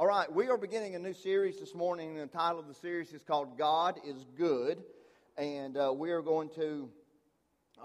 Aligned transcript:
All 0.00 0.06
right, 0.06 0.32
we 0.32 0.48
are 0.48 0.56
beginning 0.56 0.94
a 0.94 0.98
new 0.98 1.12
series 1.12 1.60
this 1.60 1.74
morning. 1.74 2.14
The 2.14 2.26
title 2.26 2.58
of 2.58 2.66
the 2.66 2.72
series 2.72 3.12
is 3.12 3.22
called 3.22 3.58
God 3.58 4.00
is 4.02 4.24
Good. 4.34 4.82
And 5.36 5.76
uh, 5.76 5.92
we 5.94 6.10
are 6.12 6.22
going 6.22 6.48
to, 6.54 6.88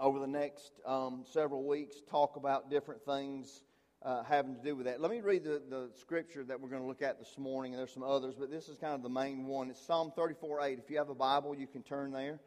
over 0.00 0.18
the 0.18 0.26
next 0.26 0.80
um, 0.86 1.26
several 1.30 1.68
weeks, 1.68 1.96
talk 2.10 2.36
about 2.36 2.70
different 2.70 3.04
things 3.04 3.64
uh, 4.02 4.22
having 4.22 4.54
to 4.56 4.62
do 4.62 4.74
with 4.74 4.86
that. 4.86 4.98
Let 4.98 5.10
me 5.10 5.20
read 5.20 5.44
the, 5.44 5.60
the 5.68 5.90
scripture 6.00 6.42
that 6.44 6.58
we're 6.58 6.70
going 6.70 6.80
to 6.80 6.88
look 6.88 7.02
at 7.02 7.18
this 7.18 7.36
morning. 7.36 7.74
And 7.74 7.80
there's 7.80 7.92
some 7.92 8.02
others, 8.02 8.34
but 8.38 8.50
this 8.50 8.70
is 8.70 8.78
kind 8.78 8.94
of 8.94 9.02
the 9.02 9.10
main 9.10 9.44
one. 9.44 9.68
It's 9.68 9.86
Psalm 9.86 10.10
34 10.16 10.62
8. 10.62 10.78
If 10.78 10.90
you 10.90 10.96
have 10.96 11.10
a 11.10 11.14
Bible, 11.14 11.54
you 11.54 11.66
can 11.66 11.82
turn 11.82 12.12
there, 12.12 12.40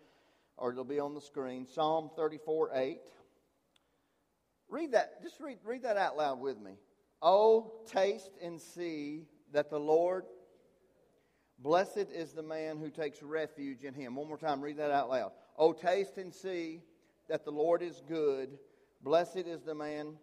or 0.58 0.72
it'll 0.72 0.84
be 0.84 1.00
on 1.00 1.14
the 1.14 1.22
screen. 1.22 1.68
Psalm 1.68 2.10
34 2.16 2.72
8. 2.74 2.98
Read 4.68 4.94
that. 4.94 5.22
Just 5.22 5.40
read, 5.40 5.60
read 5.64 5.84
that 5.84 5.96
out 5.96 6.18
loud 6.18 6.40
with 6.40 6.60
me. 6.60 6.72
Oh, 7.22 7.72
taste 7.86 8.32
and 8.42 8.60
see 8.60 9.28
that 9.54 9.70
the 9.70 9.80
Lord, 9.80 10.26
blessed 11.60 12.08
is 12.14 12.34
the 12.34 12.44
man 12.44 12.78
who 12.78 12.90
takes 12.90 13.22
refuge 13.22 13.84
in 13.84 13.94
him. 13.94 14.16
One 14.16 14.28
more 14.28 14.38
time, 14.38 14.62
read 14.62 14.78
that 14.78 14.92
out 14.92 15.10
loud. 15.10 15.32
Oh, 15.58 15.74
taste 15.74 16.18
and 16.18 16.34
see 16.34 16.82
that 17.28 17.46
the 17.46 17.52
Lord 17.52 17.82
is 17.82 18.02
good. 18.08 18.58
Blessed 19.02 19.38
is 19.48 19.62
the 19.62 19.76
man 19.76 20.16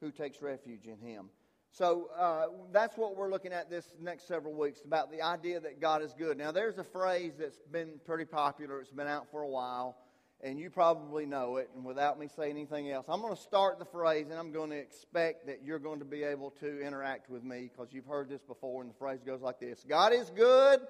who 0.00 0.10
takes 0.10 0.42
refuge 0.42 0.86
in 0.86 0.98
him. 0.98 1.30
So 1.70 2.10
uh, 2.18 2.46
that's 2.70 2.98
what 2.98 3.16
we're 3.16 3.30
looking 3.30 3.52
at 3.52 3.70
this 3.70 3.94
next 3.98 4.28
several 4.28 4.52
weeks 4.52 4.82
about 4.84 5.10
the 5.10 5.22
idea 5.22 5.58
that 5.60 5.80
God 5.80 6.02
is 6.02 6.12
good. 6.12 6.36
Now, 6.36 6.52
there's 6.52 6.76
a 6.76 6.84
phrase 6.84 7.32
that's 7.38 7.60
been 7.70 7.98
pretty 8.04 8.26
popular, 8.26 8.80
it's 8.80 8.90
been 8.90 9.06
out 9.06 9.30
for 9.30 9.42
a 9.42 9.48
while 9.48 9.96
and 10.42 10.58
you 10.58 10.70
probably 10.70 11.24
know 11.24 11.56
it, 11.56 11.70
and 11.76 11.84
without 11.84 12.18
me 12.18 12.28
saying 12.34 12.50
anything 12.52 12.90
else, 12.90 13.06
I'm 13.08 13.20
going 13.20 13.34
to 13.34 13.40
start 13.40 13.78
the 13.78 13.84
phrase, 13.84 14.26
and 14.28 14.38
I'm 14.38 14.50
going 14.50 14.70
to 14.70 14.76
expect 14.76 15.46
that 15.46 15.60
you're 15.64 15.78
going 15.78 16.00
to 16.00 16.04
be 16.04 16.24
able 16.24 16.50
to 16.60 16.80
interact 16.80 17.30
with 17.30 17.44
me 17.44 17.70
because 17.72 17.92
you've 17.92 18.06
heard 18.06 18.28
this 18.28 18.42
before, 18.42 18.82
and 18.82 18.90
the 18.90 18.94
phrase 18.94 19.20
goes 19.24 19.40
like 19.40 19.60
this 19.60 19.84
God 19.88 20.12
is 20.12 20.30
good 20.30 20.80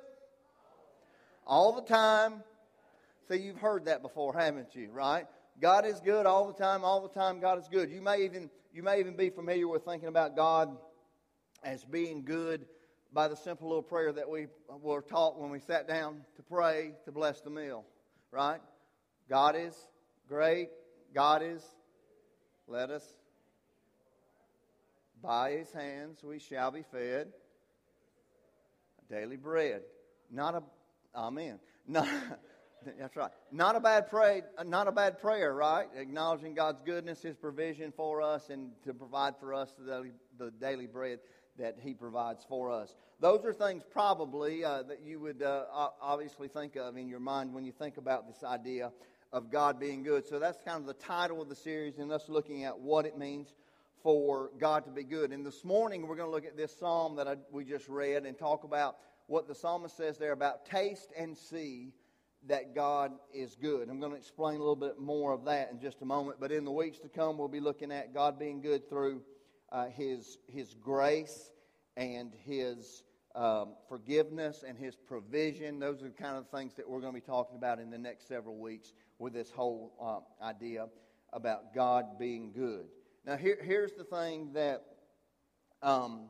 all 1.46 1.72
the 1.72 1.82
time. 1.82 2.42
See, 3.28 3.36
you've 3.36 3.58
heard 3.58 3.84
that 3.84 4.02
before, 4.02 4.34
haven't 4.34 4.74
you, 4.74 4.90
right? 4.90 5.26
God 5.60 5.84
is 5.84 6.00
good 6.00 6.26
all 6.26 6.46
the 6.46 6.54
time, 6.54 6.82
all 6.82 7.00
the 7.00 7.20
time, 7.20 7.38
God 7.38 7.58
is 7.58 7.68
good. 7.68 7.90
You 7.90 8.00
may 8.00 8.24
even, 8.24 8.50
you 8.72 8.82
may 8.82 8.98
even 9.00 9.16
be 9.16 9.30
familiar 9.30 9.68
with 9.68 9.84
thinking 9.84 10.08
about 10.08 10.34
God 10.34 10.76
as 11.62 11.84
being 11.84 12.24
good 12.24 12.64
by 13.12 13.28
the 13.28 13.36
simple 13.36 13.68
little 13.68 13.82
prayer 13.82 14.12
that 14.12 14.28
we 14.28 14.46
were 14.80 15.02
taught 15.02 15.38
when 15.38 15.50
we 15.50 15.60
sat 15.60 15.86
down 15.86 16.22
to 16.36 16.42
pray 16.42 16.92
to 17.04 17.12
bless 17.12 17.42
the 17.42 17.50
meal, 17.50 17.84
right? 18.30 18.60
God 19.32 19.56
is 19.56 19.74
great. 20.28 20.68
God 21.14 21.40
is, 21.42 21.64
let 22.68 22.90
us, 22.90 23.02
by 25.22 25.52
his 25.52 25.72
hands 25.72 26.22
we 26.22 26.38
shall 26.38 26.70
be 26.70 26.82
fed 26.92 27.28
daily 29.10 29.38
bread. 29.38 29.80
Not 30.30 30.54
a, 30.54 30.62
amen. 31.18 31.60
Not, 31.88 32.06
that's 32.98 33.16
right. 33.16 33.30
Not 33.50 33.74
a 33.74 33.80
bad 33.80 34.10
pray, 34.10 34.42
not 34.66 34.86
a 34.86 34.92
bad 34.92 35.18
prayer, 35.18 35.54
right? 35.54 35.86
Acknowledging 35.96 36.52
God's 36.52 36.82
goodness, 36.84 37.22
His 37.22 37.34
provision 37.34 37.90
for 37.96 38.20
us, 38.20 38.50
and 38.50 38.72
to 38.84 38.92
provide 38.92 39.38
for 39.40 39.54
us 39.54 39.72
the 39.78 39.86
daily, 39.86 40.10
the 40.38 40.50
daily 40.50 40.86
bread 40.86 41.20
that 41.58 41.78
He 41.82 41.94
provides 41.94 42.44
for 42.46 42.70
us. 42.70 42.94
Those 43.20 43.44
are 43.44 43.52
things 43.52 43.82
probably 43.90 44.64
uh, 44.64 44.82
that 44.82 45.02
you 45.02 45.20
would 45.20 45.42
uh, 45.42 45.64
obviously 46.00 46.48
think 46.48 46.76
of 46.76 46.96
in 46.96 47.08
your 47.08 47.20
mind 47.20 47.54
when 47.54 47.64
you 47.64 47.72
think 47.72 47.96
about 47.96 48.26
this 48.26 48.42
idea 48.42 48.90
of 49.32 49.50
God 49.50 49.80
being 49.80 50.02
good. 50.02 50.26
So 50.26 50.38
that's 50.38 50.58
kind 50.64 50.78
of 50.78 50.86
the 50.86 50.94
title 50.94 51.40
of 51.40 51.48
the 51.48 51.56
series, 51.56 51.98
and 51.98 52.12
us 52.12 52.28
looking 52.28 52.64
at 52.64 52.78
what 52.78 53.06
it 53.06 53.16
means 53.16 53.54
for 54.02 54.50
God 54.58 54.84
to 54.84 54.90
be 54.90 55.04
good. 55.04 55.30
And 55.32 55.46
this 55.46 55.64
morning, 55.64 56.06
we're 56.06 56.16
going 56.16 56.28
to 56.28 56.34
look 56.34 56.44
at 56.44 56.56
this 56.56 56.76
psalm 56.78 57.16
that 57.16 57.28
I, 57.28 57.36
we 57.50 57.64
just 57.64 57.88
read 57.88 58.26
and 58.26 58.36
talk 58.36 58.64
about 58.64 58.96
what 59.26 59.48
the 59.48 59.54
psalmist 59.54 59.96
says 59.96 60.18
there 60.18 60.32
about 60.32 60.66
taste 60.66 61.12
and 61.16 61.36
see 61.36 61.92
that 62.48 62.74
God 62.74 63.12
is 63.32 63.54
good. 63.54 63.88
I'm 63.88 64.00
going 64.00 64.12
to 64.12 64.18
explain 64.18 64.56
a 64.56 64.58
little 64.58 64.76
bit 64.76 64.98
more 64.98 65.32
of 65.32 65.44
that 65.44 65.70
in 65.70 65.80
just 65.80 66.02
a 66.02 66.04
moment. 66.04 66.38
But 66.40 66.50
in 66.50 66.64
the 66.64 66.72
weeks 66.72 66.98
to 66.98 67.08
come, 67.08 67.38
we'll 67.38 67.48
be 67.48 67.60
looking 67.60 67.92
at 67.92 68.12
God 68.12 68.38
being 68.38 68.60
good 68.60 68.88
through 68.88 69.22
uh, 69.70 69.86
His 69.86 70.38
His 70.48 70.74
grace 70.74 71.52
and 71.96 72.32
His 72.44 73.04
um, 73.36 73.74
forgiveness 73.88 74.64
and 74.66 74.76
His 74.76 74.96
provision. 74.96 75.78
Those 75.78 76.02
are 76.02 76.08
the 76.08 76.10
kind 76.10 76.36
of 76.36 76.48
things 76.50 76.74
that 76.74 76.88
we're 76.88 77.00
going 77.00 77.14
to 77.14 77.20
be 77.20 77.24
talking 77.24 77.56
about 77.56 77.78
in 77.78 77.90
the 77.90 77.98
next 77.98 78.26
several 78.26 78.56
weeks 78.56 78.92
with 79.22 79.32
this 79.32 79.50
whole 79.52 79.92
uh, 80.02 80.44
idea 80.44 80.88
about 81.32 81.74
God 81.74 82.18
being 82.18 82.52
good. 82.52 82.86
Now, 83.24 83.36
here, 83.36 83.56
here's 83.62 83.92
the 83.92 84.02
thing 84.02 84.52
that 84.54 84.82
um, 85.80 86.28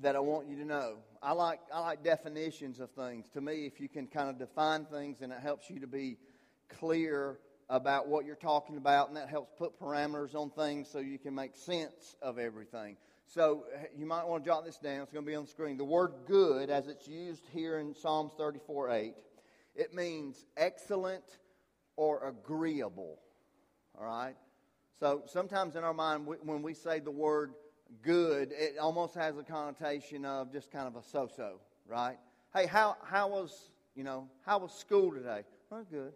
that 0.00 0.14
I 0.14 0.20
want 0.20 0.46
you 0.46 0.56
to 0.56 0.64
know. 0.64 0.98
I 1.22 1.32
like 1.32 1.58
I 1.72 1.80
like 1.80 2.04
definitions 2.04 2.80
of 2.80 2.90
things. 2.90 3.28
To 3.30 3.40
me, 3.40 3.66
if 3.66 3.80
you 3.80 3.88
can 3.88 4.06
kind 4.06 4.28
of 4.28 4.38
define 4.38 4.84
things, 4.84 5.22
and 5.22 5.32
it 5.32 5.40
helps 5.40 5.70
you 5.70 5.80
to 5.80 5.86
be 5.86 6.18
clear 6.68 7.38
about 7.70 8.08
what 8.08 8.26
you're 8.26 8.36
talking 8.36 8.76
about, 8.76 9.08
and 9.08 9.16
that 9.16 9.30
helps 9.30 9.50
put 9.58 9.80
parameters 9.80 10.34
on 10.34 10.50
things 10.50 10.88
so 10.90 10.98
you 10.98 11.18
can 11.18 11.34
make 11.34 11.56
sense 11.56 12.14
of 12.22 12.38
everything. 12.38 12.96
So 13.26 13.64
you 13.96 14.06
might 14.06 14.26
want 14.26 14.44
to 14.44 14.50
jot 14.50 14.64
this 14.64 14.78
down. 14.78 15.02
It's 15.02 15.12
going 15.12 15.24
to 15.24 15.30
be 15.30 15.34
on 15.34 15.44
the 15.44 15.50
screen. 15.50 15.76
The 15.76 15.84
word 15.84 16.12
good, 16.26 16.70
as 16.70 16.88
it's 16.88 17.08
used 17.08 17.46
here 17.52 17.78
in 17.78 17.94
Psalms 17.94 18.32
34 18.38 18.90
8, 18.90 19.14
it 19.74 19.94
means 19.94 20.44
excellent 20.56 21.24
or 21.98 22.28
agreeable. 22.28 23.18
All 23.98 24.06
right? 24.06 24.36
So 25.00 25.22
sometimes 25.26 25.74
in 25.74 25.82
our 25.82 25.92
mind, 25.92 26.26
when 26.26 26.62
we 26.62 26.72
say 26.72 27.00
the 27.00 27.10
word 27.10 27.54
good, 28.02 28.52
it 28.52 28.78
almost 28.78 29.16
has 29.16 29.36
a 29.36 29.42
connotation 29.42 30.24
of 30.24 30.52
just 30.52 30.70
kind 30.70 30.86
of 30.86 30.94
a 30.94 31.02
so 31.02 31.28
so, 31.36 31.60
right? 31.86 32.16
Hey, 32.54 32.66
how, 32.66 32.96
how 33.02 33.28
was, 33.28 33.70
you 33.96 34.04
know, 34.04 34.28
how 34.46 34.58
was 34.58 34.72
school 34.72 35.10
today? 35.12 35.42
Oh, 35.72 35.84
good. 35.90 36.12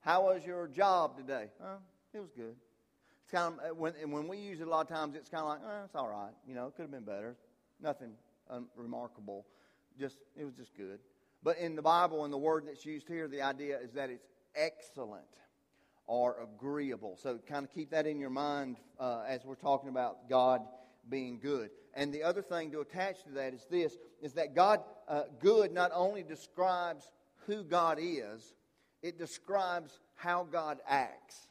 How 0.00 0.24
was 0.24 0.44
your 0.44 0.66
job 0.66 1.16
today? 1.16 1.46
Oh, 1.62 1.76
it 2.14 2.20
was 2.20 2.30
good. 2.34 2.56
It's 3.22 3.30
kind 3.30 3.54
of, 3.54 3.70
uh, 3.70 3.74
when, 3.74 3.92
when 4.10 4.28
we 4.28 4.38
use 4.38 4.60
it 4.60 4.66
a 4.66 4.70
lot 4.70 4.90
of 4.90 4.96
times, 4.96 5.14
it's 5.14 5.28
kind 5.28 5.42
of 5.42 5.48
like, 5.50 5.60
oh, 5.62 5.84
it's 5.84 5.94
all 5.94 6.08
right. 6.08 6.32
You 6.48 6.54
know, 6.54 6.68
it 6.68 6.74
could 6.74 6.82
have 6.82 6.90
been 6.90 7.04
better. 7.04 7.36
Nothing 7.82 8.12
remarkable. 8.76 9.46
Just, 9.98 10.16
it 10.36 10.44
was 10.44 10.54
just 10.54 10.74
good. 10.74 10.98
But 11.42 11.58
in 11.58 11.74
the 11.74 11.82
Bible 11.82 12.24
and 12.24 12.32
the 12.32 12.38
word 12.38 12.64
that's 12.66 12.86
used 12.86 13.08
here, 13.08 13.26
the 13.26 13.42
idea 13.42 13.78
is 13.78 13.92
that 13.92 14.10
it's 14.10 14.26
excellent 14.54 15.24
or 16.06 16.36
agreeable. 16.42 17.16
So 17.20 17.38
kind 17.48 17.64
of 17.64 17.72
keep 17.72 17.90
that 17.90 18.06
in 18.06 18.20
your 18.20 18.30
mind 18.30 18.76
uh, 18.98 19.22
as 19.26 19.44
we're 19.44 19.54
talking 19.54 19.88
about 19.88 20.28
God 20.28 20.62
being 21.08 21.40
good. 21.40 21.70
And 21.94 22.12
the 22.12 22.22
other 22.22 22.42
thing 22.42 22.70
to 22.72 22.80
attach 22.80 23.24
to 23.24 23.30
that 23.30 23.54
is 23.54 23.66
this: 23.70 23.96
is 24.20 24.34
that 24.34 24.54
God 24.54 24.80
uh, 25.08 25.24
good 25.40 25.72
not 25.72 25.90
only 25.94 26.22
describes 26.22 27.10
who 27.46 27.64
God 27.64 27.98
is, 28.00 28.54
it 29.02 29.18
describes 29.18 29.98
how 30.14 30.44
God 30.44 30.78
acts. 30.86 31.46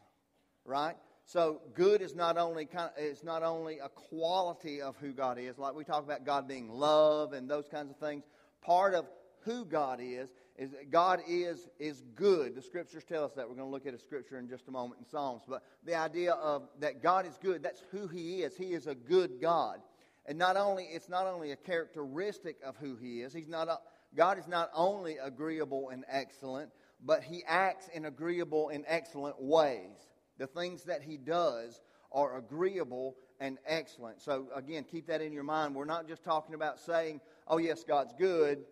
Right? 0.63 0.95
So 1.25 1.61
good 1.73 2.01
is 2.01 2.15
not 2.15 2.37
only 2.37 2.65
kind 2.65 2.91
of, 2.97 3.03
is 3.03 3.23
not 3.23 3.43
only 3.43 3.79
a 3.79 3.89
quality 3.89 4.81
of 4.81 4.95
who 4.97 5.11
God 5.11 5.37
is, 5.37 5.57
like 5.57 5.75
we 5.75 5.83
talk 5.83 6.03
about 6.03 6.25
God 6.25 6.47
being 6.47 6.69
love 6.69 7.33
and 7.33 7.49
those 7.49 7.67
kinds 7.67 7.89
of 7.89 7.97
things. 7.97 8.23
Part 8.61 8.93
of 8.93 9.05
who 9.43 9.65
God 9.65 9.99
is, 10.01 10.29
is 10.57 10.71
that 10.71 10.91
God 10.91 11.21
is, 11.27 11.67
is 11.79 12.03
good. 12.15 12.55
The 12.55 12.61
scriptures 12.61 13.03
tell 13.03 13.23
us 13.23 13.33
that. 13.35 13.47
We're 13.47 13.55
going 13.55 13.67
to 13.67 13.71
look 13.71 13.87
at 13.87 13.93
a 13.93 13.99
scripture 13.99 14.37
in 14.37 14.47
just 14.47 14.67
a 14.67 14.71
moment 14.71 14.99
in 14.99 15.05
Psalms. 15.05 15.43
But 15.47 15.63
the 15.85 15.95
idea 15.95 16.33
of 16.33 16.67
that 16.79 17.01
God 17.01 17.25
is 17.25 17.37
good, 17.41 17.63
that's 17.63 17.83
who 17.91 18.07
He 18.07 18.43
is. 18.43 18.55
He 18.55 18.73
is 18.73 18.87
a 18.87 18.95
good 18.95 19.41
God. 19.41 19.79
And 20.25 20.37
not 20.37 20.57
only, 20.57 20.83
it's 20.83 21.09
not 21.09 21.25
only 21.25 21.51
a 21.51 21.55
characteristic 21.55 22.57
of 22.63 22.77
who 22.77 22.95
He 22.95 23.21
is, 23.21 23.33
He's 23.33 23.47
not 23.47 23.67
a, 23.67 23.79
God 24.15 24.37
is 24.37 24.47
not 24.47 24.69
only 24.75 25.17
agreeable 25.17 25.89
and 25.89 26.05
excellent, 26.07 26.69
but 27.03 27.23
He 27.23 27.43
acts 27.47 27.87
in 27.87 28.05
agreeable 28.05 28.69
and 28.69 28.83
excellent 28.87 29.41
ways. 29.41 29.97
The 30.37 30.47
things 30.47 30.83
that 30.83 31.01
He 31.01 31.17
does 31.17 31.81
are 32.11 32.37
agreeable 32.37 33.15
and 33.39 33.57
excellent. 33.65 34.21
So, 34.21 34.47
again, 34.53 34.83
keep 34.83 35.07
that 35.07 35.21
in 35.21 35.33
your 35.33 35.43
mind. 35.43 35.73
We're 35.73 35.85
not 35.85 36.07
just 36.07 36.23
talking 36.23 36.53
about 36.53 36.79
saying, 36.79 37.21
oh, 37.47 37.57
yes, 37.57 37.83
God's 37.83 38.13
good 38.19 38.65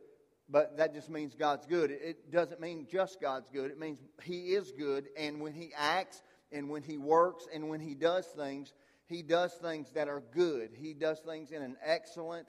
but 0.50 0.78
that 0.78 0.94
just 0.94 1.10
means 1.10 1.36
God's 1.36 1.66
good. 1.66 1.92
It 1.92 2.32
doesn't 2.32 2.60
mean 2.60 2.88
just 2.90 3.22
God's 3.22 3.50
good. 3.50 3.70
It 3.70 3.80
means 3.80 4.00
He 4.24 4.54
is 4.54 4.72
good, 4.72 5.10
and 5.16 5.40
when 5.40 5.54
He 5.54 5.72
acts, 5.78 6.22
and 6.52 6.70
when 6.70 6.82
He 6.82 6.98
works, 6.98 7.48
and 7.54 7.70
when 7.70 7.80
He 7.80 7.94
does 7.94 8.26
things, 8.26 8.74
He 9.06 9.22
does 9.22 9.54
things 9.54 9.92
that 9.92 10.08
are 10.08 10.24
good. 10.34 10.72
He 10.76 10.94
does 10.94 11.20
things 11.20 11.52
in 11.52 11.62
an 11.62 11.78
excellent 11.84 12.48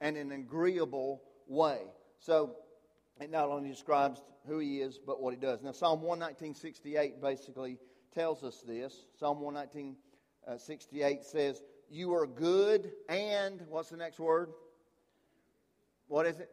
and 0.00 0.16
an 0.16 0.32
agreeable 0.32 1.22
way. 1.46 1.80
So 2.20 2.56
it 3.20 3.30
not 3.30 3.48
only 3.48 3.70
describes 3.70 4.20
who 4.46 4.58
He 4.58 4.80
is, 4.80 4.98
but 4.98 5.22
what 5.22 5.32
He 5.32 5.40
does. 5.40 5.62
Now, 5.62 5.72
Psalm 5.72 6.02
119.68 6.02 7.20
basically 7.22 7.78
tells 8.14 8.44
us 8.44 8.62
this. 8.66 9.06
Psalm 9.18 9.38
119.68 9.38 9.96
uh, 11.18 11.22
says, 11.22 11.62
You 11.88 12.12
are 12.12 12.26
good, 12.26 12.92
and 13.08 13.62
what's 13.70 13.88
the 13.88 13.96
next 13.96 14.20
word? 14.20 14.50
What 16.08 16.26
is 16.26 16.40
it? 16.40 16.50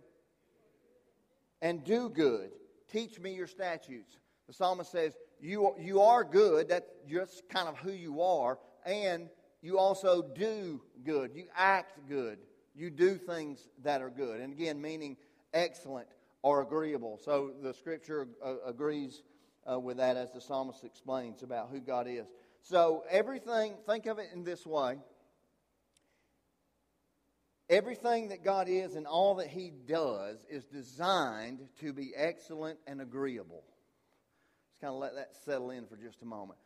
And 1.62 1.84
do 1.84 2.10
good. 2.10 2.52
Teach 2.92 3.20
me 3.20 3.34
your 3.34 3.48
statutes. 3.48 4.18
The 4.48 4.54
psalmist 4.54 4.92
says, 4.92 5.14
you, 5.40 5.74
you 5.80 6.02
are 6.02 6.24
good. 6.24 6.70
That's 6.70 6.90
just 7.10 7.48
kind 7.50 7.68
of 7.68 7.78
who 7.78 7.92
you 7.92 8.22
are. 8.22 8.60
And 8.86 9.30
you 9.62 9.80
also 9.80 10.22
do 10.22 10.82
good. 11.04 11.32
You 11.34 11.46
act 11.56 11.98
good. 12.08 12.38
you 12.76 12.90
do 12.90 13.18
things 13.18 13.70
that 13.84 14.02
are 14.02 14.10
good. 14.10 14.42
And 14.42 14.54
again, 14.54 14.82
meaning 14.82 15.18
excellent 15.54 16.08
or 16.42 16.62
agreeable. 16.62 17.20
So 17.24 17.52
the 17.62 17.74
scripture 17.74 18.28
uh, 18.44 18.56
agrees 18.66 19.24
uh, 19.70 19.80
with 19.80 19.98
that 19.98 20.18
as 20.18 20.32
the 20.32 20.42
psalmist 20.42 20.84
explains 20.84 21.42
about 21.42 21.70
who 21.72 21.80
God 21.80 22.08
is. 22.08 22.28
So 22.62 23.04
everything, 23.10 23.76
think 23.88 24.06
of 24.06 24.20
it 24.20 24.28
in 24.34 24.44
this 24.44 24.66
way. 24.66 24.98
Everything 27.70 28.30
that 28.30 28.44
God 28.44 28.68
is 28.70 28.96
and 28.96 29.08
all 29.08 29.36
that 29.36 29.48
He 29.48 29.72
does 29.88 30.46
is 30.50 30.66
designed 30.66 31.60
to 31.80 31.94
be 31.94 32.14
excellent 32.16 32.78
and 32.86 33.02
agreeable. 33.02 33.64
Just 34.70 34.82
kind 34.82 34.94
of 34.94 35.00
let 35.00 35.16
that 35.16 35.36
settle 35.46 35.72
in 35.72 35.88
for 35.88 35.98
just 35.98 36.22
a 36.22 36.26
moment. 36.26 36.60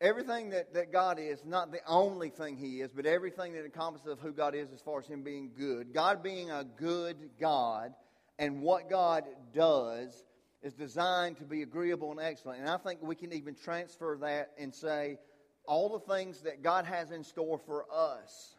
Everything 0.00 0.50
that, 0.50 0.74
that 0.74 0.92
God 0.92 1.18
is, 1.20 1.44
not 1.44 1.70
the 1.70 1.80
only 1.86 2.28
thing 2.28 2.56
He 2.56 2.80
is, 2.80 2.90
but 2.92 3.06
everything 3.06 3.52
that 3.52 3.64
encompasses 3.64 4.08
of 4.08 4.18
who 4.18 4.32
God 4.32 4.54
is 4.54 4.72
as 4.72 4.80
far 4.80 4.98
as 4.98 5.06
Him 5.06 5.22
being 5.22 5.52
good. 5.56 5.94
God 5.94 6.22
being 6.22 6.50
a 6.50 6.64
good 6.64 7.16
God 7.40 7.94
and 8.38 8.62
what 8.62 8.90
God 8.90 9.24
does 9.54 10.24
is 10.62 10.72
designed 10.72 11.36
to 11.36 11.44
be 11.44 11.62
agreeable 11.62 12.10
and 12.10 12.20
excellent. 12.20 12.60
And 12.60 12.68
I 12.68 12.78
think 12.78 13.00
we 13.02 13.14
can 13.14 13.32
even 13.32 13.54
transfer 13.54 14.18
that 14.22 14.52
and 14.58 14.74
say 14.74 15.18
all 15.66 15.88
the 15.90 16.14
things 16.14 16.40
that 16.40 16.62
God 16.62 16.84
has 16.86 17.10
in 17.10 17.22
store 17.22 17.58
for 17.58 17.84
us, 17.94 18.56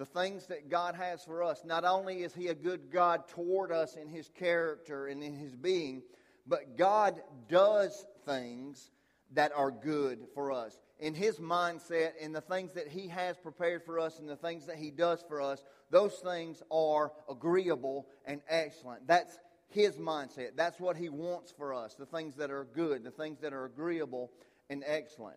the 0.00 0.06
things 0.06 0.46
that 0.46 0.70
God 0.70 0.94
has 0.94 1.22
for 1.24 1.44
us. 1.44 1.60
Not 1.62 1.84
only 1.84 2.22
is 2.22 2.32
He 2.32 2.48
a 2.48 2.54
good 2.54 2.90
God 2.90 3.28
toward 3.28 3.70
us 3.70 3.96
in 3.96 4.08
His 4.08 4.30
character 4.30 5.08
and 5.08 5.22
in 5.22 5.34
His 5.34 5.54
being, 5.54 6.02
but 6.46 6.78
God 6.78 7.20
does 7.50 8.06
things 8.24 8.90
that 9.32 9.52
are 9.54 9.70
good 9.70 10.20
for 10.34 10.52
us. 10.52 10.80
In 11.00 11.12
His 11.12 11.36
mindset 11.36 12.12
and 12.18 12.34
the 12.34 12.40
things 12.40 12.72
that 12.72 12.88
He 12.88 13.08
has 13.08 13.36
prepared 13.36 13.84
for 13.84 14.00
us 14.00 14.18
and 14.18 14.26
the 14.26 14.36
things 14.36 14.64
that 14.68 14.76
He 14.76 14.90
does 14.90 15.22
for 15.28 15.42
us, 15.42 15.62
those 15.90 16.14
things 16.14 16.62
are 16.70 17.12
agreeable 17.28 18.06
and 18.24 18.40
excellent. 18.48 19.06
That's 19.06 19.38
his 19.68 19.96
mindset. 19.96 20.56
That's 20.56 20.80
what 20.80 20.96
he 20.96 21.10
wants 21.10 21.52
for 21.52 21.74
us 21.74 21.94
the 21.94 22.06
things 22.06 22.34
that 22.36 22.50
are 22.50 22.66
good, 22.74 23.04
the 23.04 23.10
things 23.10 23.38
that 23.40 23.52
are 23.52 23.66
agreeable 23.66 24.32
and 24.70 24.82
excellent. 24.84 25.36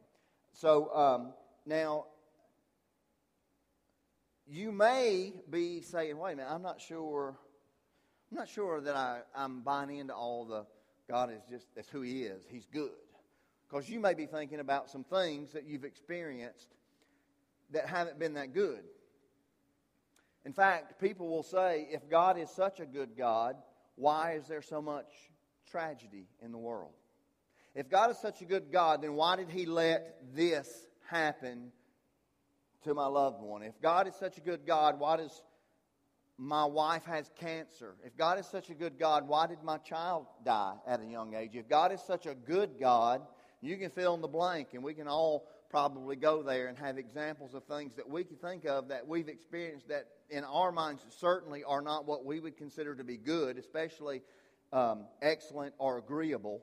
So 0.53 0.89
um, 0.95 1.33
now, 1.65 2.05
you 4.47 4.71
may 4.71 5.33
be 5.49 5.81
saying, 5.81 6.17
wait 6.17 6.33
a 6.33 6.35
minute, 6.37 6.51
I'm 6.51 6.61
not 6.61 6.81
sure. 6.81 7.37
I'm 8.31 8.37
not 8.37 8.49
sure 8.49 8.81
that 8.81 8.95
I, 8.95 9.19
I'm 9.35 9.61
buying 9.61 9.97
into 9.97 10.13
all 10.13 10.45
the 10.45 10.65
God 11.09 11.31
is 11.31 11.41
just 11.49 11.67
that's 11.75 11.89
who 11.89 12.01
He 12.01 12.23
is. 12.23 12.43
He's 12.49 12.65
good. 12.65 12.91
Because 13.69 13.89
you 13.89 13.99
may 13.99 14.13
be 14.13 14.25
thinking 14.25 14.59
about 14.59 14.89
some 14.89 15.03
things 15.03 15.51
that 15.53 15.65
you've 15.65 15.83
experienced 15.83 16.67
that 17.71 17.87
haven't 17.87 18.19
been 18.19 18.33
that 18.35 18.53
good. 18.53 18.83
In 20.45 20.53
fact, 20.53 20.99
people 20.99 21.29
will 21.29 21.43
say, 21.43 21.87
if 21.91 22.09
God 22.09 22.37
is 22.37 22.49
such 22.49 22.79
a 22.79 22.85
good 22.85 23.17
God, 23.17 23.55
why 23.95 24.33
is 24.33 24.47
there 24.47 24.61
so 24.61 24.81
much 24.81 25.07
tragedy 25.69 26.27
in 26.41 26.51
the 26.51 26.57
world? 26.57 26.91
If 27.75 27.89
God 27.89 28.11
is 28.11 28.17
such 28.19 28.41
a 28.41 28.45
good 28.45 28.71
God, 28.71 29.01
then 29.01 29.13
why 29.13 29.35
did 29.35 29.49
He 29.49 29.65
let 29.65 30.17
this 30.35 30.69
happen 31.09 31.71
to 32.83 32.93
my 32.93 33.07
loved 33.07 33.41
one? 33.41 33.63
If 33.63 33.81
God 33.81 34.07
is 34.07 34.15
such 34.15 34.37
a 34.37 34.41
good 34.41 34.65
God, 34.65 34.99
why 34.99 35.17
does 35.17 35.41
my 36.37 36.65
wife 36.65 37.05
has 37.05 37.29
cancer? 37.39 37.95
If 38.03 38.17
God 38.17 38.39
is 38.39 38.47
such 38.47 38.69
a 38.69 38.73
good 38.73 38.99
God, 38.99 39.27
why 39.27 39.47
did 39.47 39.63
my 39.63 39.77
child 39.77 40.25
die 40.45 40.75
at 40.87 40.99
a 40.99 41.05
young 41.05 41.35
age? 41.35 41.51
If 41.53 41.69
God 41.69 41.91
is 41.91 42.01
such 42.01 42.25
a 42.25 42.33
good 42.33 42.71
God, 42.79 43.21
you 43.61 43.77
can 43.77 43.89
fill 43.89 44.15
in 44.15 44.21
the 44.21 44.27
blank, 44.27 44.69
and 44.73 44.83
we 44.83 44.93
can 44.93 45.07
all 45.07 45.47
probably 45.69 46.15
go 46.15 46.43
there 46.43 46.67
and 46.67 46.77
have 46.77 46.97
examples 46.97 47.55
of 47.55 47.63
things 47.63 47.95
that 47.95 48.07
we 48.07 48.23
can 48.23 48.35
think 48.37 48.65
of 48.65 48.89
that 48.89 49.07
we've 49.07 49.27
experienced 49.27 49.87
that 49.87 50.05
in 50.29 50.43
our 50.43 50.71
minds 50.71 51.01
certainly 51.09 51.63
are 51.63 51.81
not 51.81 52.05
what 52.05 52.25
we 52.25 52.39
would 52.39 52.57
consider 52.57 52.93
to 52.93 53.03
be 53.03 53.17
good, 53.17 53.57
especially 53.57 54.21
um, 54.71 55.05
excellent 55.21 55.73
or 55.79 55.97
agreeable. 55.97 56.61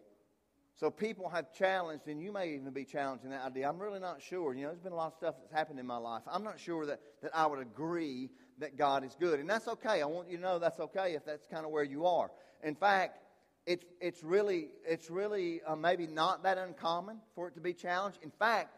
So 0.81 0.91
people 0.91 1.29
have 1.29 1.53
challenged, 1.53 2.09
and 2.09 2.23
you 2.23 2.33
may 2.33 2.55
even 2.55 2.71
be 2.71 2.87
challenging 2.87 3.29
that 3.29 3.45
idea. 3.45 3.69
I'm 3.69 3.79
really 3.79 4.01
not 4.01 4.23
sure. 4.23 4.55
You 4.55 4.63
know, 4.63 4.69
there's 4.69 4.81
been 4.81 4.95
a 4.95 4.97
lot 4.97 5.09
of 5.09 5.13
stuff 5.13 5.35
that's 5.39 5.53
happened 5.53 5.79
in 5.79 5.87
my 5.87 5.99
life. 5.99 6.23
I'm 6.27 6.43
not 6.43 6.59
sure 6.59 6.87
that, 6.87 7.01
that 7.21 7.33
I 7.35 7.45
would 7.45 7.59
agree 7.59 8.31
that 8.61 8.79
God 8.79 9.05
is 9.05 9.15
good. 9.21 9.41
And 9.41 9.51
that's 9.51 9.69
okay. 9.69 10.01
I 10.01 10.07
want 10.07 10.31
you 10.31 10.39
to 10.39 10.43
know 10.43 10.59
that's 10.59 10.81
okay 10.81 11.13
if 11.13 11.27
that's 11.27 11.47
kind 11.49 11.67
of 11.67 11.71
where 11.71 11.85
you 11.85 12.07
are. 12.07 12.31
In 12.65 12.75
fact, 12.75 13.19
it's, 13.67 13.85
it's 14.01 14.25
really, 14.25 14.69
it's 14.89 15.11
really 15.11 15.61
uh, 15.67 15.77
maybe 15.77 16.07
not 16.07 16.45
that 16.45 16.57
uncommon 16.57 17.19
for 17.35 17.49
it 17.49 17.55
to 17.57 17.61
be 17.61 17.75
challenged. 17.75 18.17
In 18.23 18.31
fact, 18.31 18.75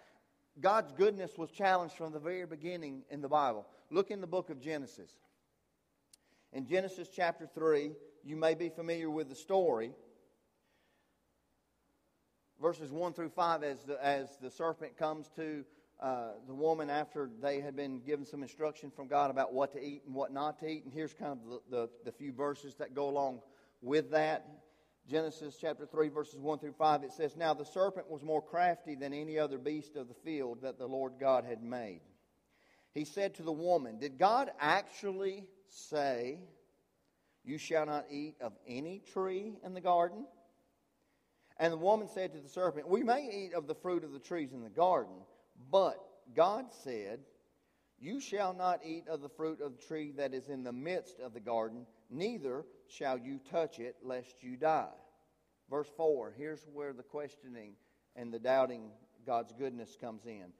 God's 0.58 0.90
goodness 0.90 1.38
was 1.38 1.52
challenged 1.52 1.94
from 1.94 2.12
the 2.12 2.18
very 2.18 2.46
beginning 2.46 3.04
in 3.10 3.22
the 3.22 3.28
Bible. 3.28 3.64
Look 3.92 4.10
in 4.10 4.20
the 4.20 4.26
book 4.26 4.50
of 4.50 4.60
Genesis. 4.60 5.12
In 6.52 6.66
Genesis 6.66 7.10
chapter 7.14 7.48
3, 7.54 7.92
you 8.24 8.34
may 8.34 8.54
be 8.54 8.70
familiar 8.70 9.08
with 9.08 9.28
the 9.28 9.36
story. 9.36 9.92
Verses 12.62 12.92
1 12.92 13.12
through 13.12 13.30
5, 13.30 13.64
as 13.64 13.82
the, 13.82 14.06
as 14.06 14.38
the 14.40 14.48
serpent 14.48 14.96
comes 14.96 15.28
to 15.34 15.64
uh, 16.00 16.28
the 16.46 16.54
woman 16.54 16.90
after 16.90 17.28
they 17.40 17.60
had 17.60 17.74
been 17.74 17.98
given 17.98 18.24
some 18.24 18.40
instruction 18.40 18.88
from 18.88 19.08
God 19.08 19.32
about 19.32 19.52
what 19.52 19.72
to 19.72 19.84
eat 19.84 20.02
and 20.06 20.14
what 20.14 20.32
not 20.32 20.60
to 20.60 20.68
eat. 20.68 20.84
And 20.84 20.92
here's 20.92 21.12
kind 21.12 21.32
of 21.32 21.38
the, 21.44 21.76
the, 21.76 21.88
the 22.04 22.12
few 22.12 22.32
verses 22.32 22.76
that 22.76 22.94
go 22.94 23.08
along 23.08 23.40
with 23.80 24.12
that. 24.12 24.46
Genesis 25.10 25.56
chapter 25.60 25.86
3, 25.86 26.08
verses 26.10 26.38
1 26.38 26.60
through 26.60 26.74
5, 26.78 27.02
it 27.02 27.10
says, 27.10 27.36
Now 27.36 27.52
the 27.52 27.64
serpent 27.64 28.08
was 28.08 28.22
more 28.22 28.40
crafty 28.40 28.94
than 28.94 29.12
any 29.12 29.40
other 29.40 29.58
beast 29.58 29.96
of 29.96 30.06
the 30.06 30.14
field 30.14 30.62
that 30.62 30.78
the 30.78 30.86
Lord 30.86 31.14
God 31.18 31.44
had 31.44 31.64
made. 31.64 32.02
He 32.94 33.04
said 33.04 33.34
to 33.34 33.42
the 33.42 33.50
woman, 33.50 33.98
Did 33.98 34.18
God 34.18 34.52
actually 34.60 35.48
say, 35.66 36.38
You 37.44 37.58
shall 37.58 37.86
not 37.86 38.06
eat 38.08 38.36
of 38.40 38.52
any 38.68 39.02
tree 39.12 39.54
in 39.64 39.74
the 39.74 39.80
garden? 39.80 40.26
And 41.58 41.72
the 41.72 41.78
woman 41.78 42.08
said 42.08 42.32
to 42.32 42.40
the 42.40 42.48
serpent, 42.48 42.88
We 42.88 43.02
may 43.02 43.28
eat 43.30 43.54
of 43.54 43.66
the 43.66 43.74
fruit 43.74 44.04
of 44.04 44.12
the 44.12 44.18
trees 44.18 44.52
in 44.52 44.62
the 44.62 44.70
garden, 44.70 45.14
but 45.70 45.98
God 46.34 46.66
said, 46.72 47.20
You 47.98 48.20
shall 48.20 48.54
not 48.54 48.80
eat 48.84 49.08
of 49.08 49.20
the 49.20 49.28
fruit 49.28 49.60
of 49.60 49.76
the 49.76 49.82
tree 49.82 50.12
that 50.16 50.34
is 50.34 50.48
in 50.48 50.64
the 50.64 50.72
midst 50.72 51.20
of 51.20 51.34
the 51.34 51.40
garden, 51.40 51.86
neither 52.10 52.64
shall 52.88 53.18
you 53.18 53.40
touch 53.50 53.78
it, 53.78 53.96
lest 54.02 54.42
you 54.42 54.56
die. 54.56 54.88
Verse 55.70 55.90
4, 55.96 56.34
here's 56.36 56.66
where 56.72 56.92
the 56.92 57.02
questioning 57.02 57.74
and 58.16 58.32
the 58.32 58.38
doubting 58.38 58.90
God's 59.26 59.52
goodness 59.52 59.96
comes 60.00 60.26
in. 60.26 60.52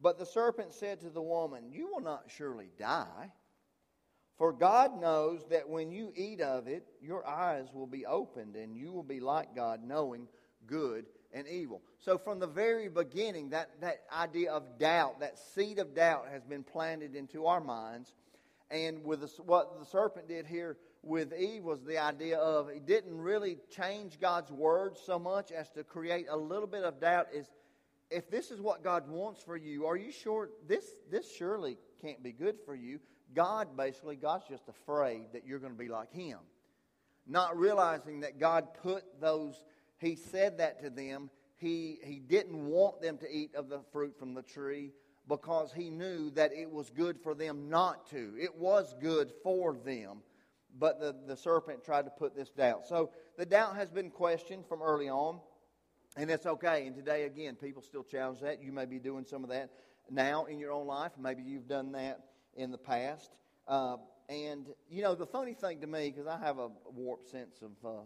But 0.00 0.18
the 0.18 0.26
serpent 0.26 0.72
said 0.72 1.00
to 1.00 1.10
the 1.10 1.22
woman, 1.22 1.72
You 1.72 1.88
will 1.92 2.00
not 2.00 2.24
surely 2.28 2.70
die. 2.78 3.32
For 4.38 4.52
God 4.52 5.00
knows 5.00 5.44
that 5.50 5.68
when 5.68 5.90
you 5.90 6.12
eat 6.14 6.40
of 6.40 6.68
it, 6.68 6.86
your 7.02 7.26
eyes 7.26 7.66
will 7.74 7.88
be 7.88 8.06
opened, 8.06 8.54
and 8.54 8.76
you 8.76 8.92
will 8.92 9.02
be 9.02 9.18
like 9.18 9.54
God, 9.56 9.82
knowing 9.84 10.28
good 10.66 11.06
and 11.32 11.46
evil. 11.48 11.82
So, 11.98 12.16
from 12.18 12.38
the 12.38 12.46
very 12.46 12.88
beginning, 12.88 13.50
that, 13.50 13.70
that 13.80 14.02
idea 14.16 14.52
of 14.52 14.78
doubt, 14.78 15.20
that 15.20 15.38
seed 15.38 15.80
of 15.80 15.92
doubt, 15.92 16.28
has 16.30 16.44
been 16.44 16.62
planted 16.62 17.16
into 17.16 17.46
our 17.46 17.60
minds. 17.60 18.14
And 18.70 19.02
with 19.04 19.22
the, 19.22 19.42
what 19.42 19.80
the 19.80 19.86
serpent 19.86 20.28
did 20.28 20.46
here 20.46 20.76
with 21.02 21.32
Eve 21.32 21.64
was 21.64 21.82
the 21.82 21.98
idea 21.98 22.38
of 22.38 22.70
he 22.72 22.80
didn't 22.80 23.16
really 23.18 23.58
change 23.74 24.20
God's 24.20 24.52
word 24.52 24.96
so 25.04 25.18
much 25.18 25.50
as 25.50 25.70
to 25.70 25.82
create 25.82 26.26
a 26.30 26.36
little 26.36 26.66
bit 26.66 26.84
of 26.84 27.00
doubt. 27.00 27.28
Is 27.34 27.50
if 28.10 28.30
this 28.30 28.50
is 28.50 28.60
what 28.60 28.84
God 28.84 29.08
wants 29.08 29.42
for 29.42 29.56
you, 29.56 29.86
are 29.86 29.96
you 29.96 30.12
sure 30.12 30.50
this 30.66 30.84
this 31.10 31.34
surely 31.34 31.78
can't 32.00 32.22
be 32.22 32.32
good 32.32 32.56
for 32.64 32.74
you? 32.74 33.00
God 33.34 33.76
basically, 33.76 34.16
God's 34.16 34.46
just 34.48 34.68
afraid 34.68 35.32
that 35.32 35.46
you're 35.46 35.58
going 35.58 35.72
to 35.72 35.78
be 35.78 35.88
like 35.88 36.12
Him, 36.12 36.38
not 37.26 37.58
realizing 37.58 38.20
that 38.20 38.38
God 38.38 38.68
put 38.82 39.04
those. 39.20 39.62
He 39.98 40.16
said 40.16 40.58
that 40.58 40.82
to 40.82 40.90
them. 40.90 41.30
He 41.56 41.98
he 42.04 42.20
didn't 42.20 42.66
want 42.66 43.02
them 43.02 43.18
to 43.18 43.30
eat 43.30 43.54
of 43.54 43.68
the 43.68 43.80
fruit 43.92 44.18
from 44.18 44.34
the 44.34 44.42
tree 44.42 44.92
because 45.26 45.72
he 45.72 45.90
knew 45.90 46.30
that 46.30 46.52
it 46.52 46.70
was 46.70 46.88
good 46.88 47.18
for 47.20 47.34
them 47.34 47.68
not 47.68 48.08
to. 48.10 48.34
It 48.38 48.56
was 48.56 48.94
good 49.00 49.32
for 49.42 49.76
them 49.76 50.22
but 50.78 51.00
the, 51.00 51.14
the 51.26 51.36
serpent 51.36 51.84
tried 51.84 52.04
to 52.04 52.10
put 52.10 52.34
this 52.34 52.50
doubt. 52.50 52.86
So 52.86 53.10
the 53.36 53.46
doubt 53.46 53.76
has 53.76 53.90
been 53.90 54.10
questioned 54.10 54.66
from 54.66 54.82
early 54.82 55.08
on, 55.08 55.40
and 56.16 56.30
it's 56.30 56.46
okay. 56.46 56.86
And 56.86 56.94
today, 56.94 57.24
again, 57.24 57.56
people 57.56 57.82
still 57.82 58.04
challenge 58.04 58.40
that. 58.40 58.62
You 58.62 58.72
may 58.72 58.84
be 58.84 58.98
doing 58.98 59.24
some 59.24 59.44
of 59.44 59.50
that 59.50 59.70
now 60.10 60.46
in 60.46 60.58
your 60.58 60.72
own 60.72 60.86
life. 60.86 61.12
Maybe 61.18 61.42
you've 61.42 61.68
done 61.68 61.92
that 61.92 62.20
in 62.58 62.70
the 62.70 62.78
past. 62.78 63.30
Uh, 63.66 63.96
and, 64.28 64.66
you 64.90 65.02
know, 65.02 65.14
the 65.14 65.26
funny 65.26 65.54
thing 65.54 65.80
to 65.80 65.86
me, 65.86 66.10
because 66.10 66.26
I 66.26 66.38
have 66.38 66.58
a 66.58 66.68
warped 66.94 67.30
sense 67.30 67.62
of 67.62 67.88
uh, 67.88 68.00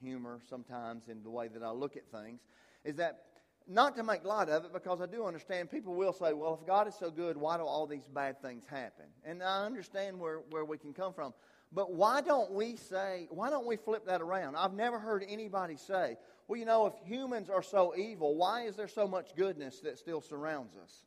humor 0.00 0.40
sometimes 0.48 1.08
in 1.08 1.22
the 1.22 1.30
way 1.30 1.48
that 1.48 1.62
I 1.62 1.70
look 1.70 1.96
at 1.96 2.08
things, 2.10 2.40
is 2.84 2.96
that 2.96 3.24
not 3.66 3.96
to 3.96 4.04
make 4.04 4.24
light 4.24 4.48
of 4.48 4.64
it, 4.64 4.72
because 4.72 5.00
I 5.00 5.06
do 5.06 5.26
understand 5.26 5.70
people 5.70 5.94
will 5.94 6.12
say, 6.12 6.32
well, 6.32 6.56
if 6.60 6.66
God 6.66 6.86
is 6.86 6.94
so 6.94 7.10
good, 7.10 7.36
why 7.36 7.56
do 7.56 7.64
all 7.64 7.86
these 7.86 8.06
bad 8.06 8.40
things 8.40 8.64
happen? 8.64 9.06
And 9.24 9.42
I 9.42 9.66
understand 9.66 10.18
where, 10.18 10.38
where 10.50 10.64
we 10.64 10.78
can 10.78 10.92
come 10.92 11.12
from. 11.12 11.34
But 11.72 11.92
why 11.92 12.20
don't 12.20 12.52
we 12.52 12.76
say, 12.76 13.26
why 13.28 13.50
don't 13.50 13.66
we 13.66 13.76
flip 13.76 14.06
that 14.06 14.22
around? 14.22 14.54
I've 14.54 14.72
never 14.72 15.00
heard 15.00 15.24
anybody 15.28 15.76
say, 15.76 16.16
well, 16.46 16.58
you 16.58 16.64
know, 16.64 16.86
if 16.86 16.92
humans 17.04 17.50
are 17.50 17.62
so 17.62 17.94
evil, 17.96 18.36
why 18.36 18.62
is 18.62 18.76
there 18.76 18.86
so 18.86 19.08
much 19.08 19.34
goodness 19.34 19.80
that 19.80 19.98
still 19.98 20.20
surrounds 20.20 20.76
us? 20.76 21.04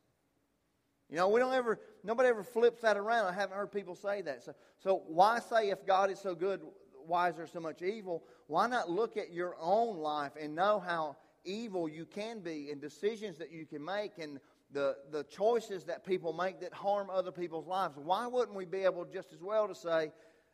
You 1.09 1.15
know, 1.15 1.29
we 1.29 1.39
don't 1.39 1.53
ever, 1.53 1.79
nobody 2.03 2.29
ever 2.29 2.43
flips 2.43 2.81
that 2.81 2.97
around. 2.97 3.27
I 3.27 3.33
haven't 3.33 3.55
heard 3.55 3.71
people 3.71 3.95
say 3.95 4.21
that. 4.21 4.43
So, 4.43 4.53
so 4.79 5.03
why 5.07 5.39
say 5.39 5.69
if 5.69 5.85
God 5.85 6.11
is 6.11 6.19
so 6.19 6.35
good, 6.35 6.61
why 7.05 7.29
is 7.29 7.35
there 7.35 7.47
so 7.47 7.59
much 7.59 7.81
evil? 7.81 8.23
Why 8.47 8.67
not 8.67 8.89
look 8.89 9.17
at 9.17 9.33
your 9.33 9.55
own 9.59 9.97
life 9.97 10.33
and 10.39 10.55
know 10.55 10.79
how 10.79 11.17
evil 11.43 11.89
you 11.89 12.05
can 12.05 12.39
be 12.39 12.69
and 12.71 12.81
decisions 12.81 13.37
that 13.37 13.51
you 13.51 13.65
can 13.65 13.83
make 13.83 14.17
and 14.19 14.39
the, 14.71 14.97
the 15.11 15.23
choices 15.23 15.83
that 15.85 16.05
people 16.05 16.31
make 16.31 16.59
that 16.61 16.73
harm 16.73 17.09
other 17.09 17.31
people's 17.31 17.67
lives? 17.67 17.97
Why 17.97 18.27
wouldn't 18.27 18.55
we 18.55 18.65
be 18.65 18.83
able 18.83 19.05
just 19.05 19.33
as 19.33 19.41
well 19.41 19.67
to 19.67 19.75
say, 19.75 20.11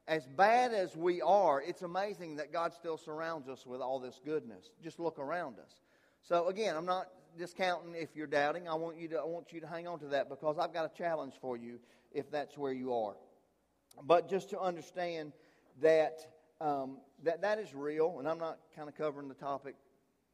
as 0.08 0.28
bad 0.28 0.74
as 0.74 0.96
we 0.96 1.22
are, 1.22 1.62
it's 1.62 1.82
amazing 1.82 2.36
that 2.36 2.54
God 2.54 2.74
still 2.74 2.98
surrounds 2.98 3.50
us 3.50 3.66
with 3.66 3.82
all 3.82 4.00
this 4.00 4.20
goodness. 4.24 4.70
Just 4.84 5.00
look 5.00 5.18
around 5.18 5.58
us. 5.60 5.82
So 6.22 6.48
again, 6.48 6.76
I'm 6.76 6.86
not 6.86 7.08
discounting 7.38 7.96
if 7.96 8.16
you're 8.16 8.28
doubting. 8.28 8.68
I 8.68 8.76
want 8.76 8.98
you 8.98 9.08
to 9.10 9.20
I 9.20 9.26
want 9.26 9.52
you 9.52 9.62
to 9.62 9.68
hang 9.68 9.88
on 9.88 10.00
to 10.00 10.08
that 10.08 10.30
because 10.30 10.58
I've 10.60 10.74
got 10.74 10.92
a 10.94 10.98
challenge 10.98 11.34
for 11.42 11.58
you 11.58 11.80
if 12.12 12.30
that's 12.32 12.58
where 12.58 12.74
you 12.74 12.94
are. 12.94 13.16
But 14.04 14.30
just 14.30 14.50
to 14.52 14.60
understand 14.60 15.34
that 15.82 16.20
um, 16.62 16.98
that 17.24 17.42
that 17.42 17.60
is 17.60 17.74
real, 17.74 18.18
and 18.20 18.28
I'm 18.28 18.40
not 18.40 18.60
kind 18.76 18.88
of 18.88 18.96
covering 18.96 19.28
the 19.28 19.36
topic. 19.36 19.76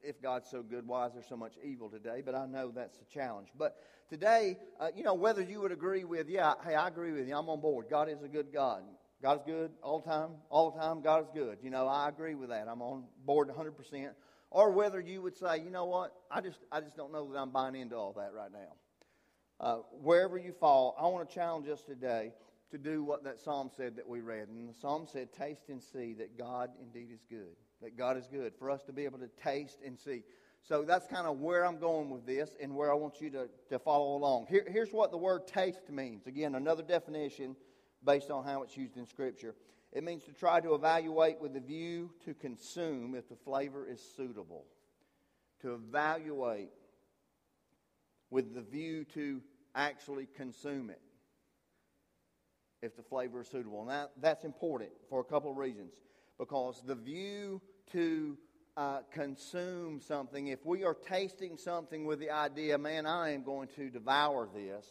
If 0.04 0.20
God's 0.20 0.50
so 0.50 0.64
good, 0.64 0.88
why 0.88 1.06
is 1.06 1.14
there 1.14 1.22
so 1.30 1.38
much 1.38 1.54
evil 1.64 1.88
today? 1.88 2.24
But 2.26 2.34
I 2.34 2.48
know 2.48 2.72
that's 2.74 2.98
a 2.98 3.14
challenge. 3.14 3.50
But 3.56 3.78
today, 4.10 4.58
uh, 4.80 4.88
you 4.96 5.04
know, 5.04 5.14
whether 5.14 5.44
you 5.44 5.62
would 5.62 5.72
agree 5.72 6.06
with, 6.06 6.28
yeah, 6.28 6.56
hey, 6.66 6.74
I 6.74 6.88
agree 6.88 7.12
with 7.12 7.28
you. 7.28 7.38
I'm 7.38 7.48
on 7.50 7.62
board. 7.62 7.86
God 7.88 8.10
is 8.10 8.24
a 8.24 8.28
good 8.28 8.52
God. 8.52 8.82
God 9.22 9.38
is 9.38 9.44
good 9.46 9.72
all 9.84 10.00
the 10.00 10.10
time. 10.10 10.32
All 10.50 10.72
the 10.72 10.80
time, 10.80 11.02
God 11.02 11.22
is 11.22 11.30
good. 11.36 11.60
You 11.62 11.70
know, 11.70 11.88
I 11.88 12.10
agree 12.10 12.34
with 12.34 12.50
that. 12.50 12.68
I'm 12.68 12.82
on 12.82 13.04
board 13.26 13.50
100% 13.50 14.10
or 14.52 14.72
whether 14.72 15.00
you 15.00 15.22
would 15.22 15.36
say, 15.36 15.60
you 15.64 15.72
know 15.72 15.86
what, 15.86 16.14
I 16.30 16.42
just, 16.42 16.60
I 16.72 16.82
just 16.82 16.96
don't 16.96 17.12
know 17.12 17.32
that 17.32 17.40
I'm 17.40 17.50
buying 17.50 17.76
into 17.76 17.96
all 17.96 18.14
that 18.18 18.34
right 18.34 18.52
now. 18.52 18.76
Uh, 19.60 19.76
wherever 20.02 20.38
you 20.38 20.52
fall, 20.52 20.96
I 21.00 21.08
want 21.08 21.28
to 21.28 21.34
challenge 21.34 21.68
us 21.70 21.82
today 21.82 22.34
to 22.72 22.78
do 22.78 23.04
what 23.04 23.24
that 23.24 23.40
psalm 23.40 23.70
said 23.76 23.96
that 23.96 24.08
we 24.08 24.22
read. 24.22 24.50
And 24.50 24.68
the 24.68 24.74
psalm 24.74 25.08
said, 25.12 25.32
Taste 25.34 25.70
and 25.70 25.82
see 25.82 26.14
that 26.16 26.38
God 26.38 26.72
indeed 26.82 27.10
is 27.14 27.24
good. 27.30 27.56
That 27.82 27.98
God 27.98 28.18
is 28.18 28.28
good. 28.28 28.54
For 28.58 28.70
us 28.70 28.84
to 28.84 28.94
be 28.94 29.06
able 29.06 29.20
to 29.20 29.30
taste 29.44 29.78
and 29.86 29.98
see. 29.98 30.24
So 30.64 30.84
that's 30.84 31.08
kind 31.08 31.28
of 31.28 31.40
where 31.40 31.66
I'm 31.66 31.80
going 31.80 32.10
with 32.10 32.26
this 32.26 32.56
and 32.62 32.76
where 32.76 32.92
I 32.92 32.96
want 32.96 33.20
you 33.20 33.30
to, 33.32 33.50
to 33.70 33.80
follow 33.80 34.16
along. 34.16 34.48
Here, 34.50 34.66
here's 34.68 34.92
what 34.92 35.12
the 35.12 35.18
word 35.18 35.48
taste 35.48 35.90
means. 35.90 36.28
Again, 36.28 36.56
another 36.56 36.84
definition 36.84 37.56
based 38.04 38.30
on 38.32 38.44
how 38.44 38.64
it's 38.64 38.78
used 38.78 38.98
in 38.98 39.06
Scripture. 39.06 39.56
It 39.92 40.04
means 40.04 40.24
to 40.24 40.32
try 40.32 40.62
to 40.62 40.74
evaluate 40.74 41.42
with 41.42 41.56
a 41.56 41.60
view 41.60 42.12
to 42.26 42.34
consume 42.34 43.14
if 43.16 43.28
the 43.28 43.36
flavor 43.36 43.86
is 43.88 44.02
suitable. 44.16 44.66
To 45.62 45.74
evaluate 45.74 46.72
with 48.30 48.56
the 48.56 48.62
view 48.62 49.04
to 49.14 49.42
actually 49.76 50.28
consume 50.38 50.90
it 50.90 51.02
if 52.82 52.96
the 52.96 53.04
flavor 53.04 53.42
is 53.42 53.48
suitable. 53.48 53.86
Now, 53.86 54.10
that's 54.20 54.46
important 54.46 54.92
for 55.10 55.20
a 55.20 55.24
couple 55.24 55.52
of 55.52 55.58
reasons. 55.58 55.94
Because 56.40 56.82
the 56.86 56.96
view 56.96 57.62
to 57.92 58.38
uh, 58.78 59.00
consume 59.12 60.00
something, 60.00 60.48
if 60.48 60.66
we 60.66 60.84
are 60.84 60.96
tasting 60.96 61.58
something 61.58 62.06
with 62.06 62.20
the 62.20 62.32
idea, 62.32 62.78
man, 62.78 63.06
I 63.06 63.34
am 63.34 63.44
going 63.44 63.68
to 63.76 63.90
devour 63.90 64.48
this, 64.54 64.86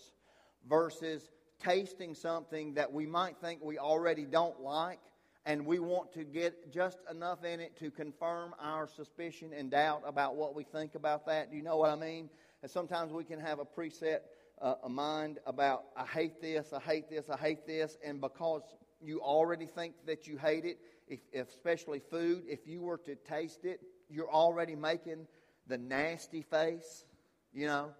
versus 0.68 1.28
tasting 1.60 2.14
something 2.14 2.74
that 2.74 2.92
we 2.92 3.06
might 3.06 3.36
think 3.38 3.60
we 3.62 3.78
already 3.78 4.24
don't 4.24 4.60
like, 4.60 5.00
and 5.46 5.64
we 5.64 5.78
want 5.78 6.12
to 6.12 6.24
get 6.24 6.72
just 6.72 6.98
enough 7.10 7.44
in 7.44 7.60
it 7.60 7.76
to 7.78 7.90
confirm 7.90 8.54
our 8.60 8.86
suspicion 8.86 9.52
and 9.56 9.70
doubt 9.70 10.02
about 10.06 10.36
what 10.36 10.54
we 10.54 10.64
think 10.64 10.94
about 10.94 11.26
that. 11.26 11.50
Do 11.50 11.56
you 11.56 11.62
know 11.62 11.76
what 11.78 11.90
I 11.90 11.96
mean? 11.96 12.28
And 12.62 12.70
sometimes 12.70 13.12
we 13.12 13.24
can 13.24 13.40
have 13.40 13.58
a 13.58 13.64
preset 13.64 14.20
uh, 14.60 14.74
a 14.84 14.88
mind 14.88 15.38
about, 15.46 15.84
I 15.96 16.04
hate 16.04 16.40
this, 16.40 16.72
I 16.72 16.80
hate 16.80 17.08
this, 17.08 17.30
I 17.30 17.36
hate 17.36 17.66
this, 17.66 17.96
and 18.04 18.20
because 18.20 18.62
you 19.00 19.20
already 19.20 19.66
think 19.66 19.94
that 20.06 20.26
you 20.26 20.36
hate 20.36 20.64
it, 20.64 20.78
if, 21.08 21.20
especially 21.34 21.98
food, 21.98 22.42
if 22.46 22.66
you 22.66 22.82
were 22.82 22.98
to 22.98 23.14
taste 23.16 23.64
it, 23.64 23.80
you're 24.08 24.30
already 24.30 24.76
making 24.76 25.26
the 25.66 25.78
nasty 25.78 26.42
face, 26.42 27.04
you 27.52 27.66
know, 27.66 27.90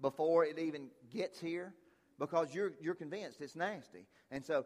before 0.00 0.44
it 0.44 0.58
even 0.58 0.86
gets 1.10 1.40
here 1.40 1.74
because 2.18 2.54
you're, 2.54 2.72
you're 2.80 2.94
convinced 2.94 3.40
it's 3.40 3.56
nasty. 3.56 4.06
And 4.30 4.44
so 4.44 4.64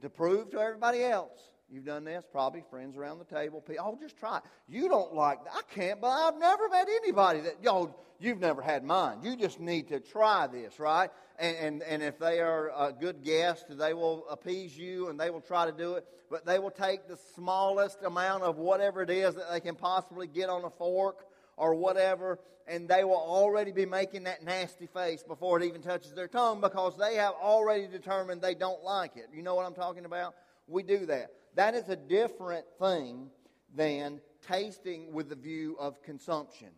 to 0.00 0.10
prove 0.10 0.50
to 0.50 0.60
everybody 0.60 1.02
else, 1.02 1.40
you've 1.70 1.84
done 1.84 2.04
this, 2.04 2.24
probably 2.30 2.62
friends 2.70 2.96
around 2.96 3.18
the 3.18 3.24
table, 3.24 3.60
people, 3.60 3.84
oh, 3.86 3.98
just 4.00 4.16
try 4.18 4.38
it. 4.38 4.42
You 4.68 4.88
don't 4.88 5.14
like 5.14 5.44
that. 5.44 5.52
I 5.54 5.62
can't, 5.74 6.00
but 6.00 6.08
I've 6.08 6.38
never 6.38 6.68
met 6.68 6.88
anybody 6.88 7.40
that, 7.40 7.56
yo, 7.62 7.94
you've 8.20 8.40
never 8.40 8.62
had 8.62 8.84
mine. 8.84 9.18
You 9.22 9.36
just 9.36 9.58
need 9.58 9.88
to 9.88 10.00
try 10.00 10.46
this, 10.46 10.78
right? 10.78 11.10
And, 11.38 11.56
and, 11.56 11.82
and 11.82 12.02
if 12.02 12.18
they 12.18 12.40
are 12.40 12.70
a 12.76 12.92
good 12.92 13.22
guest, 13.24 13.66
they 13.68 13.94
will 13.94 14.26
appease 14.30 14.76
you 14.76 15.08
and 15.08 15.18
they 15.18 15.30
will 15.30 15.40
try 15.40 15.66
to 15.66 15.72
do 15.72 15.94
it, 15.94 16.06
but 16.30 16.46
they 16.46 16.58
will 16.58 16.70
take 16.70 17.08
the 17.08 17.18
smallest 17.34 18.02
amount 18.04 18.44
of 18.44 18.58
whatever 18.58 19.02
it 19.02 19.10
is 19.10 19.34
that 19.34 19.50
they 19.50 19.60
can 19.60 19.74
possibly 19.74 20.26
get 20.26 20.48
on 20.48 20.64
a 20.64 20.70
fork 20.70 21.26
or 21.62 21.76
whatever, 21.76 22.40
and 22.66 22.88
they 22.88 23.04
will 23.04 23.14
already 23.14 23.70
be 23.70 23.86
making 23.86 24.24
that 24.24 24.42
nasty 24.42 24.88
face 24.88 25.22
before 25.22 25.60
it 25.60 25.64
even 25.64 25.80
touches 25.80 26.12
their 26.12 26.26
tongue 26.26 26.60
because 26.60 26.98
they 26.98 27.14
have 27.14 27.34
already 27.40 27.86
determined 27.86 28.42
they 28.42 28.56
don't 28.56 28.82
like 28.82 29.16
it. 29.16 29.28
You 29.32 29.42
know 29.42 29.54
what 29.54 29.64
I'm 29.64 29.74
talking 29.74 30.04
about? 30.04 30.34
We 30.66 30.82
do 30.82 31.06
that. 31.06 31.30
That 31.54 31.76
is 31.76 31.88
a 31.88 31.94
different 31.94 32.64
thing 32.80 33.30
than 33.76 34.20
tasting 34.48 35.12
with 35.12 35.28
the 35.28 35.36
view 35.36 35.76
of 35.78 36.02
consumption. 36.02 36.70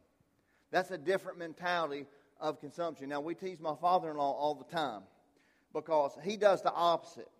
That's 0.70 0.90
a 0.90 0.98
different 0.98 1.38
mentality 1.38 2.04
of 2.38 2.60
consumption. 2.60 3.08
Now, 3.08 3.22
we 3.22 3.34
tease 3.34 3.60
my 3.60 3.74
father 3.80 4.10
in 4.10 4.18
law 4.18 4.32
all 4.32 4.54
the 4.54 4.70
time 4.76 5.00
because 5.72 6.12
he 6.22 6.36
does 6.36 6.60
the 6.60 6.74
opposite. 6.74 7.30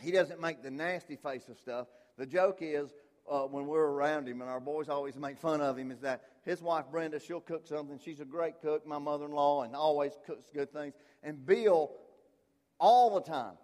He 0.00 0.10
doesn't 0.10 0.40
make 0.40 0.62
the 0.62 0.70
nasty 0.70 1.16
face 1.16 1.50
of 1.50 1.58
stuff. 1.58 1.88
The 2.16 2.24
joke 2.24 2.58
is 2.62 2.88
uh, 3.30 3.42
when 3.42 3.66
we're 3.66 3.84
around 3.84 4.26
him, 4.26 4.40
and 4.40 4.48
our 4.48 4.60
boys 4.60 4.88
always 4.88 5.16
make 5.16 5.38
fun 5.38 5.60
of 5.60 5.76
him, 5.76 5.90
is 5.90 6.00
that 6.00 6.22
his 6.44 6.60
wife 6.60 6.86
Brenda, 6.90 7.20
she'll 7.20 7.40
cook 7.40 7.66
something. 7.66 7.98
She's 8.04 8.20
a 8.20 8.24
great 8.24 8.60
cook, 8.60 8.86
my 8.86 8.98
mother 8.98 9.26
in 9.26 9.32
law, 9.32 9.62
and 9.62 9.76
always 9.76 10.12
cooks 10.26 10.50
good 10.52 10.72
things. 10.72 10.94
And 11.22 11.44
Bill, 11.46 11.92
all 12.78 13.14
the 13.14 13.20
time, 13.20 13.54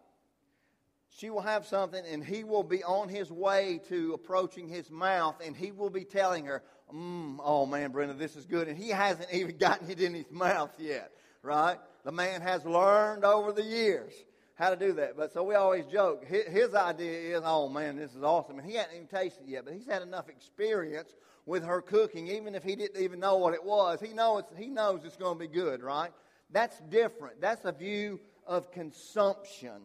she 1.09 1.31
will 1.31 1.41
have 1.41 1.67
something, 1.67 2.05
and 2.07 2.25
he 2.25 2.45
will 2.45 2.63
be 2.63 2.85
on 2.85 3.09
his 3.09 3.33
way 3.33 3.81
to 3.89 4.13
approaching 4.13 4.69
his 4.69 4.91
mouth, 4.91 5.37
and 5.45 5.57
he 5.57 5.73
will 5.73 5.91
be 5.91 6.05
telling 6.05 6.45
her, 6.45 6.63
mm, 6.95 7.39
Oh 7.43 7.67
man, 7.67 7.91
Brenda, 7.91 8.15
this 8.15 8.37
is 8.37 8.47
good. 8.47 8.69
And 8.69 8.79
he 8.79 8.91
hasn't 8.91 9.29
even 9.33 9.57
gotten 9.57 9.91
it 9.91 10.01
in 10.01 10.15
his 10.15 10.31
mouth 10.31 10.71
yet, 10.79 11.11
right? 11.43 11.79
The 12.05 12.13
man 12.13 12.43
has 12.43 12.65
learned 12.65 13.25
over 13.25 13.53
the 13.53 13.65
years 13.65 14.13
how 14.55 14.71
to 14.71 14.77
do 14.77 14.93
that. 14.95 15.17
But 15.17 15.33
so 15.33 15.43
we 15.43 15.55
always 15.55 15.87
joke. 15.87 16.25
His, 16.25 16.45
his, 16.47 16.75
idea 16.75 17.37
is, 17.37 17.43
oh 17.45 17.69
man, 17.69 17.97
this 17.97 18.15
is 18.15 18.23
awesome. 18.23 18.59
And 18.59 18.69
he 18.69 18.77
hadn't 18.77 18.95
even 18.95 19.07
tasted 19.07 19.45
it 19.45 19.51
yet, 19.51 19.65
but 19.65 19.75
he's 19.75 19.87
had 19.87 20.03
enough 20.03 20.29
experience 20.29 21.15
with 21.49 21.65
her 21.65 21.81
cooking, 21.81 22.29
even 22.29 22.55
if 22.55 22.63
he 22.63 22.77
didn't 22.77 23.03
even 23.03 23.19
know 23.19 23.39
what 23.39 23.55
it 23.55 23.65
was. 23.65 24.01
He 24.01 24.13
knows, 24.13 24.45
he 24.57 24.69
knows 24.69 25.01
it's 25.05 25.17
going 25.17 25.39
to 25.39 25.41
be 25.41 25.49
good, 25.49 25.83
right? 25.83 26.13
That's 26.51 26.79
different. 26.91 27.41
That's 27.41 27.65
a 27.65 27.73
view 27.73 28.21
of 28.47 28.71
consumption 28.71 29.81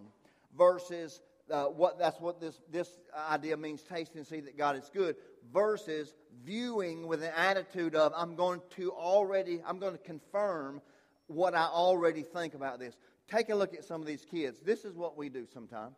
versus 0.58 1.22
uh, 1.50 1.65
what 1.65 1.98
that's 1.98 2.20
what 2.20 2.39
this, 2.39 2.62
this 2.70 2.89
idea 3.29 3.55
means 3.58 3.82
taste 3.82 4.15
and 4.15 4.27
see 4.27 4.41
that 4.41 4.58
God 4.58 4.75
is 4.75 4.89
good 4.93 5.15
versus 5.53 6.13
viewing 6.46 7.08
with 7.08 7.24
an 7.24 7.32
attitude 7.36 7.96
of 7.96 8.13
I'm 8.15 8.36
going 8.36 8.62
to 8.75 8.91
already 8.91 9.62
I'm 9.65 9.79
going 9.79 9.93
to 9.93 10.03
confirm 10.03 10.82
what 11.27 11.55
I 11.55 11.65
already 11.65 12.24
think 12.24 12.53
about 12.53 12.79
this. 12.79 12.96
Take 13.29 13.50
a 13.50 13.55
look 13.55 13.74
at 13.74 13.84
some 13.84 14.01
of 14.01 14.08
these 14.08 14.25
kids. 14.29 14.60
This 14.60 14.86
is 14.86 14.96
what 14.96 15.17
we 15.17 15.29
do 15.29 15.46
sometimes. 15.53 15.96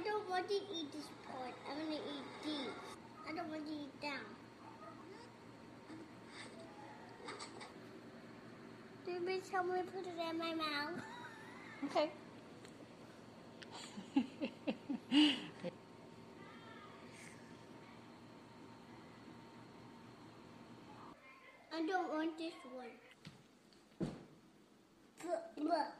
I 0.00 0.02
don't 0.02 0.30
want 0.30 0.48
to 0.48 0.54
eat 0.54 0.90
this 0.92 1.04
part. 1.26 1.52
I 1.68 1.74
want 1.76 1.90
to 1.90 1.96
eat 1.96 2.24
these. 2.42 2.72
I 3.28 3.32
don't 3.36 3.50
want 3.50 3.66
to 3.66 3.72
eat 3.72 4.00
them. 4.00 4.24
Do 9.04 9.10
you 9.12 9.20
please 9.20 9.50
help 9.52 9.66
me 9.66 9.82
put 9.94 10.06
it 10.06 10.14
in 10.30 10.38
my 10.38 10.54
mouth? 10.54 11.02
Okay. 11.84 12.10
I 21.72 21.86
don't 21.86 22.08
want 22.10 22.38
this 22.38 22.54
one. 22.74 24.08
Blah. 25.58 25.99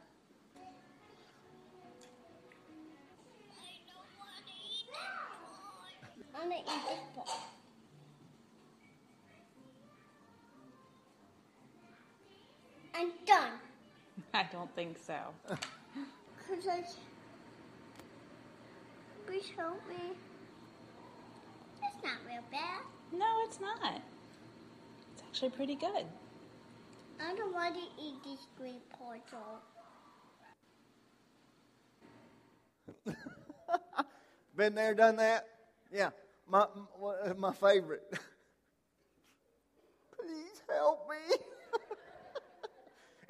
I'm 6.41 6.49
gonna 6.49 6.61
eat 6.61 6.65
this 6.65 6.99
part. 7.15 7.29
I'm 12.95 13.11
done. 13.27 13.51
I 14.33 14.47
don't 14.51 14.73
think 14.75 14.97
so. 14.97 15.13
Cause 15.47 16.67
I, 16.69 16.83
please 19.27 19.51
help 19.55 19.79
me. 19.87 20.15
Just 21.79 21.93
That's 21.93 22.03
not 22.03 22.13
real 22.27 22.43
bad. 22.51 22.81
No, 23.11 23.25
it's 23.45 23.59
not. 23.59 24.01
It's 25.13 25.23
actually 25.23 25.51
pretty 25.51 25.75
good. 25.75 26.05
I 27.23 27.35
don't 27.35 27.53
want 27.53 27.75
to 27.75 27.81
eat 28.01 28.15
this 28.23 28.47
green 28.57 28.81
portal. 28.89 29.61
Been 34.57 34.73
there, 34.73 34.95
done 34.95 35.17
that? 35.17 35.47
Yeah. 35.93 36.09
My, 36.51 36.65
my, 37.37 37.53
favorite. 37.53 38.03
Please 40.19 40.61
help 40.69 41.09
me. 41.09 41.37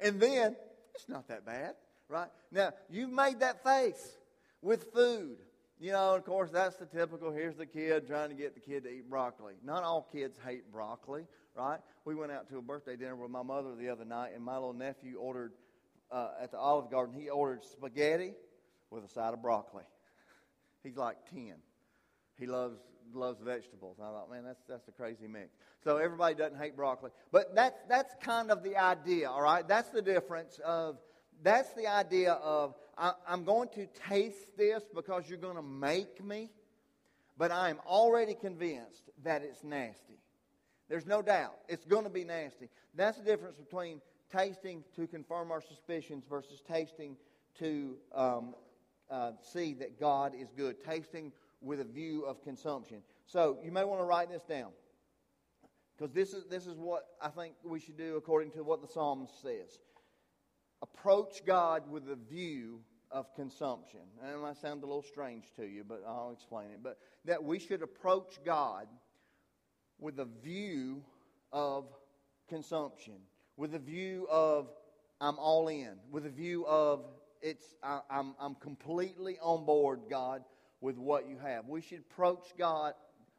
and 0.00 0.20
then, 0.20 0.56
it's 0.92 1.08
not 1.08 1.28
that 1.28 1.46
bad, 1.46 1.74
right? 2.08 2.26
Now, 2.50 2.72
you've 2.90 3.12
made 3.12 3.38
that 3.38 3.62
face 3.62 4.18
with 4.60 4.92
food. 4.92 5.36
You 5.78 5.92
know, 5.92 6.16
of 6.16 6.24
course, 6.24 6.50
that's 6.50 6.74
the 6.76 6.86
typical 6.86 7.30
here's 7.30 7.54
the 7.54 7.66
kid 7.66 8.08
trying 8.08 8.30
to 8.30 8.34
get 8.34 8.54
the 8.54 8.60
kid 8.60 8.82
to 8.84 8.90
eat 8.90 9.08
broccoli. 9.08 9.54
Not 9.64 9.84
all 9.84 10.08
kids 10.10 10.36
hate 10.44 10.72
broccoli, 10.72 11.22
right? 11.54 11.78
We 12.04 12.16
went 12.16 12.32
out 12.32 12.48
to 12.48 12.58
a 12.58 12.62
birthday 12.62 12.96
dinner 12.96 13.14
with 13.14 13.30
my 13.30 13.44
mother 13.44 13.76
the 13.76 13.88
other 13.88 14.04
night, 14.04 14.32
and 14.34 14.42
my 14.44 14.54
little 14.54 14.72
nephew 14.72 15.18
ordered 15.18 15.52
uh, 16.10 16.30
at 16.42 16.50
the 16.50 16.58
Olive 16.58 16.90
Garden, 16.90 17.14
he 17.14 17.30
ordered 17.30 17.62
spaghetti 17.64 18.32
with 18.90 19.04
a 19.04 19.08
side 19.08 19.32
of 19.32 19.40
broccoli. 19.40 19.84
He's 20.82 20.96
like 20.96 21.18
10. 21.30 21.54
He 22.36 22.46
loves 22.46 22.80
loves 23.14 23.40
vegetables. 23.40 23.98
I 24.00 24.10
thought, 24.10 24.30
man, 24.30 24.44
that's 24.44 24.62
that's 24.68 24.88
a 24.88 24.92
crazy 24.92 25.26
mix. 25.26 25.50
So 25.84 25.96
everybody 25.96 26.34
doesn't 26.34 26.58
hate 26.58 26.76
broccoli, 26.76 27.10
but 27.30 27.54
that's 27.54 27.78
that's 27.88 28.14
kind 28.22 28.50
of 28.50 28.62
the 28.62 28.76
idea. 28.76 29.30
All 29.30 29.42
right, 29.42 29.66
that's 29.66 29.90
the 29.90 30.02
difference 30.02 30.60
of 30.64 30.98
that's 31.42 31.72
the 31.74 31.86
idea 31.86 32.32
of 32.32 32.74
I, 32.96 33.12
I'm 33.26 33.44
going 33.44 33.68
to 33.74 33.86
taste 34.08 34.56
this 34.56 34.82
because 34.94 35.28
you're 35.28 35.38
going 35.38 35.56
to 35.56 35.62
make 35.62 36.22
me, 36.24 36.50
but 37.36 37.50
I 37.50 37.70
am 37.70 37.80
already 37.86 38.34
convinced 38.34 39.10
that 39.24 39.42
it's 39.42 39.64
nasty. 39.64 40.18
There's 40.88 41.06
no 41.06 41.22
doubt 41.22 41.54
it's 41.68 41.84
going 41.86 42.04
to 42.04 42.10
be 42.10 42.24
nasty. 42.24 42.68
That's 42.94 43.18
the 43.18 43.24
difference 43.24 43.56
between 43.56 44.00
tasting 44.30 44.84
to 44.96 45.06
confirm 45.06 45.50
our 45.50 45.60
suspicions 45.60 46.24
versus 46.28 46.62
tasting 46.66 47.16
to 47.58 47.96
um, 48.14 48.54
uh, 49.10 49.32
see 49.42 49.74
that 49.74 50.00
God 50.00 50.32
is 50.38 50.48
good, 50.56 50.82
tasting 50.82 51.32
with 51.62 51.80
a 51.80 51.84
view 51.84 52.24
of 52.24 52.42
consumption. 52.42 53.02
So 53.26 53.58
you 53.62 53.70
may 53.70 53.84
want 53.84 54.00
to 54.00 54.04
write 54.04 54.30
this 54.30 54.42
down 54.42 54.70
because 55.96 56.12
this 56.12 56.32
is, 56.32 56.44
this 56.46 56.66
is 56.66 56.78
what 56.78 57.04
I 57.20 57.28
think 57.28 57.54
we 57.64 57.80
should 57.80 57.96
do 57.96 58.16
according 58.16 58.50
to 58.52 58.64
what 58.64 58.82
the 58.82 58.88
Psalms 58.88 59.30
says. 59.42 59.78
Approach 60.82 61.44
God 61.46 61.88
with 61.90 62.10
a 62.10 62.16
view 62.16 62.80
of 63.10 63.32
consumption. 63.34 64.00
And 64.22 64.34
it 64.34 64.38
might 64.38 64.56
sound 64.56 64.82
a 64.82 64.86
little 64.86 65.02
strange 65.02 65.44
to 65.56 65.64
you, 65.64 65.84
but 65.86 66.02
I'll 66.06 66.32
explain 66.32 66.70
it. 66.72 66.80
But 66.82 66.98
that 67.24 67.44
we 67.44 67.58
should 67.58 67.82
approach 67.82 68.38
God 68.44 68.88
with 70.00 70.18
a 70.18 70.26
view 70.42 71.04
of 71.52 71.86
consumption, 72.48 73.14
with 73.56 73.74
a 73.74 73.78
view 73.78 74.26
of 74.30 74.70
I'm 75.20 75.38
all 75.38 75.68
in, 75.68 75.92
with 76.10 76.26
a 76.26 76.30
view 76.30 76.66
of 76.66 77.04
it's 77.40 77.74
I, 77.82 78.00
I'm, 78.10 78.34
I'm 78.40 78.54
completely 78.56 79.38
on 79.40 79.64
board, 79.64 80.00
God, 80.08 80.42
with 80.82 80.98
what 80.98 81.26
you 81.28 81.38
have. 81.38 81.66
We 81.66 81.80
should 81.80 82.00
approach 82.00 82.48
God, 82.58 82.92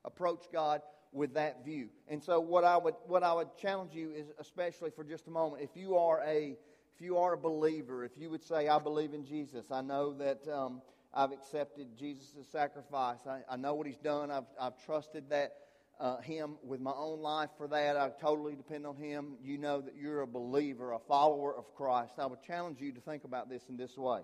approach 0.03 0.45
God 0.51 0.81
with 1.11 1.35
that 1.35 1.63
view. 1.63 1.89
And 2.07 2.23
so, 2.23 2.39
what 2.39 2.63
I 2.63 2.77
would 2.77 2.95
what 3.05 3.21
I 3.21 3.33
would 3.33 3.55
challenge 3.57 3.93
you 3.93 4.11
is, 4.11 4.27
especially 4.39 4.89
for 4.89 5.03
just 5.03 5.27
a 5.27 5.29
moment, 5.29 5.61
if 5.61 5.75
you 5.75 5.97
are 5.97 6.23
a 6.25 6.57
if 6.95 7.01
you 7.01 7.17
are 7.17 7.33
a 7.33 7.37
believer, 7.37 8.03
if 8.03 8.17
you 8.17 8.31
would 8.31 8.43
say, 8.43 8.67
"I 8.67 8.79
believe 8.79 9.13
in 9.13 9.25
Jesus," 9.25 9.67
I 9.69 9.81
know 9.81 10.13
that 10.13 10.47
um, 10.47 10.81
I've 11.13 11.31
accepted 11.31 11.95
Jesus' 11.97 12.47
sacrifice. 12.51 13.19
I, 13.27 13.41
I, 13.49 13.57
know 13.57 13.75
what 13.75 13.85
He's 13.85 13.97
done. 13.97 14.31
I've 14.31 14.45
I've 14.59 14.83
trusted 14.85 15.29
that 15.29 15.53
uh, 15.99 16.17
Him 16.21 16.55
with 16.63 16.79
my 16.79 16.93
own 16.95 17.19
life 17.19 17.49
for 17.57 17.67
that. 17.67 17.97
I 17.97 18.09
totally 18.21 18.55
depend 18.55 18.87
on 18.87 18.95
Him. 18.95 19.35
You 19.43 19.57
know 19.57 19.81
that 19.81 19.95
you're 19.95 20.21
a 20.21 20.27
believer, 20.27 20.93
a 20.93 20.99
follower 20.99 21.55
of 21.55 21.75
Christ. 21.75 22.13
I 22.17 22.25
would 22.25 22.41
challenge 22.41 22.79
you 22.79 22.91
to 22.93 23.01
think 23.01 23.25
about 23.25 23.49
this 23.49 23.63
in 23.69 23.77
this 23.77 23.97
way 23.97 24.21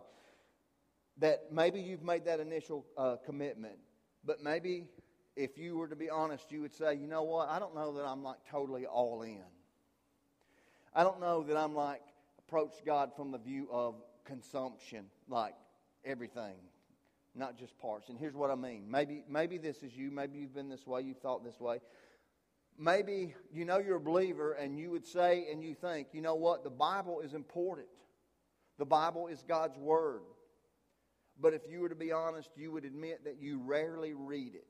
that 1.20 1.52
maybe 1.52 1.80
you've 1.80 2.04
made 2.04 2.26
that 2.26 2.40
initial 2.40 2.86
uh, 2.98 3.18
commitment, 3.26 3.78
but 4.26 4.42
maybe 4.44 4.88
if 5.36 5.58
you 5.58 5.78
were 5.78 5.88
to 5.88 5.96
be 5.96 6.10
honest, 6.10 6.52
you 6.52 6.62
would 6.62 6.74
say, 6.74 6.96
you 6.96 7.08
know 7.08 7.24
what? 7.24 7.50
I 7.50 7.60
don't 7.60 7.76
know 7.76 7.94
that 7.94 8.06
I'm 8.06 8.24
like 8.24 8.40
totally 8.50 8.86
all 8.86 9.22
in. 9.22 9.44
I 10.94 11.04
don't 11.04 11.20
know 11.20 11.44
that 11.44 11.56
I'm 11.56 11.76
like 11.76 12.02
approach 12.40 12.74
God 12.86 13.12
from 13.16 13.32
the 13.32 13.38
view 13.38 13.68
of 13.72 13.96
consumption, 14.26 15.06
like 15.28 15.54
everything, 16.04 16.56
not 17.36 17.58
just 17.58 17.78
parts. 17.80 18.10
And 18.10 18.18
here's 18.18 18.36
what 18.36 18.50
I 18.50 18.56
mean. 18.56 18.90
Maybe 18.90 19.24
maybe 19.30 19.58
this 19.58 19.84
is 19.84 19.96
you. 19.96 20.12
Maybe 20.12 20.40
you've 20.40 20.56
been 20.56 20.70
this 20.70 20.88
way. 20.88 21.02
You've 21.02 21.20
thought 21.20 21.44
this 21.44 21.60
way. 21.60 21.80
Maybe 22.78 23.36
you 23.52 23.66
know 23.66 23.78
you're 23.78 23.98
a 23.98 24.02
believer, 24.02 24.54
and 24.54 24.80
you 24.80 24.90
would 24.92 25.06
say 25.06 25.48
and 25.52 25.64
you 25.64 25.76
think, 25.76 26.08
you 26.14 26.22
know 26.22 26.36
what? 26.36 26.64
The 26.64 26.70
Bible 26.70 27.22
is 27.22 27.34
important. 27.34 27.88
The 28.78 28.86
Bible 28.86 29.28
is 29.28 29.44
God's 29.48 29.78
word. 29.78 30.22
But 31.42 31.54
if 31.54 31.62
you 31.70 31.80
were 31.82 31.90
to 31.90 31.96
be 31.96 32.12
honest, 32.12 32.50
you 32.56 32.72
would 32.72 32.86
admit 32.86 33.24
that 33.24 33.38
you 33.40 33.62
rarely 33.64 34.14
read 34.14 34.56
it. 34.56 34.68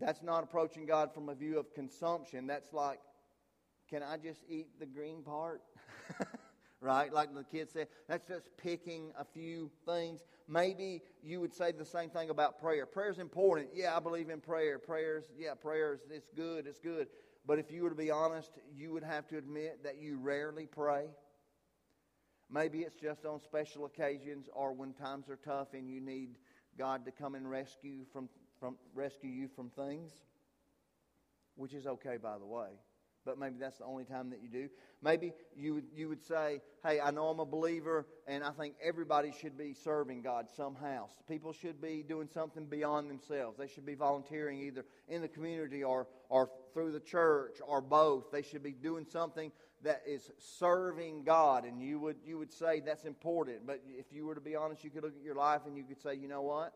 That's 0.00 0.22
not 0.22 0.42
approaching 0.44 0.86
God 0.86 1.12
from 1.12 1.28
a 1.28 1.34
view 1.34 1.58
of 1.58 1.74
consumption. 1.74 2.46
That's 2.46 2.72
like, 2.72 3.00
can 3.88 4.02
I 4.02 4.16
just 4.16 4.40
eat 4.48 4.68
the 4.78 4.86
green 4.86 5.22
part? 5.22 5.62
right? 6.80 7.12
Like 7.12 7.34
the 7.34 7.44
kids 7.44 7.72
said, 7.72 7.88
that's 8.08 8.26
just 8.26 8.48
picking 8.56 9.12
a 9.18 9.24
few 9.24 9.70
things. 9.86 10.24
Maybe 10.48 11.02
you 11.22 11.40
would 11.40 11.54
say 11.54 11.72
the 11.72 11.84
same 11.84 12.10
thing 12.10 12.30
about 12.30 12.60
prayer. 12.60 12.86
Prayer's 12.86 13.18
important. 13.18 13.68
Yeah, 13.74 13.96
I 13.96 14.00
believe 14.00 14.30
in 14.30 14.40
prayer. 14.40 14.78
Prayers, 14.78 15.24
yeah, 15.38 15.54
prayers, 15.54 16.00
it's 16.10 16.30
good, 16.34 16.66
it's 16.66 16.80
good. 16.80 17.08
But 17.46 17.58
if 17.58 17.70
you 17.70 17.82
were 17.82 17.90
to 17.90 17.96
be 17.96 18.10
honest, 18.10 18.52
you 18.76 18.92
would 18.92 19.04
have 19.04 19.26
to 19.28 19.38
admit 19.38 19.84
that 19.84 20.00
you 20.00 20.18
rarely 20.18 20.66
pray. 20.66 21.06
Maybe 22.52 22.80
it's 22.80 22.96
just 22.96 23.24
on 23.24 23.40
special 23.40 23.86
occasions 23.86 24.46
or 24.52 24.74
when 24.74 24.92
times 24.92 25.30
are 25.30 25.38
tough 25.42 25.68
and 25.72 25.88
you 25.88 26.00
need 26.02 26.36
God 26.78 27.06
to 27.06 27.10
come 27.10 27.34
and 27.34 27.50
rescue 27.50 28.04
from, 28.12 28.28
from 28.60 28.76
rescue 28.94 29.30
you 29.30 29.48
from 29.48 29.70
things, 29.70 30.12
which 31.56 31.72
is 31.72 31.86
okay 31.86 32.18
by 32.18 32.36
the 32.38 32.44
way. 32.44 32.68
But 33.24 33.38
maybe 33.38 33.54
that's 33.58 33.78
the 33.78 33.84
only 33.84 34.04
time 34.04 34.30
that 34.30 34.40
you 34.42 34.48
do. 34.48 34.68
Maybe 35.00 35.32
you 35.56 35.74
would, 35.74 35.84
you 35.94 36.08
would 36.08 36.22
say, 36.24 36.60
Hey, 36.84 37.00
I 37.00 37.12
know 37.12 37.28
I'm 37.28 37.38
a 37.38 37.46
believer, 37.46 38.06
and 38.26 38.42
I 38.42 38.50
think 38.50 38.74
everybody 38.82 39.32
should 39.40 39.56
be 39.56 39.74
serving 39.74 40.22
God 40.22 40.48
somehow. 40.56 41.06
People 41.28 41.52
should 41.52 41.80
be 41.80 42.02
doing 42.06 42.28
something 42.34 42.66
beyond 42.66 43.08
themselves. 43.08 43.58
They 43.58 43.68
should 43.68 43.86
be 43.86 43.94
volunteering 43.94 44.60
either 44.60 44.84
in 45.08 45.22
the 45.22 45.28
community 45.28 45.84
or, 45.84 46.08
or 46.28 46.50
through 46.74 46.90
the 46.90 47.00
church 47.00 47.58
or 47.64 47.80
both. 47.80 48.32
They 48.32 48.42
should 48.42 48.62
be 48.64 48.72
doing 48.72 49.06
something 49.08 49.52
that 49.82 50.02
is 50.06 50.30
serving 50.38 51.24
God, 51.24 51.64
and 51.64 51.80
you 51.80 51.98
would 51.98 52.16
you 52.24 52.38
would 52.38 52.52
say 52.52 52.80
that's 52.80 53.04
important. 53.04 53.66
But 53.66 53.82
if 53.86 54.06
you 54.12 54.26
were 54.26 54.34
to 54.34 54.40
be 54.40 54.56
honest, 54.56 54.84
you 54.84 54.90
could 54.90 55.02
look 55.02 55.16
at 55.16 55.22
your 55.22 55.34
life 55.34 55.62
and 55.66 55.76
you 55.76 55.84
could 55.84 56.00
say, 56.00 56.14
you 56.14 56.28
know 56.28 56.42
what, 56.42 56.72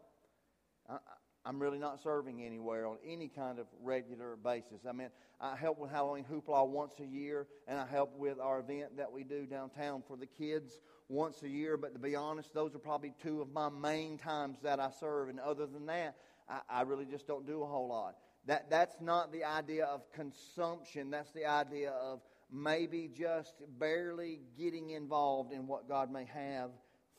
I, 0.88 0.98
I'm 1.46 1.60
really 1.60 1.78
not 1.78 2.02
serving 2.02 2.42
anywhere 2.42 2.86
on 2.86 2.96
any 3.06 3.28
kind 3.28 3.60
of 3.60 3.66
regular 3.80 4.34
basis. 4.34 4.80
I 4.88 4.90
mean, 4.90 5.10
I 5.40 5.54
help 5.54 5.78
with 5.78 5.92
Halloween 5.92 6.24
Hoopla 6.24 6.66
once 6.66 6.94
a 6.98 7.06
year, 7.06 7.46
and 7.68 7.78
I 7.78 7.86
help 7.86 8.18
with 8.18 8.40
our 8.40 8.58
event 8.58 8.96
that 8.96 9.12
we 9.12 9.22
do 9.22 9.46
downtown 9.46 10.02
for 10.08 10.16
the 10.16 10.26
kids 10.26 10.80
once 11.08 11.42
a 11.44 11.48
year. 11.48 11.76
But 11.76 11.92
to 11.92 12.00
be 12.00 12.16
honest, 12.16 12.52
those 12.52 12.74
are 12.74 12.80
probably 12.80 13.14
two 13.22 13.40
of 13.40 13.52
my 13.52 13.68
main 13.68 14.18
times 14.18 14.58
that 14.64 14.80
I 14.80 14.90
serve. 14.98 15.28
And 15.28 15.38
other 15.38 15.66
than 15.66 15.86
that, 15.86 16.16
I, 16.48 16.60
I 16.68 16.82
really 16.82 17.04
just 17.04 17.28
don't 17.28 17.46
do 17.46 17.62
a 17.62 17.66
whole 17.66 17.88
lot. 17.88 18.16
That, 18.46 18.68
that's 18.68 19.00
not 19.00 19.32
the 19.32 19.44
idea 19.44 19.84
of 19.84 20.10
consumption. 20.12 21.10
That's 21.10 21.30
the 21.30 21.46
idea 21.46 21.90
of 21.90 22.22
maybe 22.50 23.10
just 23.12 23.54
barely 23.78 24.40
getting 24.58 24.90
involved 24.90 25.52
in 25.52 25.66
what 25.66 25.88
God 25.88 26.10
may 26.10 26.24
have 26.24 26.70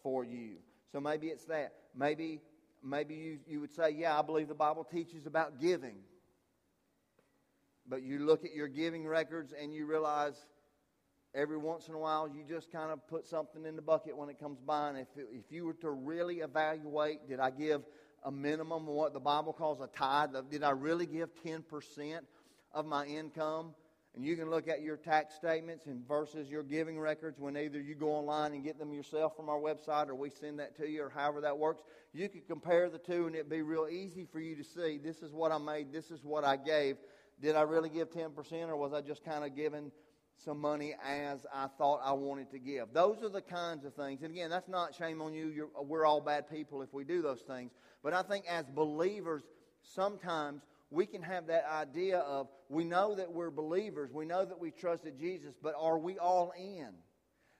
for 0.03 0.23
you. 0.23 0.57
So 0.91 0.99
maybe 0.99 1.27
it's 1.27 1.45
that. 1.45 1.73
Maybe, 1.95 2.41
maybe 2.83 3.15
you, 3.15 3.39
you 3.47 3.59
would 3.59 3.73
say, 3.73 3.91
Yeah, 3.91 4.17
I 4.17 4.21
believe 4.21 4.47
the 4.47 4.55
Bible 4.55 4.83
teaches 4.83 5.25
about 5.25 5.59
giving. 5.59 5.97
But 7.89 8.03
you 8.03 8.19
look 8.19 8.43
at 8.43 8.53
your 8.53 8.67
giving 8.67 9.07
records 9.07 9.53
and 9.59 9.73
you 9.73 9.85
realize 9.85 10.45
every 11.33 11.57
once 11.57 11.87
in 11.87 11.93
a 11.93 11.99
while 11.99 12.27
you 12.27 12.43
just 12.47 12.71
kind 12.71 12.91
of 12.91 13.05
put 13.07 13.25
something 13.25 13.65
in 13.65 13.75
the 13.75 13.81
bucket 13.81 14.17
when 14.17 14.29
it 14.29 14.39
comes 14.39 14.59
by. 14.59 14.89
And 14.89 14.97
if, 14.97 15.07
it, 15.15 15.27
if 15.31 15.51
you 15.51 15.65
were 15.65 15.73
to 15.75 15.91
really 15.91 16.37
evaluate, 16.37 17.27
did 17.27 17.39
I 17.39 17.49
give 17.49 17.83
a 18.23 18.31
minimum 18.31 18.87
of 18.87 18.93
what 18.93 19.13
the 19.13 19.19
Bible 19.19 19.53
calls 19.53 19.79
a 19.79 19.87
tithe? 19.87 20.35
Did 20.49 20.63
I 20.63 20.71
really 20.71 21.05
give 21.05 21.29
10% 21.45 22.19
of 22.73 22.85
my 22.85 23.05
income? 23.05 23.73
And 24.17 24.25
you 24.25 24.35
can 24.35 24.49
look 24.49 24.67
at 24.67 24.81
your 24.81 24.97
tax 24.97 25.35
statements 25.35 25.85
and 25.85 26.01
versus 26.07 26.49
your 26.49 26.63
giving 26.63 26.99
records 26.99 27.37
when 27.39 27.55
either 27.55 27.79
you 27.79 27.93
go 27.93 28.13
online 28.13 28.51
and 28.53 28.63
get 28.63 28.79
them 28.79 28.91
yourself 28.91 29.35
from 29.35 29.47
our 29.47 29.59
website 29.59 30.09
or 30.09 30.15
we 30.15 30.31
send 30.31 30.57
that 30.57 30.75
to 30.77 30.89
you 30.89 31.03
or 31.03 31.09
however 31.09 31.39
that 31.41 31.55
works. 31.55 31.83
You 32.13 32.27
could 32.27 32.47
compare 32.47 32.89
the 32.89 32.97
two 32.97 33.27
and 33.27 33.35
it'd 33.35 33.47
be 33.47 33.61
real 33.61 33.87
easy 33.87 34.25
for 34.25 34.39
you 34.39 34.55
to 34.55 34.63
see 34.63 34.97
this 34.97 35.21
is 35.21 35.33
what 35.33 35.51
I 35.51 35.59
made, 35.59 35.93
this 35.93 36.09
is 36.09 36.23
what 36.23 36.43
I 36.43 36.57
gave. 36.57 36.97
Did 37.39 37.55
I 37.55 37.61
really 37.61 37.89
give 37.89 38.09
10% 38.09 38.69
or 38.69 38.75
was 38.75 38.91
I 38.91 39.01
just 39.01 39.23
kind 39.23 39.43
of 39.45 39.55
giving 39.55 39.91
some 40.43 40.59
money 40.59 40.95
as 41.07 41.45
I 41.53 41.67
thought 41.77 41.99
I 42.03 42.13
wanted 42.13 42.49
to 42.53 42.57
give? 42.57 42.87
Those 42.93 43.21
are 43.21 43.29
the 43.29 43.43
kinds 43.43 43.85
of 43.85 43.93
things. 43.93 44.23
And 44.23 44.31
again, 44.31 44.49
that's 44.49 44.67
not 44.67 44.95
shame 44.95 45.21
on 45.21 45.35
you. 45.35 45.49
You're, 45.49 45.69
we're 45.79 46.07
all 46.07 46.21
bad 46.21 46.49
people 46.49 46.81
if 46.81 46.91
we 46.91 47.03
do 47.03 47.21
those 47.21 47.41
things. 47.41 47.71
But 48.01 48.15
I 48.15 48.23
think 48.23 48.45
as 48.49 48.65
believers, 48.65 49.43
sometimes 49.83 50.63
we 50.89 51.05
can 51.05 51.21
have 51.21 51.47
that 51.47 51.65
idea 51.71 52.19
of 52.19 52.47
we 52.69 52.83
know 52.83 53.15
that 53.15 53.31
we're 53.31 53.51
believers, 53.51 54.11
we 54.11 54.25
know 54.25 54.45
that 54.45 54.59
we 54.59 54.71
trusted 54.71 55.17
Jesus, 55.19 55.55
but 55.61 55.73
are 55.77 55.97
we 55.97 56.17
all 56.17 56.53
in? 56.57 56.89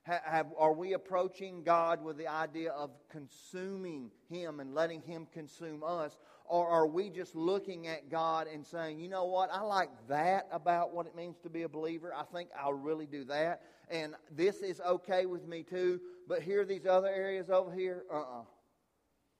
Have, 0.03 0.47
are 0.57 0.71
we 0.71 0.93
approaching 0.93 1.63
God 1.63 2.01
with 2.01 2.17
the 2.17 2.29
idea 2.29 2.71
of 2.71 2.91
consuming 3.09 4.09
Him 4.29 4.61
and 4.61 4.73
letting 4.73 5.01
Him 5.01 5.27
consume 5.33 5.83
us? 5.85 6.17
Or 6.45 6.69
are 6.69 6.87
we 6.87 7.09
just 7.09 7.35
looking 7.35 7.87
at 7.87 8.09
God 8.09 8.47
and 8.47 8.65
saying, 8.65 9.01
you 9.01 9.09
know 9.09 9.25
what, 9.25 9.49
I 9.51 9.59
like 9.61 9.89
that 10.07 10.47
about 10.49 10.93
what 10.93 11.07
it 11.07 11.15
means 11.15 11.35
to 11.43 11.49
be 11.49 11.63
a 11.63 11.69
believer. 11.69 12.13
I 12.15 12.23
think 12.23 12.49
I'll 12.57 12.71
really 12.71 13.05
do 13.05 13.25
that. 13.25 13.63
And 13.89 14.15
this 14.31 14.57
is 14.61 14.79
okay 14.79 15.25
with 15.25 15.45
me 15.45 15.63
too. 15.63 15.99
But 16.25 16.41
here 16.41 16.61
are 16.61 16.65
these 16.65 16.85
other 16.85 17.09
areas 17.09 17.49
over 17.49 17.73
here. 17.73 18.03
Uh 18.09 18.15
uh-uh. 18.15 18.39
uh 18.39 18.43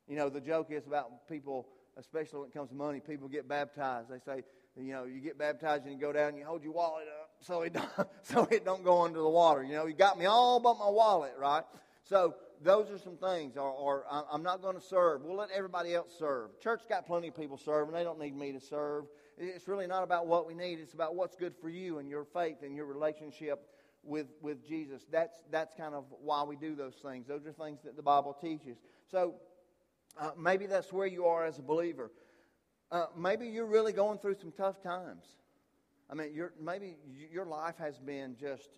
You 0.10 0.17
know, 0.17 0.30
the 0.30 0.41
joke 0.41 0.67
is 0.71 0.86
about 0.86 1.30
people, 1.30 1.69
especially 1.97 2.39
when 2.39 2.49
it 2.49 2.53
comes 2.53 2.69
to 2.69 2.75
money, 2.75 2.99
people 2.99 3.27
get 3.27 3.47
baptized. 3.47 4.10
They 4.10 4.19
say, 4.19 4.43
you 4.75 4.93
know, 4.93 5.05
you 5.05 5.19
get 5.19 5.38
baptized 5.38 5.83
and 5.86 5.93
you 5.93 5.99
go 5.99 6.13
down 6.13 6.29
and 6.29 6.38
you 6.38 6.45
hold 6.45 6.63
your 6.63 6.73
wallet 6.73 7.07
up 7.21 7.31
so 7.39 7.62
it 7.63 7.73
don't, 7.73 7.89
so 8.21 8.47
it 8.51 8.63
don't 8.63 8.83
go 8.83 9.01
under 9.03 9.19
the 9.19 9.29
water. 9.29 9.63
You 9.63 9.73
know, 9.73 9.86
you 9.86 9.93
got 9.93 10.17
me 10.19 10.25
all 10.25 10.60
but 10.60 10.77
my 10.77 10.89
wallet, 10.89 11.33
right? 11.39 11.63
So 12.03 12.36
those 12.63 12.89
are 12.89 12.97
some 12.97 13.17
things. 13.17 13.57
Or, 13.57 13.69
or 13.69 14.05
I'm 14.31 14.43
not 14.43 14.62
going 14.62 14.75
to 14.75 14.81
serve. 14.81 15.23
We'll 15.23 15.38
let 15.38 15.51
everybody 15.51 15.93
else 15.93 16.13
serve. 16.17 16.60
Church 16.60 16.81
got 16.88 17.05
plenty 17.05 17.29
of 17.29 17.36
people 17.36 17.57
serving. 17.57 17.93
They 17.93 18.03
don't 18.03 18.19
need 18.19 18.36
me 18.36 18.51
to 18.53 18.60
serve. 18.60 19.05
It's 19.38 19.67
really 19.67 19.88
not 19.88 20.03
about 20.03 20.27
what 20.27 20.47
we 20.47 20.53
need. 20.53 20.79
It's 20.79 20.93
about 20.93 21.15
what's 21.15 21.36
good 21.36 21.53
for 21.62 21.69
you 21.69 21.99
and 21.99 22.10
your 22.10 22.25
faith 22.25 22.57
and 22.63 22.75
your 22.75 22.86
relationship 22.86 23.67
with, 24.03 24.27
with 24.41 24.67
Jesus. 24.67 25.05
That's, 25.12 25.43
that's 25.51 25.75
kind 25.75 25.93
of 25.93 26.05
why 26.10 26.43
we 26.43 26.55
do 26.55 26.75
those 26.75 26.95
things. 26.95 27.27
Those 27.27 27.45
are 27.45 27.51
things 27.51 27.79
that 27.83 27.95
the 27.95 28.01
Bible 28.01 28.36
teaches. 28.39 28.77
So 29.12 29.36
uh, 30.19 30.32
maybe 30.38 30.65
that's 30.65 30.91
where 30.91 31.08
you 31.08 31.25
are 31.25 31.45
as 31.45 31.60
a 31.60 31.62
believer. 31.62 32.12
Uh, 32.91 33.06
maybe 33.17 33.47
you're 33.47 33.65
really 33.65 33.93
going 33.93 34.17
through 34.17 34.36
some 34.36 34.51
tough 34.51 34.82
times. 34.82 35.25
I 36.10 36.15
mean, 36.15 36.30
maybe 36.62 36.95
your 37.32 37.45
life 37.45 37.75
has 37.80 37.99
been 37.99 38.38
just 38.39 38.69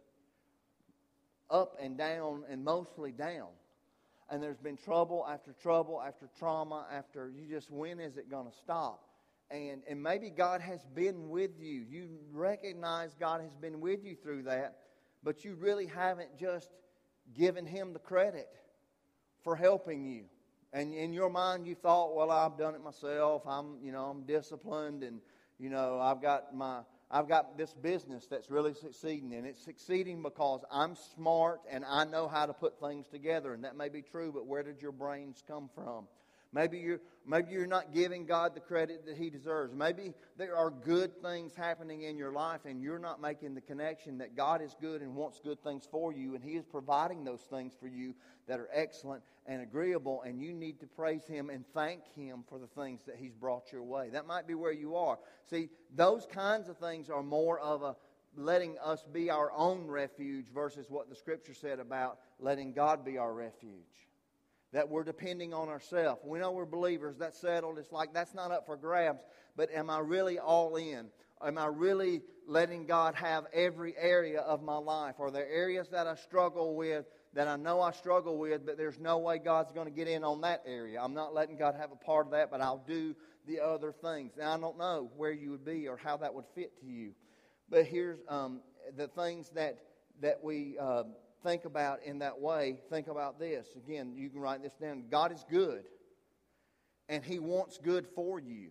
up 1.49 1.75
and 1.81 1.97
down 1.97 2.43
and 2.49 2.63
mostly 2.63 3.11
down. 3.11 3.49
And 4.31 4.41
there's 4.41 4.57
been 4.57 4.77
trouble 4.77 5.25
after 5.27 5.53
trouble 5.53 6.01
after 6.01 6.29
trauma 6.37 6.85
after 6.91 7.29
you 7.29 7.47
just, 7.47 7.71
when 7.71 7.99
is 7.99 8.17
it 8.17 8.29
going 8.29 8.49
to 8.49 8.55
stop? 8.55 9.03
And, 9.51 9.81
and 9.89 10.01
maybe 10.01 10.29
God 10.29 10.61
has 10.61 10.85
been 10.93 11.29
with 11.29 11.59
you. 11.59 11.83
You 11.89 12.09
recognize 12.31 13.15
God 13.19 13.41
has 13.41 13.55
been 13.55 13.79
with 13.79 14.03
you 14.03 14.15
through 14.15 14.43
that, 14.43 14.77
but 15.23 15.43
you 15.43 15.55
really 15.55 15.87
haven't 15.87 16.37
just 16.37 16.69
given 17.35 17.65
Him 17.65 17.93
the 17.93 17.99
credit 17.99 18.49
for 19.43 19.55
helping 19.55 20.05
you. 20.05 20.25
And 20.71 20.93
in 20.93 21.13
your 21.13 21.29
mind, 21.29 21.65
you 21.65 21.75
thought, 21.75 22.15
well, 22.15 22.31
I've 22.31 22.57
done 22.57 22.75
it 22.75 22.83
myself. 22.83 23.43
I'm, 23.47 23.77
you 23.81 23.91
know, 23.91 24.05
I'm 24.05 24.23
disciplined 24.23 25.03
and, 25.03 25.19
you 25.57 25.69
know, 25.69 25.99
I've 25.99 26.21
got 26.21 26.55
my 26.55 26.81
I've 27.11 27.27
got 27.27 27.57
this 27.57 27.73
business 27.73 28.27
that's 28.27 28.51
really 28.51 28.75
succeeding, 28.75 29.33
and 29.33 29.47
it's 29.47 29.63
succeeding 29.63 30.21
because 30.21 30.61
I'm 30.71 30.95
smart 30.95 31.61
and 31.69 31.83
I 31.83 32.05
know 32.05 32.27
how 32.27 32.45
to 32.45 32.53
put 32.53 32.79
things 32.79 33.07
together. 33.07 33.53
And 33.53 33.63
that 33.63 33.75
may 33.75 33.89
be 33.89 34.03
true, 34.03 34.31
but 34.31 34.45
where 34.45 34.61
did 34.61 34.79
your 34.79 34.91
brains 34.91 35.43
come 35.47 35.69
from? 35.73 36.07
Maybe 36.51 36.79
you're, 36.79 36.99
maybe 37.27 37.51
you're 37.51 37.67
not 37.67 37.93
giving 37.93 38.25
God 38.25 38.55
the 38.55 38.59
credit 38.59 39.05
that 39.05 39.17
He 39.17 39.29
deserves. 39.29 39.73
Maybe 39.73 40.13
there 40.37 40.55
are 40.55 40.71
good 40.71 41.21
things 41.21 41.53
happening 41.55 42.01
in 42.01 42.17
your 42.17 42.31
life 42.31 42.61
and 42.65 42.81
you're 42.81 42.97
not 42.97 43.21
making 43.21 43.53
the 43.53 43.61
connection 43.61 44.17
that 44.17 44.35
God 44.35 44.61
is 44.61 44.75
good 44.81 45.01
and 45.01 45.15
wants 45.15 45.39
good 45.43 45.63
things 45.63 45.87
for 45.89 46.11
you, 46.11 46.33
and 46.33 46.43
He 46.43 46.51
is 46.51 46.65
providing 46.65 47.23
those 47.23 47.41
things 47.41 47.73
for 47.79 47.87
you 47.87 48.15
that 48.47 48.59
are 48.59 48.69
excellent 48.73 49.21
and 49.45 49.61
agreeable, 49.61 50.23
and 50.23 50.41
you 50.41 50.53
need 50.53 50.79
to 50.79 50.87
praise 50.87 51.25
Him 51.25 51.51
and 51.51 51.65
thank 51.73 52.01
Him 52.15 52.43
for 52.49 52.57
the 52.57 52.67
things 52.67 53.01
that 53.05 53.17
He's 53.17 53.33
brought 53.33 53.71
your 53.71 53.83
way. 53.83 54.09
That 54.09 54.25
might 54.25 54.47
be 54.47 54.55
where 54.55 54.73
you 54.73 54.95
are. 54.95 55.19
See, 55.49 55.69
those 55.95 56.25
kinds 56.25 56.67
of 56.67 56.77
things 56.77 57.09
are 57.11 57.23
more 57.23 57.59
of 57.59 57.83
a 57.83 57.95
letting 58.35 58.77
us 58.83 59.05
be 59.11 59.29
our 59.29 59.51
own 59.53 59.87
refuge 59.87 60.47
versus 60.53 60.87
what 60.89 61.09
the 61.09 61.15
Scripture 61.15 61.53
said 61.53 61.79
about 61.79 62.19
letting 62.39 62.73
God 62.73 63.03
be 63.05 63.17
our 63.17 63.33
refuge 63.33 64.08
that 64.71 64.87
we're 64.89 65.03
depending 65.03 65.53
on 65.53 65.67
ourselves. 65.67 66.21
We 66.23 66.39
know 66.39 66.51
we're 66.51 66.65
believers. 66.65 67.15
That's 67.17 67.39
settled. 67.39 67.77
It's 67.79 67.91
like 67.91 68.13
that's 68.13 68.33
not 68.33 68.51
up 68.51 68.65
for 68.65 68.77
grabs. 68.77 69.23
But 69.55 69.71
am 69.71 69.89
I 69.89 69.99
really 69.99 70.39
all 70.39 70.75
in? 70.75 71.07
Am 71.41 71.57
I 71.57 71.67
really 71.67 72.21
letting 72.47 72.85
God 72.85 73.15
have 73.15 73.45
every 73.53 73.95
area 73.97 74.41
of 74.41 74.61
my 74.61 74.77
life? 74.77 75.15
Are 75.19 75.31
there 75.31 75.47
areas 75.47 75.87
that 75.89 76.05
I 76.05 76.15
struggle 76.15 76.75
with 76.75 77.05
that 77.33 77.47
I 77.47 77.55
know 77.55 77.79
I 77.81 77.91
struggle 77.91 78.37
with, 78.37 78.65
but 78.65 78.77
there's 78.77 78.99
no 78.99 79.19
way 79.19 79.37
God's 79.37 79.71
going 79.71 79.85
to 79.85 79.93
get 79.93 80.07
in 80.07 80.23
on 80.23 80.41
that 80.41 80.63
area? 80.65 81.01
I'm 81.01 81.13
not 81.13 81.33
letting 81.33 81.57
God 81.57 81.75
have 81.75 81.91
a 81.91 81.95
part 81.95 82.25
of 82.25 82.31
that, 82.33 82.51
but 82.51 82.61
I'll 82.61 82.83
do 82.85 83.15
the 83.47 83.61
other 83.61 83.91
things. 83.91 84.33
Now, 84.37 84.53
I 84.53 84.59
don't 84.59 84.77
know 84.77 85.09
where 85.15 85.31
you 85.31 85.51
would 85.51 85.65
be 85.65 85.87
or 85.87 85.97
how 85.97 86.17
that 86.17 86.33
would 86.33 86.45
fit 86.55 86.79
to 86.81 86.87
you. 86.87 87.13
But 87.69 87.85
here's 87.85 88.19
um, 88.27 88.61
the 88.95 89.07
things 89.07 89.49
that, 89.55 89.79
that 90.21 90.43
we. 90.43 90.77
Uh, 90.79 91.03
think 91.43 91.65
about 91.65 92.03
in 92.03 92.19
that 92.19 92.39
way, 92.39 92.79
think 92.89 93.07
about 93.07 93.39
this. 93.39 93.67
Again, 93.75 94.13
you 94.15 94.29
can 94.29 94.39
write 94.39 94.61
this 94.61 94.73
down. 94.73 95.05
God 95.09 95.31
is 95.31 95.45
good, 95.49 95.83
and 97.07 97.23
He 97.23 97.39
wants 97.39 97.77
good 97.77 98.07
for 98.15 98.39
you. 98.39 98.69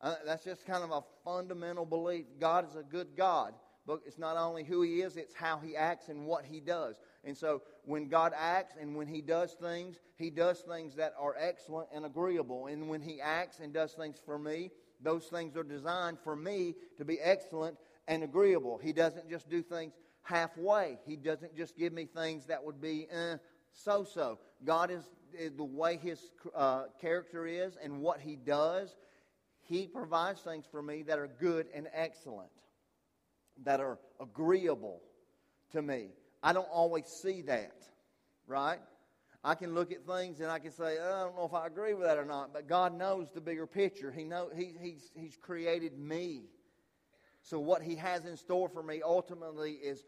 Uh, 0.00 0.16
that's 0.26 0.44
just 0.44 0.66
kind 0.66 0.84
of 0.84 0.90
a 0.90 1.02
fundamental 1.24 1.86
belief. 1.86 2.26
God 2.38 2.68
is 2.68 2.76
a 2.76 2.82
good 2.82 3.16
God, 3.16 3.54
but 3.86 4.00
it's 4.04 4.18
not 4.18 4.36
only 4.36 4.62
who 4.62 4.82
He 4.82 5.00
is, 5.00 5.16
it's 5.16 5.34
how 5.34 5.58
He 5.58 5.76
acts 5.76 6.08
and 6.08 6.26
what 6.26 6.44
He 6.44 6.60
does. 6.60 6.96
And 7.24 7.36
so 7.36 7.62
when 7.84 8.08
God 8.08 8.32
acts 8.36 8.74
and 8.78 8.94
when 8.94 9.06
He 9.06 9.22
does 9.22 9.54
things, 9.54 9.96
He 10.16 10.30
does 10.30 10.60
things 10.60 10.96
that 10.96 11.14
are 11.18 11.34
excellent 11.38 11.88
and 11.94 12.04
agreeable. 12.04 12.66
And 12.66 12.88
when 12.88 13.00
He 13.00 13.20
acts 13.20 13.60
and 13.60 13.72
does 13.72 13.92
things 13.92 14.18
for 14.24 14.38
me, 14.38 14.70
those 15.00 15.26
things 15.26 15.56
are 15.56 15.64
designed 15.64 16.18
for 16.22 16.36
me 16.36 16.74
to 16.98 17.04
be 17.04 17.18
excellent 17.20 17.78
and 18.06 18.22
agreeable. 18.22 18.78
He 18.78 18.92
doesn't 18.92 19.30
just 19.30 19.48
do 19.48 19.62
things 19.62 19.94
halfway. 20.24 20.98
He 21.06 21.16
doesn't 21.16 21.56
just 21.56 21.76
give 21.78 21.92
me 21.92 22.06
things 22.06 22.46
that 22.46 22.64
would 22.64 22.80
be 22.80 23.06
uh, 23.14 23.36
so 23.72 24.04
so. 24.04 24.38
God 24.64 24.90
is, 24.90 25.04
is, 25.38 25.52
the 25.54 25.64
way 25.64 25.98
His 26.02 26.20
uh, 26.54 26.84
character 27.00 27.46
is 27.46 27.76
and 27.82 28.00
what 28.00 28.20
He 28.20 28.34
does. 28.34 28.94
He 29.62 29.86
provides 29.86 30.40
things 30.40 30.64
for 30.70 30.82
me 30.82 31.02
that 31.04 31.18
are 31.18 31.28
good 31.40 31.66
and 31.74 31.88
excellent, 31.94 32.50
that 33.64 33.80
are 33.80 33.98
agreeable 34.20 35.00
to 35.72 35.80
me. 35.80 36.08
I 36.42 36.52
don't 36.52 36.68
always 36.70 37.06
see 37.06 37.42
that, 37.42 37.86
right? 38.46 38.80
I 39.42 39.54
can 39.54 39.74
look 39.74 39.92
at 39.92 40.06
things 40.06 40.40
and 40.40 40.50
I 40.50 40.58
can 40.58 40.72
say, 40.72 40.96
oh, 41.00 41.14
I 41.14 41.20
don't 41.24 41.36
know 41.36 41.44
if 41.44 41.54
I 41.54 41.66
agree 41.66 41.94
with 41.94 42.06
that 42.06 42.18
or 42.18 42.24
not, 42.24 42.52
but 42.52 42.66
God 42.66 42.96
knows 42.96 43.30
the 43.30 43.40
bigger 43.40 43.66
picture. 43.66 44.10
He 44.10 44.24
know, 44.24 44.48
he, 44.54 44.74
he's, 44.80 45.10
he's 45.14 45.36
created 45.36 45.98
me. 45.98 46.44
So, 47.44 47.60
what 47.60 47.82
He 47.82 47.96
has 47.96 48.24
in 48.24 48.38
store 48.38 48.70
for 48.70 48.82
me 48.82 49.02
ultimately 49.04 49.72
is 49.72 50.02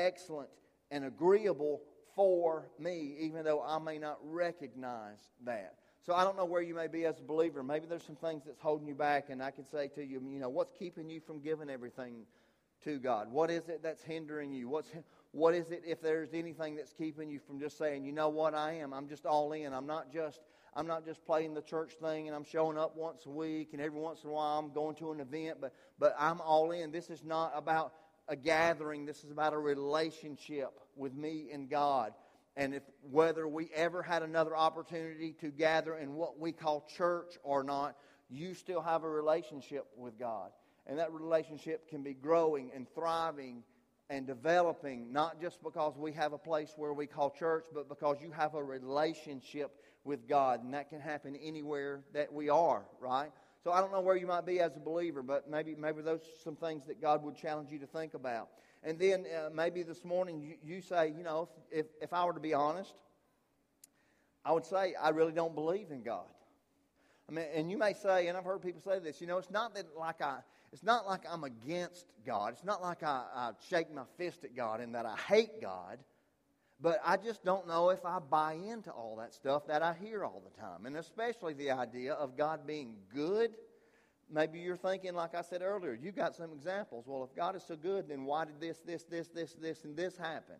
excellent 0.00 0.48
and 0.90 1.04
agreeable 1.04 1.82
for 2.14 2.68
me, 2.78 3.16
even 3.20 3.44
though 3.44 3.62
I 3.62 3.78
may 3.78 3.98
not 3.98 4.18
recognize 4.22 5.20
that. 5.44 5.74
So 6.04 6.14
I 6.14 6.24
don't 6.24 6.36
know 6.36 6.46
where 6.46 6.62
you 6.62 6.74
may 6.74 6.86
be 6.86 7.04
as 7.04 7.18
a 7.20 7.22
believer. 7.22 7.62
Maybe 7.62 7.86
there's 7.86 8.04
some 8.04 8.16
things 8.16 8.44
that's 8.46 8.60
holding 8.60 8.88
you 8.88 8.94
back, 8.94 9.28
and 9.28 9.42
I 9.42 9.50
can 9.50 9.66
say 9.66 9.88
to 9.88 10.04
you, 10.04 10.20
you 10.26 10.40
know, 10.40 10.48
what's 10.48 10.72
keeping 10.72 11.08
you 11.08 11.20
from 11.20 11.40
giving 11.40 11.68
everything 11.68 12.24
to 12.84 12.98
God? 12.98 13.30
What 13.30 13.50
is 13.50 13.68
it 13.68 13.82
that's 13.82 14.02
hindering 14.02 14.52
you? 14.52 14.68
What's 14.68 14.90
what 15.32 15.54
is 15.54 15.70
it 15.70 15.82
if 15.86 16.00
there's 16.00 16.34
anything 16.34 16.74
that's 16.74 16.92
keeping 16.92 17.30
you 17.30 17.38
from 17.38 17.60
just 17.60 17.78
saying, 17.78 18.04
you 18.04 18.12
know 18.12 18.28
what 18.28 18.54
I 18.54 18.72
am? 18.72 18.92
I'm 18.92 19.08
just 19.08 19.26
all 19.26 19.52
in. 19.52 19.72
I'm 19.72 19.86
not 19.86 20.12
just 20.12 20.40
I'm 20.74 20.86
not 20.86 21.04
just 21.04 21.24
playing 21.24 21.54
the 21.54 21.62
church 21.62 21.94
thing 22.00 22.26
and 22.26 22.34
I'm 22.34 22.44
showing 22.44 22.78
up 22.78 22.96
once 22.96 23.26
a 23.26 23.30
week 23.30 23.70
and 23.72 23.82
every 23.82 24.00
once 24.00 24.24
in 24.24 24.30
a 24.30 24.32
while 24.32 24.58
I'm 24.58 24.72
going 24.72 24.96
to 24.96 25.12
an 25.12 25.20
event, 25.20 25.58
but 25.60 25.74
but 25.98 26.14
I'm 26.18 26.40
all 26.40 26.72
in. 26.72 26.90
This 26.90 27.10
is 27.10 27.22
not 27.24 27.52
about 27.54 27.92
a 28.30 28.36
gathering. 28.36 29.04
This 29.04 29.24
is 29.24 29.32
about 29.32 29.52
a 29.52 29.58
relationship 29.58 30.70
with 30.96 31.14
me 31.14 31.48
and 31.52 31.68
God. 31.68 32.14
And 32.56 32.74
if 32.74 32.82
whether 33.10 33.46
we 33.46 33.68
ever 33.74 34.02
had 34.02 34.22
another 34.22 34.56
opportunity 34.56 35.34
to 35.40 35.50
gather 35.50 35.96
in 35.96 36.14
what 36.14 36.38
we 36.38 36.52
call 36.52 36.86
church 36.96 37.36
or 37.42 37.64
not, 37.64 37.96
you 38.30 38.54
still 38.54 38.80
have 38.80 39.02
a 39.02 39.10
relationship 39.10 39.86
with 39.96 40.18
God. 40.18 40.50
And 40.86 40.98
that 40.98 41.12
relationship 41.12 41.88
can 41.88 42.02
be 42.02 42.14
growing 42.14 42.70
and 42.74 42.86
thriving 42.94 43.64
and 44.08 44.26
developing, 44.26 45.12
not 45.12 45.40
just 45.40 45.62
because 45.62 45.96
we 45.96 46.12
have 46.12 46.32
a 46.32 46.38
place 46.38 46.72
where 46.76 46.92
we 46.92 47.06
call 47.06 47.30
church, 47.30 47.64
but 47.74 47.88
because 47.88 48.16
you 48.22 48.30
have 48.30 48.54
a 48.54 48.62
relationship 48.62 49.72
with 50.04 50.28
God. 50.28 50.62
And 50.62 50.74
that 50.74 50.88
can 50.88 51.00
happen 51.00 51.36
anywhere 51.36 52.00
that 52.14 52.32
we 52.32 52.48
are, 52.48 52.84
right? 53.00 53.30
So 53.62 53.72
I 53.72 53.80
don't 53.80 53.92
know 53.92 54.00
where 54.00 54.16
you 54.16 54.26
might 54.26 54.46
be 54.46 54.60
as 54.60 54.76
a 54.76 54.80
believer, 54.80 55.22
but 55.22 55.50
maybe 55.50 55.74
maybe 55.74 56.00
those 56.00 56.20
are 56.20 56.42
some 56.42 56.56
things 56.56 56.86
that 56.86 57.00
God 57.00 57.22
would 57.22 57.36
challenge 57.36 57.70
you 57.70 57.78
to 57.80 57.86
think 57.86 58.14
about. 58.14 58.48
And 58.82 58.98
then 58.98 59.26
uh, 59.26 59.50
maybe 59.52 59.82
this 59.82 60.04
morning 60.04 60.40
you, 60.40 60.54
you, 60.62 60.80
say, 60.80 61.12
you 61.14 61.22
know, 61.22 61.48
if, 61.70 61.86
if 62.00 62.14
I 62.14 62.24
were 62.24 62.32
to 62.32 62.40
be 62.40 62.54
honest, 62.54 62.94
I 64.44 64.52
would 64.52 64.64
say 64.64 64.94
I 64.94 65.10
really 65.10 65.32
don't 65.32 65.54
believe 65.54 65.90
in 65.90 66.02
God. 66.02 66.24
I 67.28 67.32
mean, 67.32 67.44
and 67.54 67.70
you 67.70 67.76
may 67.76 67.92
say, 67.92 68.28
and 68.28 68.38
I've 68.38 68.44
heard 68.44 68.62
people 68.62 68.80
say 68.80 68.98
this, 68.98 69.20
you 69.20 69.26
know, 69.26 69.36
it's 69.36 69.50
not 69.50 69.74
that 69.74 69.84
like 69.96 70.22
I, 70.22 70.38
it's 70.72 70.82
not 70.82 71.06
like 71.06 71.20
I'm 71.30 71.44
against 71.44 72.06
God. 72.24 72.54
It's 72.54 72.64
not 72.64 72.80
like 72.80 73.02
I, 73.02 73.24
I 73.34 73.50
shake 73.68 73.92
my 73.92 74.04
fist 74.16 74.44
at 74.44 74.56
God 74.56 74.80
and 74.80 74.94
that 74.94 75.04
I 75.04 75.16
hate 75.16 75.60
God. 75.60 75.98
But 76.82 77.00
I 77.04 77.16
just 77.18 77.44
don't 77.44 77.68
know 77.68 77.90
if 77.90 78.04
I 78.06 78.18
buy 78.18 78.54
into 78.54 78.90
all 78.90 79.16
that 79.16 79.34
stuff 79.34 79.66
that 79.66 79.82
I 79.82 79.94
hear 80.00 80.24
all 80.24 80.42
the 80.42 80.60
time, 80.60 80.86
and 80.86 80.96
especially 80.96 81.52
the 81.52 81.70
idea 81.70 82.14
of 82.14 82.36
God 82.36 82.66
being 82.66 82.94
good. 83.14 83.52
Maybe 84.32 84.60
you're 84.60 84.76
thinking, 84.76 85.14
like 85.14 85.34
I 85.34 85.42
said 85.42 85.60
earlier, 85.60 85.98
you've 86.00 86.14
got 86.14 86.36
some 86.36 86.52
examples. 86.52 87.04
Well, 87.06 87.24
if 87.24 87.34
God 87.34 87.56
is 87.56 87.64
so 87.66 87.76
good, 87.76 88.08
then 88.08 88.24
why 88.24 88.44
did 88.44 88.60
this, 88.60 88.78
this, 88.86 89.02
this, 89.02 89.28
this, 89.28 89.54
this, 89.54 89.84
and 89.84 89.96
this 89.96 90.16
happen? 90.16 90.54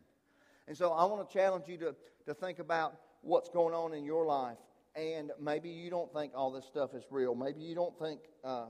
And 0.67 0.77
so 0.77 0.93
I 0.93 1.05
want 1.05 1.27
to 1.27 1.33
challenge 1.33 1.69
you 1.69 1.77
to, 1.79 1.95
to 2.27 2.35
think 2.35 2.59
about 2.59 2.97
what's 3.23 3.49
going 3.49 3.75
on 3.75 3.95
in 3.95 4.05
your 4.05 4.27
life. 4.27 4.59
And 4.97 5.31
maybe 5.41 5.71
you 5.71 5.89
don't 5.89 6.13
think 6.13 6.33
all 6.35 6.51
this 6.51 6.65
stuff 6.65 6.95
is 6.95 7.05
real. 7.11 7.35
Maybe 7.35 7.61
you 7.61 7.77
don't 7.77 7.97
think 7.99 8.21
uh, 8.45 8.67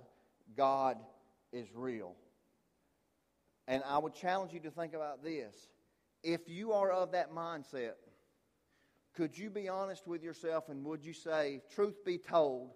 God 0.57 0.99
is 1.53 1.67
real. 1.75 2.15
And 3.67 3.83
I 3.87 3.99
would 3.99 4.15
challenge 4.15 4.53
you 4.53 4.61
to 4.61 4.71
think 4.71 4.95
about 4.95 5.25
this. 5.25 5.55
If 6.23 6.49
you 6.49 6.73
are 6.73 6.91
of 6.91 7.13
that 7.13 7.33
mindset, 7.33 7.95
could 9.15 9.37
you 9.37 9.51
be 9.51 9.69
honest 9.69 10.07
with 10.07 10.23
yourself 10.23 10.69
and 10.69 10.85
would 10.85 11.05
you 11.05 11.13
say, 11.13 11.63
truth 11.75 12.05
be 12.05 12.19
told, 12.19 12.71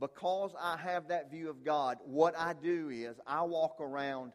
because 0.00 0.54
I 0.60 0.76
have 0.76 1.08
that 1.08 1.30
view 1.30 1.48
of 1.48 1.64
God, 1.64 1.98
what 2.04 2.36
I 2.36 2.54
do 2.54 2.90
is 2.90 3.16
I 3.26 3.42
walk 3.42 3.80
around 3.80 4.32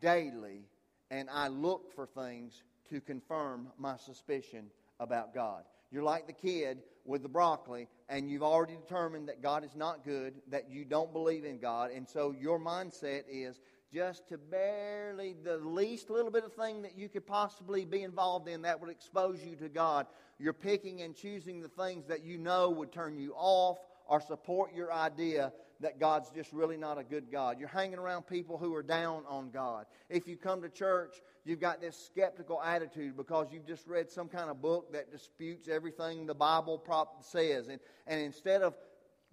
daily 0.00 0.64
and 1.10 1.28
I 1.30 1.48
look 1.48 1.94
for 1.94 2.06
things 2.06 2.62
to 2.90 3.00
confirm 3.00 3.68
my 3.78 3.96
suspicion 3.96 4.66
about 4.98 5.34
God. 5.34 5.64
You're 5.90 6.02
like 6.02 6.26
the 6.26 6.32
kid 6.32 6.78
with 7.04 7.22
the 7.22 7.28
broccoli, 7.28 7.88
and 8.08 8.30
you've 8.30 8.42
already 8.42 8.76
determined 8.76 9.28
that 9.28 9.42
God 9.42 9.64
is 9.64 9.74
not 9.74 10.04
good, 10.04 10.34
that 10.48 10.70
you 10.70 10.84
don't 10.84 11.12
believe 11.12 11.44
in 11.44 11.58
God, 11.58 11.90
and 11.90 12.06
so 12.06 12.34
your 12.38 12.60
mindset 12.60 13.24
is 13.28 13.58
just 13.92 14.28
to 14.28 14.38
barely 14.38 15.34
the 15.42 15.58
least 15.58 16.10
little 16.10 16.30
bit 16.30 16.44
of 16.44 16.52
thing 16.52 16.82
that 16.82 16.96
you 16.96 17.08
could 17.08 17.26
possibly 17.26 17.84
be 17.84 18.02
involved 18.02 18.48
in 18.48 18.62
that 18.62 18.80
would 18.80 18.90
expose 18.90 19.42
you 19.44 19.56
to 19.56 19.68
God. 19.68 20.06
You're 20.38 20.52
picking 20.52 21.02
and 21.02 21.14
choosing 21.14 21.60
the 21.60 21.68
things 21.68 22.06
that 22.06 22.24
you 22.24 22.38
know 22.38 22.70
would 22.70 22.92
turn 22.92 23.18
you 23.18 23.34
off 23.36 23.78
or 24.06 24.20
support 24.20 24.74
your 24.74 24.92
idea 24.92 25.52
that 25.80 25.98
God's 25.98 26.30
just 26.30 26.52
really 26.52 26.76
not 26.76 26.98
a 26.98 27.04
good 27.04 27.32
God. 27.32 27.58
You're 27.58 27.68
hanging 27.68 27.98
around 27.98 28.26
people 28.26 28.58
who 28.58 28.74
are 28.74 28.82
down 28.82 29.22
on 29.28 29.50
God. 29.50 29.86
If 30.08 30.28
you 30.28 30.36
come 30.36 30.60
to 30.62 30.68
church, 30.68 31.16
you've 31.44 31.60
got 31.60 31.80
this 31.80 31.96
skeptical 31.96 32.60
attitude 32.62 33.16
because 33.16 33.46
you've 33.50 33.66
just 33.66 33.86
read 33.86 34.10
some 34.10 34.28
kind 34.28 34.50
of 34.50 34.60
book 34.60 34.92
that 34.92 35.10
disputes 35.10 35.68
everything 35.68 36.26
the 36.26 36.34
Bible 36.34 36.78
prop 36.78 37.24
says. 37.24 37.68
And, 37.68 37.80
and 38.06 38.20
instead 38.20 38.62
of 38.62 38.74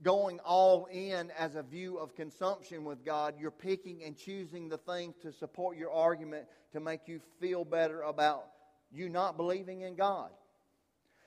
going 0.03 0.39
all 0.39 0.87
in 0.91 1.31
as 1.37 1.55
a 1.55 1.63
view 1.63 1.97
of 1.97 2.15
consumption 2.15 2.83
with 2.83 3.03
God, 3.03 3.35
you're 3.39 3.51
picking 3.51 4.03
and 4.03 4.15
choosing 4.15 4.69
the 4.69 4.77
things 4.77 5.15
to 5.23 5.31
support 5.31 5.77
your 5.77 5.91
argument 5.91 6.45
to 6.73 6.79
make 6.79 7.07
you 7.07 7.19
feel 7.39 7.65
better 7.65 8.01
about 8.01 8.45
you 8.91 9.09
not 9.09 9.37
believing 9.37 9.81
in 9.81 9.95
God. 9.95 10.29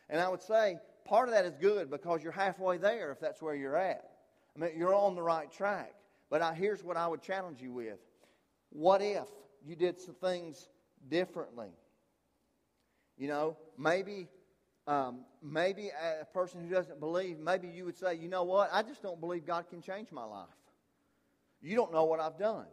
And 0.08 0.20
I 0.20 0.28
would 0.28 0.42
say 0.42 0.78
part 1.04 1.28
of 1.28 1.34
that 1.34 1.44
is 1.44 1.56
good 1.60 1.90
because 1.90 2.22
you're 2.22 2.32
halfway 2.32 2.78
there 2.78 3.10
if 3.12 3.20
that's 3.20 3.42
where 3.42 3.54
you're 3.54 3.76
at. 3.76 4.10
I 4.56 4.60
mean, 4.60 4.72
you're 4.76 4.94
on 4.94 5.14
the 5.14 5.22
right 5.22 5.50
track. 5.50 5.94
But 6.30 6.42
I, 6.42 6.54
here's 6.54 6.82
what 6.82 6.96
I 6.96 7.06
would 7.06 7.22
challenge 7.22 7.60
you 7.60 7.72
with. 7.72 7.98
What 8.70 9.02
if 9.02 9.26
you 9.64 9.74
did 9.74 10.00
some 10.00 10.14
things 10.14 10.68
differently? 11.08 11.70
You 13.18 13.28
know, 13.28 13.56
maybe 13.76 14.28
um, 14.90 15.20
maybe 15.40 15.90
a 16.20 16.24
person 16.24 16.60
who 16.60 16.74
doesn't 16.74 16.98
believe, 16.98 17.38
maybe 17.38 17.68
you 17.68 17.84
would 17.84 17.96
say, 17.96 18.16
you 18.16 18.28
know 18.28 18.42
what? 18.42 18.70
I 18.72 18.82
just 18.82 19.02
don't 19.02 19.20
believe 19.20 19.46
God 19.46 19.68
can 19.70 19.80
change 19.80 20.10
my 20.10 20.24
life. 20.24 20.48
You 21.62 21.76
don't 21.76 21.92
know 21.92 22.04
what 22.04 22.18
I've 22.18 22.38
done. 22.38 22.66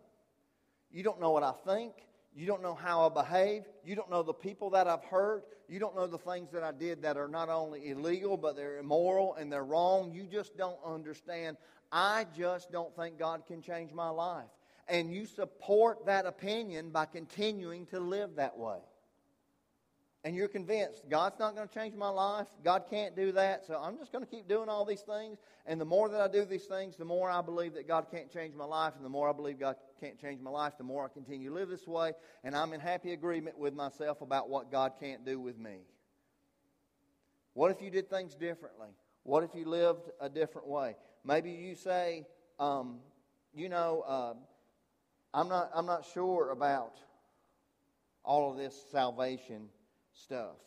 You 0.91 1.03
don't 1.03 1.21
know 1.21 1.30
what 1.30 1.43
I 1.43 1.53
think. 1.67 1.93
You 2.36 2.47
don't 2.47 2.63
know 2.63 2.73
how 2.73 3.06
I 3.06 3.13
behave. 3.13 3.65
You 3.86 3.95
don't 3.95 4.10
know 4.10 4.23
the 4.23 4.34
people 4.34 4.71
that 4.71 4.88
I've 4.88 5.03
hurt. 5.03 5.45
You 5.69 5.80
don't 5.80 5.95
know 5.95 6.08
the 6.08 6.17
things 6.17 6.49
that 6.53 6.63
I 6.63 6.71
did 6.71 7.03
that 7.03 7.17
are 7.17 7.27
not 7.27 7.49
only 7.49 7.89
illegal, 7.89 8.36
but 8.36 8.56
they're 8.56 8.80
immoral 8.80 9.36
and 9.36 9.51
they're 9.51 9.63
wrong. 9.63 10.12
You 10.12 10.23
just 10.23 10.58
don't 10.58 10.80
understand. 10.84 11.58
I 11.91 12.25
just 12.36 12.71
don't 12.71 12.95
think 12.95 13.19
God 13.19 13.45
can 13.45 13.62
change 13.62 13.93
my 13.93 14.10
life. 14.10 14.49
And 14.88 15.13
you 15.13 15.27
support 15.27 16.08
that 16.08 16.25
opinion 16.25 16.89
by 16.89 17.06
continuing 17.06 17.86
to 17.88 17.99
live 17.99 18.38
that 18.38 18.58
way 18.58 18.80
and 20.27 20.35
you're 20.35 20.49
convinced 20.49 21.09
God's 21.09 21.39
not 21.39 21.55
going 21.55 21.69
to 21.69 21.73
change 21.73 21.95
my 21.95 22.09
life, 22.09 22.47
God 22.61 22.83
can't 22.89 23.15
do 23.15 23.31
that, 23.31 23.65
so 23.65 23.81
I'm 23.81 23.97
just 23.97 24.11
going 24.11 24.25
to 24.25 24.29
keep 24.29 24.45
doing 24.45 24.67
all 24.67 24.83
these 24.83 24.99
things. 24.99 25.37
And 25.65 25.79
the 25.79 25.85
more 25.85 26.09
that 26.09 26.19
I 26.19 26.27
do 26.27 26.43
these 26.43 26.65
things, 26.65 26.97
the 26.97 27.05
more 27.05 27.31
I 27.31 27.41
believe 27.41 27.75
that 27.75 27.87
God 27.87 28.07
can't 28.11 28.29
change 28.29 28.53
my 28.53 28.65
life, 28.65 28.91
and 28.97 29.05
the 29.05 29.09
more 29.09 29.29
I 29.29 29.31
believe 29.31 29.57
God 29.57 29.77
can't 30.01 30.19
change 30.19 30.41
my 30.41 30.49
life, 30.49 30.73
the 30.77 30.83
more 30.83 31.05
I 31.05 31.07
continue 31.07 31.47
to 31.47 31.55
live 31.55 31.69
this 31.69 31.87
way, 31.87 32.11
and 32.43 32.57
I'm 32.57 32.73
in 32.73 32.81
happy 32.81 33.13
agreement 33.13 33.57
with 33.57 33.73
myself 33.73 34.19
about 34.19 34.49
what 34.49 34.69
God 34.69 34.95
can't 34.99 35.25
do 35.25 35.39
with 35.39 35.57
me. 35.57 35.77
What 37.53 37.71
if 37.71 37.81
you 37.81 37.89
did 37.89 38.09
things 38.09 38.35
differently? 38.35 38.89
What 39.23 39.45
if 39.45 39.51
you 39.55 39.63
lived 39.63 40.09
a 40.19 40.27
different 40.27 40.67
way? 40.67 40.97
Maybe 41.23 41.51
you 41.51 41.73
say, 41.73 42.27
um, 42.59 42.97
you 43.55 43.69
know, 43.69 44.03
uh, 44.05 44.33
I'm 45.33 45.47
not, 45.47 45.71
I'm 45.73 45.85
not 45.85 46.03
sure 46.13 46.49
about 46.49 46.97
all 48.25 48.51
of 48.51 48.57
this 48.57 48.77
salvation 48.91 49.69
stuff. 50.23 50.58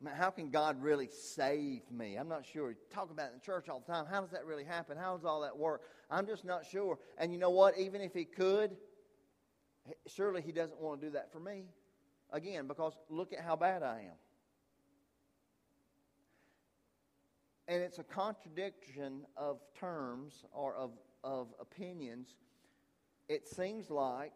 I 0.00 0.06
mean, 0.06 0.14
how 0.14 0.30
can 0.30 0.50
God 0.50 0.80
really 0.82 1.08
save 1.08 1.82
me? 1.90 2.16
I'm 2.16 2.28
not 2.28 2.46
sure. 2.46 2.68
We 2.68 2.74
talk 2.90 3.10
about 3.10 3.26
it 3.26 3.32
in 3.32 3.38
the 3.38 3.44
church 3.44 3.68
all 3.68 3.80
the 3.86 3.92
time. 3.92 4.06
How 4.10 4.22
does 4.22 4.30
that 4.30 4.46
really 4.46 4.64
happen? 4.64 4.96
How 4.96 5.14
does 5.14 5.26
all 5.26 5.42
that 5.42 5.56
work? 5.56 5.82
I'm 6.10 6.26
just 6.26 6.44
not 6.44 6.64
sure. 6.64 6.98
And 7.18 7.32
you 7.32 7.38
know 7.38 7.50
what? 7.50 7.78
Even 7.78 8.00
if 8.00 8.14
He 8.14 8.24
could, 8.24 8.76
surely 10.06 10.40
He 10.40 10.52
doesn't 10.52 10.80
want 10.80 11.00
to 11.00 11.06
do 11.08 11.12
that 11.12 11.30
for 11.30 11.38
me. 11.38 11.64
Again, 12.32 12.66
because 12.66 12.94
look 13.10 13.34
at 13.34 13.40
how 13.40 13.56
bad 13.56 13.82
I 13.82 13.98
am. 14.06 14.16
And 17.68 17.82
it's 17.82 17.98
a 17.98 18.04
contradiction 18.04 19.26
of 19.36 19.60
terms 19.78 20.44
or 20.50 20.74
of, 20.76 20.92
of 21.22 21.48
opinions. 21.60 22.36
It 23.28 23.46
seems 23.46 23.90
like 23.90 24.32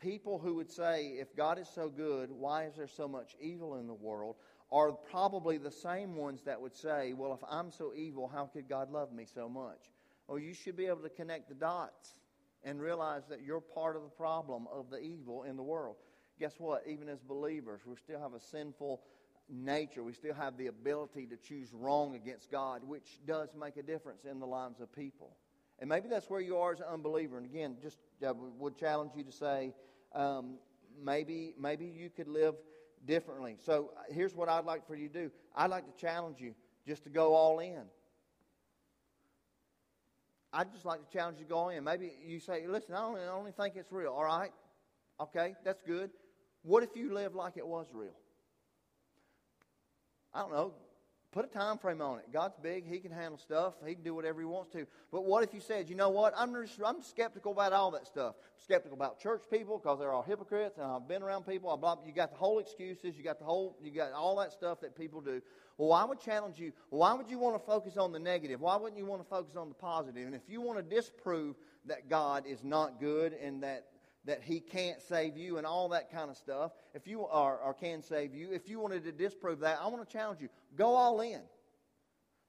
people 0.00 0.38
who 0.38 0.54
would 0.54 0.70
say, 0.70 1.16
if 1.20 1.36
God 1.36 1.58
is 1.58 1.68
so 1.74 1.88
good, 1.88 2.30
why 2.30 2.64
is 2.64 2.76
there 2.76 2.88
so 2.88 3.06
much 3.06 3.36
evil 3.40 3.76
in 3.76 3.86
the 3.86 3.94
world? 3.94 4.36
Are 4.72 4.92
probably 4.92 5.58
the 5.58 5.70
same 5.70 6.16
ones 6.16 6.42
that 6.44 6.60
would 6.60 6.76
say, 6.76 7.12
well, 7.12 7.32
if 7.32 7.40
I'm 7.48 7.70
so 7.70 7.92
evil, 7.94 8.28
how 8.28 8.46
could 8.46 8.68
God 8.68 8.90
love 8.90 9.12
me 9.12 9.26
so 9.32 9.48
much? 9.48 9.90
Well, 10.28 10.38
you 10.38 10.54
should 10.54 10.76
be 10.76 10.86
able 10.86 11.02
to 11.02 11.08
connect 11.08 11.48
the 11.48 11.54
dots 11.54 12.14
and 12.62 12.80
realize 12.80 13.22
that 13.28 13.42
you're 13.42 13.60
part 13.60 13.96
of 13.96 14.02
the 14.02 14.08
problem 14.08 14.66
of 14.72 14.90
the 14.90 15.00
evil 15.00 15.42
in 15.44 15.56
the 15.56 15.62
world. 15.62 15.96
Guess 16.38 16.54
what? 16.58 16.84
Even 16.86 17.08
as 17.08 17.18
believers, 17.20 17.80
we 17.84 17.96
still 17.96 18.20
have 18.20 18.34
a 18.34 18.40
sinful 18.40 19.02
nature. 19.48 20.04
We 20.04 20.12
still 20.12 20.34
have 20.34 20.56
the 20.56 20.68
ability 20.68 21.26
to 21.26 21.36
choose 21.36 21.70
wrong 21.72 22.14
against 22.14 22.50
God, 22.50 22.82
which 22.84 23.18
does 23.26 23.48
make 23.58 23.76
a 23.76 23.82
difference 23.82 24.24
in 24.24 24.38
the 24.38 24.46
lives 24.46 24.80
of 24.80 24.94
people. 24.94 25.36
And 25.80 25.88
maybe 25.88 26.08
that's 26.08 26.28
where 26.30 26.40
you 26.40 26.58
are 26.58 26.72
as 26.72 26.80
an 26.80 26.86
unbeliever. 26.92 27.38
And 27.38 27.46
again, 27.46 27.76
just 27.82 27.98
would 28.20 28.76
challenge 28.76 29.12
you 29.16 29.24
to 29.24 29.32
say, 29.32 29.72
um, 30.14 30.54
maybe 31.02 31.54
maybe 31.58 31.86
you 31.86 32.10
could 32.10 32.28
live 32.28 32.54
differently. 33.06 33.56
So 33.64 33.90
uh, 33.96 34.02
here's 34.12 34.34
what 34.34 34.48
I'd 34.48 34.64
like 34.64 34.86
for 34.86 34.94
you 34.94 35.08
to 35.08 35.14
do. 35.14 35.30
I'd 35.54 35.70
like 35.70 35.86
to 35.86 36.00
challenge 36.00 36.40
you 36.40 36.54
just 36.86 37.04
to 37.04 37.10
go 37.10 37.34
all 37.34 37.60
in. 37.60 37.82
I'd 40.52 40.72
just 40.72 40.84
like 40.84 41.08
to 41.08 41.16
challenge 41.16 41.38
you 41.38 41.44
to 41.44 41.50
go 41.50 41.68
in. 41.68 41.84
Maybe 41.84 42.12
you 42.26 42.40
say, 42.40 42.66
listen, 42.66 42.94
I 42.94 43.02
only, 43.04 43.20
I 43.20 43.28
only 43.28 43.52
think 43.52 43.76
it's 43.76 43.92
real. 43.92 44.12
All 44.12 44.24
right. 44.24 44.50
Okay, 45.20 45.54
that's 45.64 45.82
good. 45.82 46.10
What 46.62 46.82
if 46.82 46.90
you 46.96 47.14
live 47.14 47.34
like 47.34 47.56
it 47.56 47.66
was 47.66 47.86
real? 47.92 48.16
I 50.34 50.40
don't 50.40 50.52
know. 50.52 50.74
Put 51.32 51.44
a 51.44 51.48
time 51.48 51.78
frame 51.78 52.02
on 52.02 52.18
it. 52.18 52.24
God's 52.32 52.56
big. 52.60 52.84
He 52.84 52.98
can 52.98 53.12
handle 53.12 53.38
stuff. 53.38 53.74
He 53.86 53.94
can 53.94 54.02
do 54.02 54.14
whatever 54.14 54.40
he 54.40 54.46
wants 54.46 54.72
to. 54.72 54.84
But 55.12 55.24
what 55.24 55.44
if 55.44 55.54
you 55.54 55.60
said, 55.60 55.88
you 55.88 55.94
know 55.94 56.08
what? 56.08 56.34
I'm, 56.36 56.52
just, 56.52 56.80
I'm 56.84 57.00
skeptical 57.02 57.52
about 57.52 57.72
all 57.72 57.92
that 57.92 58.08
stuff. 58.08 58.34
I'm 58.36 58.64
skeptical 58.64 58.96
about 58.96 59.20
church 59.20 59.42
people 59.48 59.78
because 59.78 60.00
they're 60.00 60.12
all 60.12 60.24
hypocrites 60.24 60.78
and 60.78 60.86
I've 60.86 61.06
been 61.06 61.22
around 61.22 61.46
people. 61.46 61.70
I 61.70 61.76
blah, 61.76 61.98
you 62.04 62.12
got 62.12 62.32
the 62.32 62.36
whole 62.36 62.58
excuses. 62.58 63.16
You 63.16 63.22
got 63.22 63.38
the 63.38 63.44
whole, 63.44 63.76
you 63.80 63.92
got 63.92 64.10
all 64.10 64.36
that 64.40 64.52
stuff 64.52 64.80
that 64.80 64.96
people 64.96 65.20
do. 65.20 65.40
Well, 65.78 65.92
I 65.92 66.04
would 66.04 66.20
challenge 66.20 66.58
you. 66.58 66.72
Why 66.88 67.14
would 67.14 67.30
you 67.30 67.38
want 67.38 67.54
to 67.54 67.64
focus 67.64 67.96
on 67.96 68.10
the 68.10 68.18
negative? 68.18 68.60
Why 68.60 68.76
wouldn't 68.76 68.98
you 68.98 69.06
want 69.06 69.22
to 69.22 69.28
focus 69.28 69.54
on 69.54 69.68
the 69.68 69.74
positive? 69.76 70.26
And 70.26 70.34
if 70.34 70.42
you 70.48 70.60
want 70.60 70.78
to 70.78 70.94
disprove 70.96 71.54
that 71.86 72.08
God 72.08 72.44
is 72.44 72.64
not 72.64 72.98
good 72.98 73.34
and 73.34 73.62
that 73.62 73.86
that 74.24 74.42
he 74.42 74.60
can't 74.60 75.00
save 75.00 75.36
you 75.36 75.58
and 75.58 75.66
all 75.66 75.88
that 75.90 76.12
kind 76.12 76.30
of 76.30 76.36
stuff, 76.36 76.72
if 76.94 77.06
you 77.06 77.26
are 77.26 77.58
or 77.58 77.72
can 77.72 78.02
save 78.02 78.34
you, 78.34 78.52
if 78.52 78.68
you 78.68 78.78
wanted 78.78 79.04
to 79.04 79.12
disprove 79.12 79.60
that, 79.60 79.78
I 79.80 79.88
want 79.88 80.06
to 80.06 80.12
challenge 80.12 80.40
you. 80.40 80.48
Go 80.76 80.94
all 80.94 81.20
in. 81.20 81.40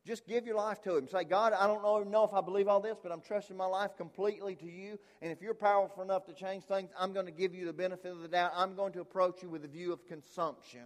Just 0.06 0.28
give 0.28 0.48
your 0.48 0.56
life 0.56 0.82
to 0.82 0.98
him. 0.98 1.08
Say, 1.08 1.24
God, 1.26 1.54
I 1.54 1.68
don't 1.68 1.84
know, 1.84 2.00
know 2.04 2.24
if 2.24 2.34
I 2.34 2.42
believe 2.42 2.68
all 2.68 2.80
this, 2.80 2.98
but 3.02 3.12
I'm 3.12 3.22
trusting 3.22 3.56
my 3.56 3.68
life 3.68 3.92
completely 3.98 4.56
to 4.56 4.66
you. 4.66 4.98
And 5.22 5.32
if 5.32 5.44
you're 5.44 5.54
powerful 5.54 6.02
enough 6.02 6.26
to 6.26 6.34
change 6.34 6.64
things, 6.64 6.90
I'm 7.00 7.14
going 7.14 7.28
to 7.28 7.32
give 7.32 7.54
you 7.54 7.66
the 7.66 7.74
benefit 7.74 8.12
of 8.12 8.22
the 8.22 8.28
doubt. 8.28 8.52
I'm 8.56 8.76
going 8.76 8.94
to 8.94 9.02
approach 9.02 9.44
you 9.44 9.50
with 9.50 9.64
a 9.64 9.68
view 9.68 9.94
of 9.94 10.08
consumption. 10.08 10.86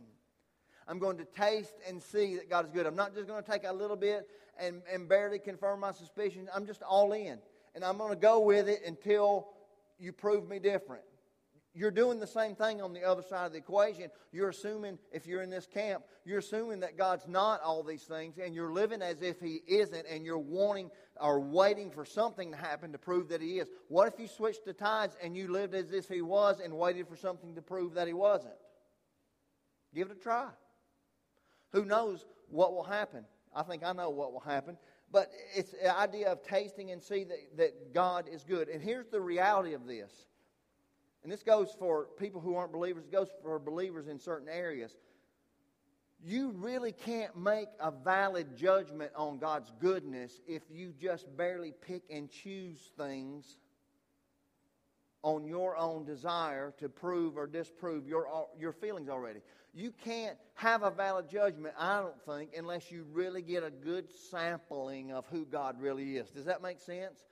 I'm 0.87 0.99
going 0.99 1.17
to 1.17 1.25
taste 1.25 1.75
and 1.87 2.03
see 2.03 2.35
that 2.35 2.49
God 2.49 2.65
is 2.65 2.71
good. 2.71 2.85
I'm 2.85 2.95
not 2.95 3.15
just 3.15 3.27
going 3.27 3.41
to 3.41 3.49
take 3.49 3.63
a 3.65 3.73
little 3.73 3.95
bit 3.95 4.27
and, 4.59 4.81
and 4.91 5.07
barely 5.07 5.39
confirm 5.39 5.79
my 5.79 5.93
suspicions. 5.93 6.49
I'm 6.53 6.65
just 6.67 6.83
all 6.83 7.13
in. 7.13 7.39
And 7.73 7.83
I'm 7.83 7.97
going 7.97 8.11
to 8.11 8.19
go 8.19 8.41
with 8.41 8.67
it 8.67 8.81
until 8.85 9.47
you 9.99 10.11
prove 10.11 10.47
me 10.47 10.59
different. 10.59 11.03
you're 11.75 11.91
doing 11.91 12.19
the 12.19 12.27
same 12.27 12.55
thing 12.55 12.81
on 12.81 12.93
the 12.93 13.03
other 13.03 13.21
side 13.21 13.47
of 13.47 13.51
the 13.51 13.57
equation. 13.57 14.09
You're 14.31 14.49
assuming, 14.49 14.97
if 15.11 15.27
you're 15.27 15.41
in 15.41 15.49
this 15.49 15.67
camp, 15.67 16.05
you're 16.23 16.39
assuming 16.39 16.79
that 16.79 16.97
God's 16.97 17.27
not 17.27 17.61
all 17.61 17.83
these 17.83 18.03
things, 18.03 18.37
and 18.41 18.55
you're 18.55 18.71
living 18.71 19.01
as 19.01 19.21
if 19.21 19.41
He 19.41 19.61
isn't, 19.67 20.05
and 20.09 20.23
you're 20.23 20.37
wanting 20.39 20.89
or 21.19 21.41
waiting 21.41 21.91
for 21.91 22.05
something 22.05 22.51
to 22.51 22.57
happen 22.57 22.93
to 22.93 22.97
prove 22.97 23.27
that 23.29 23.41
He 23.41 23.59
is. 23.59 23.67
What 23.89 24.07
if 24.07 24.17
you 24.19 24.27
switched 24.27 24.63
the 24.65 24.73
tides 24.73 25.17
and 25.21 25.35
you 25.35 25.51
lived 25.51 25.75
as 25.75 25.91
if 25.91 26.07
He 26.07 26.21
was 26.21 26.61
and 26.61 26.73
waited 26.73 27.09
for 27.09 27.17
something 27.17 27.53
to 27.55 27.61
prove 27.61 27.95
that 27.95 28.07
He 28.07 28.13
wasn't? 28.13 28.53
Give 29.93 30.09
it 30.09 30.17
a 30.17 30.19
try. 30.19 30.47
Who 31.73 31.83
knows 31.83 32.25
what 32.49 32.73
will 32.73 32.83
happen? 32.83 33.25
I 33.53 33.63
think 33.63 33.83
I 33.83 33.91
know 33.91 34.09
what 34.09 34.31
will 34.31 34.39
happen. 34.39 34.77
But 35.11 35.31
it's 35.55 35.71
the 35.71 35.97
idea 35.97 36.31
of 36.31 36.43
tasting 36.43 36.91
and 36.91 37.01
see 37.01 37.23
that, 37.23 37.57
that 37.57 37.93
God 37.93 38.27
is 38.27 38.43
good. 38.43 38.67
And 38.67 38.81
here's 38.81 39.07
the 39.07 39.21
reality 39.21 39.73
of 39.73 39.85
this 39.85 40.11
and 41.25 41.31
this 41.31 41.41
goes 41.41 41.75
for 41.79 42.09
people 42.19 42.39
who 42.39 42.55
aren't 42.55 42.71
believers, 42.71 43.05
it 43.05 43.11
goes 43.11 43.29
for 43.41 43.57
believers 43.57 44.07
in 44.07 44.19
certain 44.19 44.47
areas. 44.47 44.95
You 46.23 46.51
really 46.51 46.91
can't 46.91 47.35
make 47.35 47.67
a 47.79 47.89
valid 47.89 48.55
judgment 48.55 49.11
on 49.15 49.39
God's 49.39 49.71
goodness 49.79 50.39
if 50.47 50.61
you 50.69 50.93
just 51.01 51.25
barely 51.35 51.73
pick 51.81 52.03
and 52.11 52.29
choose 52.29 52.91
things 52.95 53.57
on 55.23 55.47
your 55.47 55.75
own 55.75 56.05
desire 56.05 56.75
to 56.77 56.89
prove 56.89 57.37
or 57.37 57.47
disprove 57.47 58.07
your, 58.07 58.27
your 58.59 58.71
feelings 58.71 59.09
already. 59.09 59.39
You 59.75 59.93
can't 60.03 60.37
have 60.55 60.83
a 60.83 60.89
valid 60.89 61.29
judgment, 61.29 61.75
I 61.77 61.99
don't 61.99 62.21
think, 62.25 62.51
unless 62.57 62.89
you 62.89 63.05
really 63.11 63.41
get 63.41 63.63
a 63.63 63.69
good 63.69 64.09
sampling 64.31 65.11
of 65.11 65.25
who 65.27 65.45
God 65.45 65.79
really 65.79 66.17
is. 66.17 66.29
Does 66.29 66.45
that 66.45 66.63
make 66.63 66.79
sense? 66.79 67.25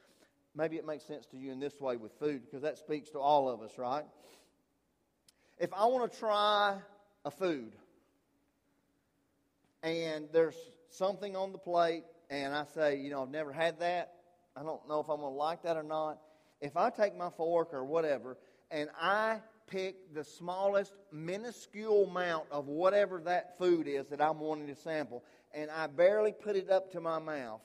maybe 0.56 0.78
it 0.78 0.86
makes 0.86 1.06
sense 1.06 1.26
to 1.28 1.38
you 1.38 1.52
in 1.52 1.60
this 1.60 1.80
way 1.80 1.98
with 1.98 2.12
food 2.20 2.42
because 2.46 2.62
that 2.62 2.78
speaks 2.78 3.10
to 3.12 3.20
all 3.20 3.50
of 3.50 3.62
us, 3.62 3.78
right? 3.78 4.06
If 5.60 5.74
I 5.74 5.86
want 5.86 6.12
to 6.12 6.20
try 6.20 6.78
a 7.26 7.32
food 7.32 7.74
and 9.82 10.28
there's 10.32 10.56
something 10.90 11.36
on 11.36 11.52
the 11.52 11.58
plate 11.58 12.04
and 12.30 12.54
I 12.54 12.66
say, 12.74 12.98
you 12.98 13.10
know, 13.10 13.24
I've 13.24 13.30
never 13.30 13.52
had 13.52 13.80
that, 13.80 14.14
I 14.56 14.64
don't 14.64 14.88
know 14.88 15.00
if 15.00 15.10
I'm 15.10 15.18
going 15.18 15.34
to 15.34 15.38
like 15.38 15.64
that 15.64 15.78
or 15.78 15.84
not. 15.84 16.20
If 16.62 16.78
I 16.78 16.90
take 16.90 17.18
my 17.18 17.30
fork 17.30 17.74
or 17.74 17.84
whatever 17.84 18.38
and 18.72 18.90
I 19.00 19.40
pick 19.74 20.14
the 20.14 20.24
smallest 20.24 20.94
minuscule 21.12 22.08
amount 22.08 22.46
of 22.52 22.68
whatever 22.68 23.20
that 23.20 23.58
food 23.58 23.88
is 23.88 24.08
that 24.08 24.22
I'm 24.22 24.40
wanting 24.40 24.68
to 24.68 24.76
sample 24.76 25.24
and 25.52 25.72
I 25.72 25.88
barely 25.88 26.32
put 26.32 26.56
it 26.56 26.70
up 26.70 26.92
to 26.92 27.02
my 27.02 27.18
mouth, 27.18 27.62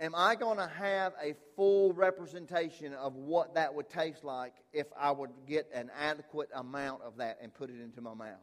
am 0.00 0.16
I 0.16 0.34
going 0.34 0.58
to 0.58 0.66
have 0.66 1.12
a 1.22 1.34
full 1.54 1.92
representation 1.92 2.92
of 2.94 3.14
what 3.14 3.54
that 3.54 3.72
would 3.72 3.88
taste 3.88 4.24
like 4.24 4.52
if 4.72 4.88
I 4.98 5.12
would 5.12 5.30
get 5.46 5.68
an 5.72 5.90
adequate 5.96 6.48
amount 6.54 7.02
of 7.02 7.16
that 7.18 7.38
and 7.40 7.54
put 7.54 7.70
it 7.70 7.80
into 7.80 8.00
my 8.00 8.14
mouth? 8.14 8.42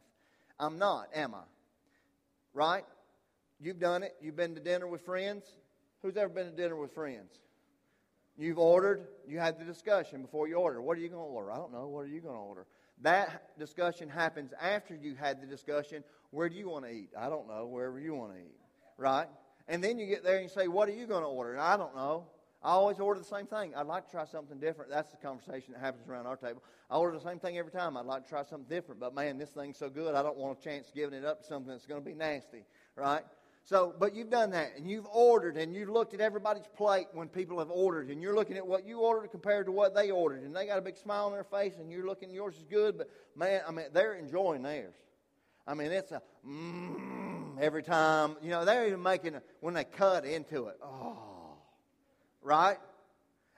I'm 0.57 0.77
not, 0.77 1.09
am 1.13 1.35
I? 1.35 1.43
Right? 2.53 2.85
You've 3.59 3.79
done 3.79 4.03
it. 4.03 4.15
You've 4.21 4.37
been 4.37 4.55
to 4.55 4.61
dinner 4.61 4.87
with 4.87 5.01
friends. 5.01 5.43
Who's 6.01 6.15
ever 6.15 6.29
been 6.29 6.45
to 6.45 6.55
dinner 6.55 6.77
with 6.77 6.93
friends? 6.93 7.39
You've 8.39 8.57
ordered. 8.57 9.05
You 9.27 9.37
had 9.37 9.59
the 9.59 9.65
discussion 9.65 10.21
before 10.21 10.47
you 10.47 10.55
order. 10.55 10.81
What 10.81 10.97
are 10.97 11.01
you 11.01 11.09
going 11.09 11.21
to 11.21 11.27
order? 11.27 11.51
I 11.51 11.57
don't 11.57 11.73
know. 11.73 11.87
What 11.87 12.05
are 12.05 12.07
you 12.07 12.21
going 12.21 12.35
to 12.35 12.41
order? 12.41 12.65
That 13.01 13.57
discussion 13.59 14.07
happens 14.07 14.53
after 14.61 14.95
you 14.95 15.15
had 15.15 15.41
the 15.41 15.45
discussion. 15.45 16.05
Where 16.31 16.47
do 16.47 16.55
you 16.55 16.69
want 16.69 16.85
to 16.85 16.91
eat? 16.91 17.09
I 17.17 17.27
don't 17.27 17.49
know. 17.49 17.65
Wherever 17.65 17.99
you 17.99 18.15
want 18.15 18.31
to 18.33 18.39
eat. 18.39 18.55
Right? 18.97 19.27
And 19.67 19.83
then 19.83 19.99
you 19.99 20.07
get 20.07 20.23
there 20.23 20.35
and 20.35 20.43
you 20.43 20.49
say, 20.49 20.69
What 20.69 20.87
are 20.87 20.93
you 20.93 21.05
going 21.05 21.23
to 21.23 21.27
order? 21.27 21.51
And 21.51 21.61
I 21.61 21.75
don't 21.75 21.95
know. 21.95 22.27
I 22.61 22.71
always 22.71 22.99
order 22.99 23.19
the 23.19 23.25
same 23.25 23.45
thing. 23.45 23.73
I'd 23.75 23.87
like 23.87 24.05
to 24.05 24.11
try 24.11 24.25
something 24.25 24.59
different. 24.59 24.91
That's 24.91 25.11
the 25.11 25.17
conversation 25.17 25.73
that 25.73 25.79
happens 25.79 26.07
around 26.09 26.25
our 26.25 26.35
table. 26.35 26.61
I 26.89 26.97
order 26.97 27.17
the 27.17 27.23
same 27.23 27.39
thing 27.39 27.57
every 27.57 27.71
time. 27.71 27.95
I'd 27.95 28.05
like 28.05 28.23
to 28.23 28.29
try 28.29 28.43
something 28.43 28.67
different. 28.69 28.99
But 28.99 29.13
man, 29.15 29.37
this 29.37 29.49
thing's 29.49 29.77
so 29.77 29.89
good, 29.89 30.13
I 30.15 30.23
don't 30.23 30.37
want 30.37 30.59
a 30.59 30.61
chance 30.61 30.91
giving 30.93 31.17
it 31.17 31.23
up 31.23 31.41
to 31.41 31.47
something 31.47 31.71
that's 31.71 31.85
going 31.85 32.01
to 32.01 32.05
be 32.05 32.13
nasty, 32.13 32.65
right? 32.97 33.23
So, 33.69 33.93
but 33.99 34.15
you've 34.15 34.31
done 34.31 34.49
that, 34.49 34.71
and 34.77 34.89
you've 34.89 35.05
ordered, 35.13 35.55
and 35.55 35.75
you've 35.75 35.89
looked 35.89 36.15
at 36.15 36.21
everybody's 36.21 36.65
plate 36.75 37.05
when 37.13 37.27
people 37.27 37.59
have 37.59 37.69
ordered, 37.69 38.09
and 38.09 38.19
you're 38.19 38.33
looking 38.33 38.57
at 38.57 38.65
what 38.65 38.83
you 38.83 39.01
ordered 39.01 39.27
compared 39.29 39.67
to 39.67 39.71
what 39.71 39.93
they 39.93 40.09
ordered, 40.09 40.41
and 40.41 40.55
they 40.55 40.65
got 40.65 40.79
a 40.79 40.81
big 40.81 40.97
smile 40.97 41.27
on 41.27 41.33
their 41.33 41.43
face, 41.43 41.75
and 41.79 41.91
you're 41.91 42.03
looking, 42.03 42.31
yours 42.31 42.55
is 42.55 42.63
good, 42.67 42.97
but 42.97 43.11
man, 43.35 43.61
I 43.67 43.71
mean, 43.71 43.85
they're 43.93 44.15
enjoying 44.15 44.63
theirs. 44.63 44.95
I 45.67 45.75
mean, 45.75 45.91
it's 45.91 46.11
a 46.11 46.19
mmm 46.43 47.59
every 47.61 47.83
time. 47.83 48.37
You 48.41 48.49
know, 48.49 48.65
they're 48.65 48.87
even 48.87 49.03
making 49.03 49.35
a, 49.35 49.43
when 49.59 49.75
they 49.75 49.83
cut 49.83 50.25
into 50.25 50.65
it. 50.65 50.79
Oh, 50.83 51.59
right? 52.41 52.77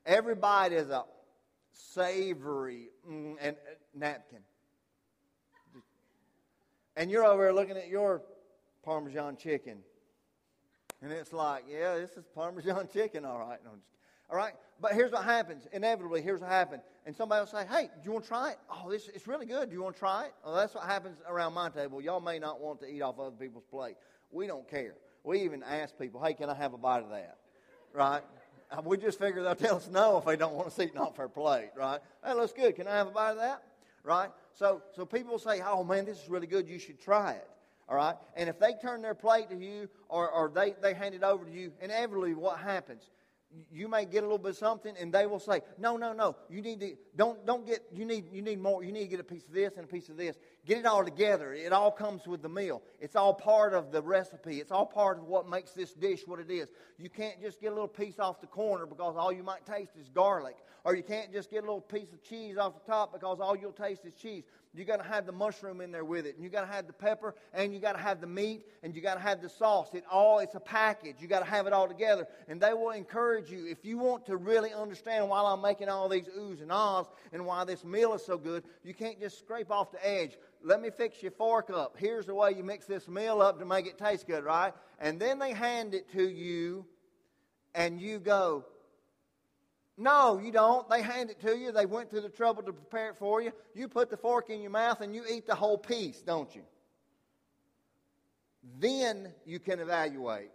Every 0.05 0.35
bite 0.35 0.73
is 0.73 0.89
a 0.89 1.05
savory 1.71 2.89
mm, 3.09 3.37
and 3.39 3.55
uh, 3.55 3.75
napkin. 3.95 4.39
And 6.97 7.09
you're 7.09 7.23
over 7.23 7.43
there 7.43 7.53
looking 7.53 7.77
at 7.77 7.87
your 7.87 8.23
Parmesan 8.83 9.37
chicken. 9.37 9.77
And 11.01 11.11
it's 11.11 11.33
like, 11.33 11.65
yeah, 11.69 11.95
this 11.95 12.11
is 12.11 12.25
Parmesan 12.35 12.87
chicken, 12.93 13.25
all 13.25 13.39
right. 13.39 13.59
No, 13.63 13.71
all 14.29 14.37
right? 14.37 14.53
But 14.79 14.93
here's 14.93 15.11
what 15.11 15.25
happens. 15.25 15.67
Inevitably, 15.73 16.21
here's 16.21 16.39
what 16.39 16.49
happens. 16.49 16.83
And 17.05 17.15
somebody 17.15 17.41
will 17.41 17.47
say, 17.47 17.65
hey, 17.69 17.89
do 18.01 18.05
you 18.05 18.11
want 18.11 18.23
to 18.23 18.29
try 18.29 18.51
it? 18.51 18.57
Oh, 18.69 18.89
this 18.89 19.09
it's 19.13 19.27
really 19.27 19.45
good. 19.45 19.69
Do 19.69 19.75
you 19.75 19.83
want 19.83 19.95
to 19.95 19.99
try 19.99 20.25
it? 20.25 20.33
Well, 20.43 20.55
that's 20.55 20.73
what 20.73 20.85
happens 20.85 21.17
around 21.27 21.53
my 21.53 21.69
table. 21.69 22.01
Y'all 22.01 22.21
may 22.21 22.39
not 22.39 22.61
want 22.61 22.79
to 22.81 22.87
eat 22.87 23.01
off 23.01 23.19
other 23.19 23.31
people's 23.31 23.65
plate. 23.69 23.95
We 24.31 24.47
don't 24.47 24.67
care. 24.69 24.93
We 25.23 25.41
even 25.41 25.63
ask 25.63 25.97
people, 25.99 26.23
hey, 26.23 26.33
can 26.33 26.49
I 26.49 26.55
have 26.55 26.73
a 26.73 26.77
bite 26.77 27.03
of 27.03 27.09
that? 27.09 27.37
Right? 27.93 28.21
Uh, 28.71 28.81
we 28.85 28.97
just 28.97 29.19
figure 29.19 29.43
they'll 29.43 29.55
tell 29.55 29.75
us 29.75 29.89
no 29.91 30.17
if 30.17 30.25
they 30.25 30.37
don't 30.37 30.53
want 30.53 30.73
to 30.73 30.83
eat 30.83 30.95
off 30.95 31.19
our 31.19 31.27
plate, 31.27 31.71
right? 31.75 31.99
That 32.23 32.37
looks 32.37 32.53
good. 32.53 32.75
Can 32.75 32.87
I 32.87 32.95
have 32.95 33.07
a 33.07 33.11
bite 33.11 33.31
of 33.31 33.37
that? 33.37 33.63
Right? 34.03 34.29
So, 34.53 34.81
so 34.95 35.05
people 35.05 35.37
say, 35.37 35.61
oh, 35.61 35.83
man, 35.83 36.05
this 36.05 36.23
is 36.23 36.29
really 36.29 36.47
good. 36.47 36.67
You 36.67 36.79
should 36.79 36.99
try 37.01 37.33
it. 37.33 37.47
All 37.91 37.97
right? 37.97 38.15
And 38.37 38.47
if 38.47 38.57
they 38.57 38.73
turn 38.81 39.01
their 39.01 39.13
plate 39.13 39.49
to 39.49 39.55
you 39.57 39.89
or, 40.07 40.29
or 40.31 40.49
they, 40.49 40.75
they 40.81 40.93
hand 40.93 41.13
it 41.13 41.23
over 41.23 41.43
to 41.43 41.51
you, 41.51 41.73
inevitably 41.81 42.33
what 42.33 42.57
happens? 42.57 43.03
you 43.69 43.87
may 43.89 44.05
get 44.05 44.19
a 44.19 44.25
little 44.25 44.37
bit 44.37 44.51
of 44.51 44.57
something 44.57 44.95
and 44.97 45.13
they 45.13 45.25
will 45.25 45.39
say 45.39 45.61
no 45.77 45.97
no 45.97 46.13
no 46.13 46.35
you 46.49 46.61
need 46.61 46.79
to 46.79 46.95
don't 47.17 47.45
don't 47.45 47.65
get 47.65 47.83
you 47.91 48.05
need 48.05 48.31
you 48.31 48.41
need 48.41 48.59
more 48.59 48.81
you 48.81 48.93
need 48.93 49.01
to 49.01 49.07
get 49.07 49.19
a 49.19 49.25
piece 49.25 49.45
of 49.45 49.53
this 49.53 49.73
and 49.75 49.83
a 49.83 49.87
piece 49.87 50.07
of 50.07 50.15
this. 50.15 50.37
Get 50.65 50.77
it 50.77 50.85
all 50.85 51.03
together. 51.03 51.53
It 51.53 51.73
all 51.73 51.91
comes 51.91 52.27
with 52.27 52.41
the 52.41 52.49
meal. 52.49 52.81
It's 52.99 53.15
all 53.15 53.33
part 53.33 53.73
of 53.73 53.91
the 53.91 54.01
recipe. 54.01 54.61
It's 54.61 54.71
all 54.71 54.85
part 54.85 55.17
of 55.17 55.25
what 55.25 55.49
makes 55.49 55.71
this 55.71 55.93
dish 55.93 56.21
what 56.25 56.39
it 56.39 56.49
is. 56.49 56.69
You 56.97 57.09
can't 57.09 57.41
just 57.41 57.59
get 57.59 57.67
a 57.71 57.75
little 57.75 57.87
piece 57.87 58.19
off 58.19 58.39
the 58.39 58.47
corner 58.47 58.85
because 58.85 59.15
all 59.17 59.33
you 59.33 59.43
might 59.43 59.65
taste 59.65 59.97
is 59.99 60.07
garlic 60.07 60.55
or 60.83 60.95
you 60.95 61.03
can't 61.03 61.31
just 61.31 61.49
get 61.51 61.57
a 61.57 61.67
little 61.67 61.81
piece 61.81 62.13
of 62.13 62.23
cheese 62.23 62.57
off 62.57 62.73
the 62.73 62.91
top 62.91 63.11
because 63.13 63.39
all 63.39 63.55
you'll 63.55 63.71
taste 63.71 64.05
is 64.05 64.13
cheese 64.13 64.43
you 64.73 64.85
got 64.85 64.97
to 64.97 65.03
have 65.03 65.25
the 65.25 65.33
mushroom 65.33 65.81
in 65.81 65.91
there 65.91 66.05
with 66.05 66.25
it, 66.25 66.35
and 66.35 66.43
you 66.43 66.49
got 66.49 66.61
to 66.61 66.71
have 66.71 66.87
the 66.87 66.93
pepper, 66.93 67.35
and 67.53 67.73
you 67.73 67.79
got 67.79 67.93
to 67.93 68.01
have 68.01 68.21
the 68.21 68.27
meat, 68.27 68.65
and 68.83 68.95
you 68.95 69.01
got 69.01 69.15
to 69.15 69.19
have 69.19 69.41
the 69.41 69.49
sauce. 69.49 69.89
It 69.93 70.05
all 70.09 70.39
it's 70.39 70.55
a 70.55 70.61
package. 70.61 71.15
You 71.19 71.27
got 71.27 71.39
to 71.39 71.49
have 71.49 71.67
it 71.67 71.73
all 71.73 71.87
together, 71.87 72.25
and 72.47 72.61
they 72.61 72.73
will 72.73 72.91
encourage 72.91 73.51
you 73.51 73.65
if 73.65 73.83
you 73.83 73.97
want 73.97 74.25
to 74.27 74.37
really 74.37 74.73
understand 74.73 75.27
why 75.27 75.41
I'm 75.43 75.61
making 75.61 75.89
all 75.89 76.07
these 76.07 76.27
oohs 76.39 76.61
and 76.61 76.71
ahs 76.71 77.07
and 77.33 77.45
why 77.45 77.65
this 77.65 77.83
meal 77.83 78.13
is 78.13 78.25
so 78.25 78.37
good. 78.37 78.63
You 78.83 78.93
can't 78.93 79.19
just 79.19 79.39
scrape 79.39 79.71
off 79.71 79.91
the 79.91 80.07
edge. 80.07 80.37
Let 80.63 80.81
me 80.81 80.89
fix 80.89 81.21
your 81.21 81.31
fork 81.31 81.69
up. 81.69 81.97
Here's 81.97 82.25
the 82.25 82.35
way 82.35 82.53
you 82.53 82.63
mix 82.63 82.85
this 82.85 83.09
meal 83.09 83.41
up 83.41 83.59
to 83.59 83.65
make 83.65 83.87
it 83.87 83.97
taste 83.97 84.25
good, 84.25 84.45
right? 84.45 84.73
And 84.99 85.19
then 85.19 85.37
they 85.37 85.51
hand 85.51 85.93
it 85.93 86.09
to 86.13 86.29
you, 86.29 86.85
and 87.75 87.99
you 87.99 88.19
go, 88.19 88.65
no, 90.01 90.39
you 90.43 90.51
don't. 90.51 90.89
They 90.89 91.03
hand 91.03 91.29
it 91.29 91.39
to 91.41 91.55
you. 91.55 91.71
They 91.71 91.85
went 91.85 92.09
through 92.09 92.21
the 92.21 92.29
trouble 92.29 92.63
to 92.63 92.73
prepare 92.73 93.09
it 93.09 93.17
for 93.17 93.39
you. 93.39 93.51
You 93.75 93.87
put 93.87 94.09
the 94.09 94.17
fork 94.17 94.49
in 94.49 94.61
your 94.61 94.71
mouth 94.71 94.99
and 95.01 95.13
you 95.13 95.23
eat 95.29 95.45
the 95.45 95.53
whole 95.53 95.77
piece, 95.77 96.21
don't 96.21 96.53
you? 96.55 96.63
Then 98.79 99.31
you 99.45 99.59
can 99.59 99.79
evaluate 99.79 100.49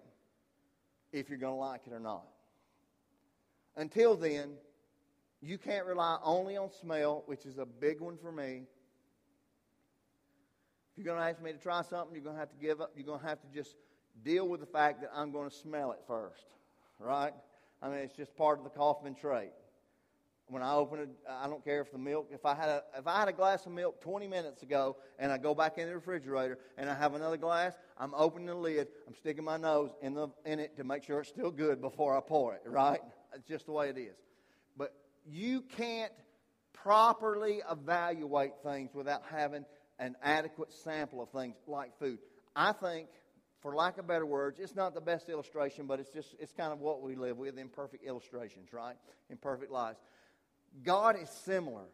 if 1.12 1.28
you're 1.28 1.38
going 1.38 1.54
to 1.54 1.61
like 1.61 1.82
it 1.87 1.92
or 1.92 2.00
not. 2.00 2.26
Until 3.76 4.16
then, 4.16 4.54
you 5.40 5.59
can't 5.59 5.87
rely 5.87 6.18
only 6.24 6.56
on 6.56 6.70
smell, 6.80 7.22
which 7.26 7.46
is 7.46 7.59
a 7.59 7.66
big 7.66 8.00
one 8.00 8.16
for 8.16 8.32
me. 8.32 8.64
If 10.90 11.04
you're 11.04 11.04
going 11.04 11.20
to 11.20 11.30
ask 11.30 11.40
me 11.40 11.52
to 11.52 11.59
try 11.59 11.82
something, 11.82 12.16
you're 12.16 12.24
going 12.24 12.35
to 12.35 12.40
have 12.40 12.50
to 12.50 12.56
give 12.56 12.80
up. 12.80 12.92
You're 12.97 13.07
going 13.07 13.20
to 13.20 13.26
have 13.26 13.40
to 13.42 13.49
just 13.55 13.76
deal 14.24 14.49
with 14.49 14.59
the 14.59 14.66
fact 14.66 15.03
that 15.03 15.11
I'm 15.14 15.30
going 15.30 15.49
to 15.49 15.55
smell 15.55 15.92
it 15.92 16.01
first, 16.09 16.47
right? 16.99 17.32
I 17.83 17.89
mean, 17.89 17.99
it's 17.99 18.16
just 18.16 18.35
part 18.37 18.59
of 18.59 18.64
the 18.64 18.70
Kaufman 18.70 19.14
trait. 19.14 19.51
When 20.49 20.62
I 20.62 20.74
open 20.74 21.01
it, 21.01 21.09
I 21.29 21.49
don't 21.49 21.64
care 21.64 21.81
if 21.81 21.91
the 21.91 21.99
milk. 21.99 22.29
If 22.31 22.47
I 22.47 22.55
had 22.55 22.68
a 22.68 22.83
if 22.97 23.07
I 23.09 23.18
had 23.18 23.29
a 23.29 23.33
glass 23.33 23.66
of 23.66 23.72
milk 23.72 24.01
20 24.01 24.29
minutes 24.29 24.62
ago, 24.62 24.97
and 25.18 25.33
I 25.33 25.39
go 25.39 25.57
back 25.57 25.77
in 25.77 25.89
the 25.89 25.95
refrigerator 25.95 26.59
and 26.79 26.89
I 26.89 26.95
have 26.95 27.14
another 27.14 27.37
glass, 27.37 27.74
I'm 27.99 28.14
opening 28.14 28.47
the 28.47 28.55
lid. 28.55 28.87
I'm 29.09 29.14
sticking 29.16 29.43
my 29.43 29.57
nose 29.57 29.91
in 30.03 30.14
the 30.14 30.29
in 30.45 30.61
it 30.61 30.77
to 30.77 30.85
make 30.85 31.03
sure 31.03 31.20
it's 31.20 31.29
still 31.29 31.51
good 31.51 31.81
before 31.81 32.16
I 32.16 32.20
pour 32.20 32.55
it. 32.55 32.62
Right? 32.64 33.01
It's 33.35 33.49
just 33.49 33.66
the 33.66 33.72
way 33.72 33.89
it 33.89 33.99
is. 33.99 34.14
But 34.77 34.95
you 35.27 35.62
can't 35.77 36.12
properly 36.72 37.61
evaluate 37.68 38.53
things 38.62 38.95
without 38.95 39.22
having 39.29 39.64
an 39.99 40.14
adequate 40.22 40.72
sample 40.72 41.20
of 41.20 41.31
things 41.31 41.57
like 41.66 41.99
food. 41.99 42.18
I 42.55 42.70
think 42.70 43.09
for 43.66 43.74
lack 43.74 43.98
of 43.98 44.06
better 44.06 44.24
words, 44.24 44.60
it's 44.60 44.76
not 44.76 44.94
the 44.94 45.00
best 45.00 45.28
illustration, 45.28 45.86
but 45.86 45.98
it's 45.98 46.10
just 46.10 46.36
it's 46.38 46.52
kind 46.52 46.72
of 46.72 46.78
what 46.78 47.02
we 47.02 47.16
live 47.16 47.36
with 47.36 47.58
imperfect 47.58 48.04
illustrations, 48.04 48.72
right? 48.72 48.94
Imperfect 49.28 49.72
lives. 49.72 49.98
God 50.84 51.16
is 51.20 51.28
similar. 51.28 51.86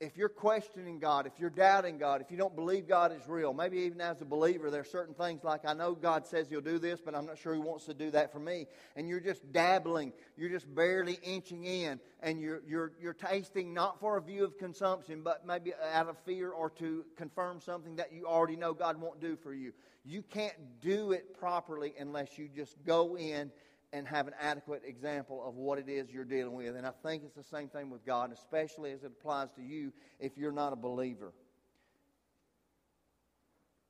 If 0.00 0.16
you're 0.16 0.28
questioning 0.28 1.00
God, 1.00 1.26
if 1.26 1.32
you're 1.40 1.50
doubting 1.50 1.98
God, 1.98 2.20
if 2.20 2.30
you 2.30 2.36
don't 2.36 2.54
believe 2.54 2.86
God 2.86 3.12
is 3.12 3.26
real, 3.26 3.52
maybe 3.52 3.78
even 3.78 4.00
as 4.00 4.20
a 4.20 4.24
believer, 4.24 4.70
there 4.70 4.82
are 4.82 4.84
certain 4.84 5.14
things 5.14 5.42
like, 5.42 5.62
I 5.66 5.74
know 5.74 5.92
God 5.92 6.24
says 6.24 6.48
He'll 6.48 6.60
do 6.60 6.78
this, 6.78 7.00
but 7.00 7.16
I'm 7.16 7.26
not 7.26 7.36
sure 7.36 7.52
He 7.52 7.60
wants 7.60 7.86
to 7.86 7.94
do 7.94 8.10
that 8.12 8.32
for 8.32 8.38
me. 8.38 8.66
And 8.94 9.08
you're 9.08 9.18
just 9.18 9.50
dabbling, 9.52 10.12
you're 10.36 10.50
just 10.50 10.72
barely 10.72 11.18
inching 11.24 11.64
in, 11.64 11.98
and 12.22 12.40
you're, 12.40 12.62
you're, 12.64 12.92
you're 13.00 13.12
tasting 13.12 13.74
not 13.74 13.98
for 13.98 14.16
a 14.16 14.22
view 14.22 14.44
of 14.44 14.56
consumption, 14.56 15.22
but 15.24 15.44
maybe 15.44 15.72
out 15.92 16.08
of 16.08 16.16
fear 16.18 16.50
or 16.50 16.70
to 16.70 17.04
confirm 17.16 17.60
something 17.60 17.96
that 17.96 18.12
you 18.12 18.24
already 18.24 18.56
know 18.56 18.74
God 18.74 19.00
won't 19.00 19.20
do 19.20 19.34
for 19.34 19.52
you. 19.52 19.72
You 20.04 20.22
can't 20.22 20.80
do 20.80 21.10
it 21.10 21.38
properly 21.38 21.94
unless 21.98 22.38
you 22.38 22.48
just 22.48 22.76
go 22.86 23.16
in 23.16 23.50
and 23.92 24.06
have 24.06 24.26
an 24.26 24.34
adequate 24.40 24.82
example 24.84 25.42
of 25.46 25.54
what 25.54 25.78
it 25.78 25.88
is 25.88 26.10
you're 26.10 26.24
dealing 26.24 26.54
with. 26.54 26.76
And 26.76 26.86
I 26.86 26.92
think 27.02 27.22
it's 27.24 27.34
the 27.34 27.56
same 27.56 27.68
thing 27.68 27.90
with 27.90 28.04
God, 28.04 28.32
especially 28.32 28.92
as 28.92 29.02
it 29.02 29.12
applies 29.18 29.50
to 29.52 29.62
you 29.62 29.92
if 30.20 30.36
you're 30.36 30.52
not 30.52 30.72
a 30.72 30.76
believer. 30.76 31.32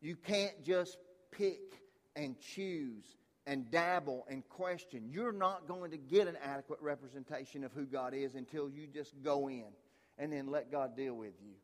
You 0.00 0.14
can't 0.14 0.64
just 0.64 0.96
pick 1.32 1.58
and 2.14 2.36
choose 2.40 3.04
and 3.46 3.70
dabble 3.70 4.26
and 4.28 4.48
question. 4.48 5.08
You're 5.10 5.32
not 5.32 5.66
going 5.66 5.90
to 5.90 5.98
get 5.98 6.28
an 6.28 6.36
adequate 6.44 6.80
representation 6.80 7.64
of 7.64 7.72
who 7.72 7.84
God 7.84 8.14
is 8.14 8.34
until 8.34 8.68
you 8.68 8.86
just 8.86 9.14
go 9.24 9.48
in 9.48 9.64
and 10.18 10.32
then 10.32 10.48
let 10.48 10.70
God 10.70 10.96
deal 10.96 11.14
with 11.14 11.34
you. 11.42 11.54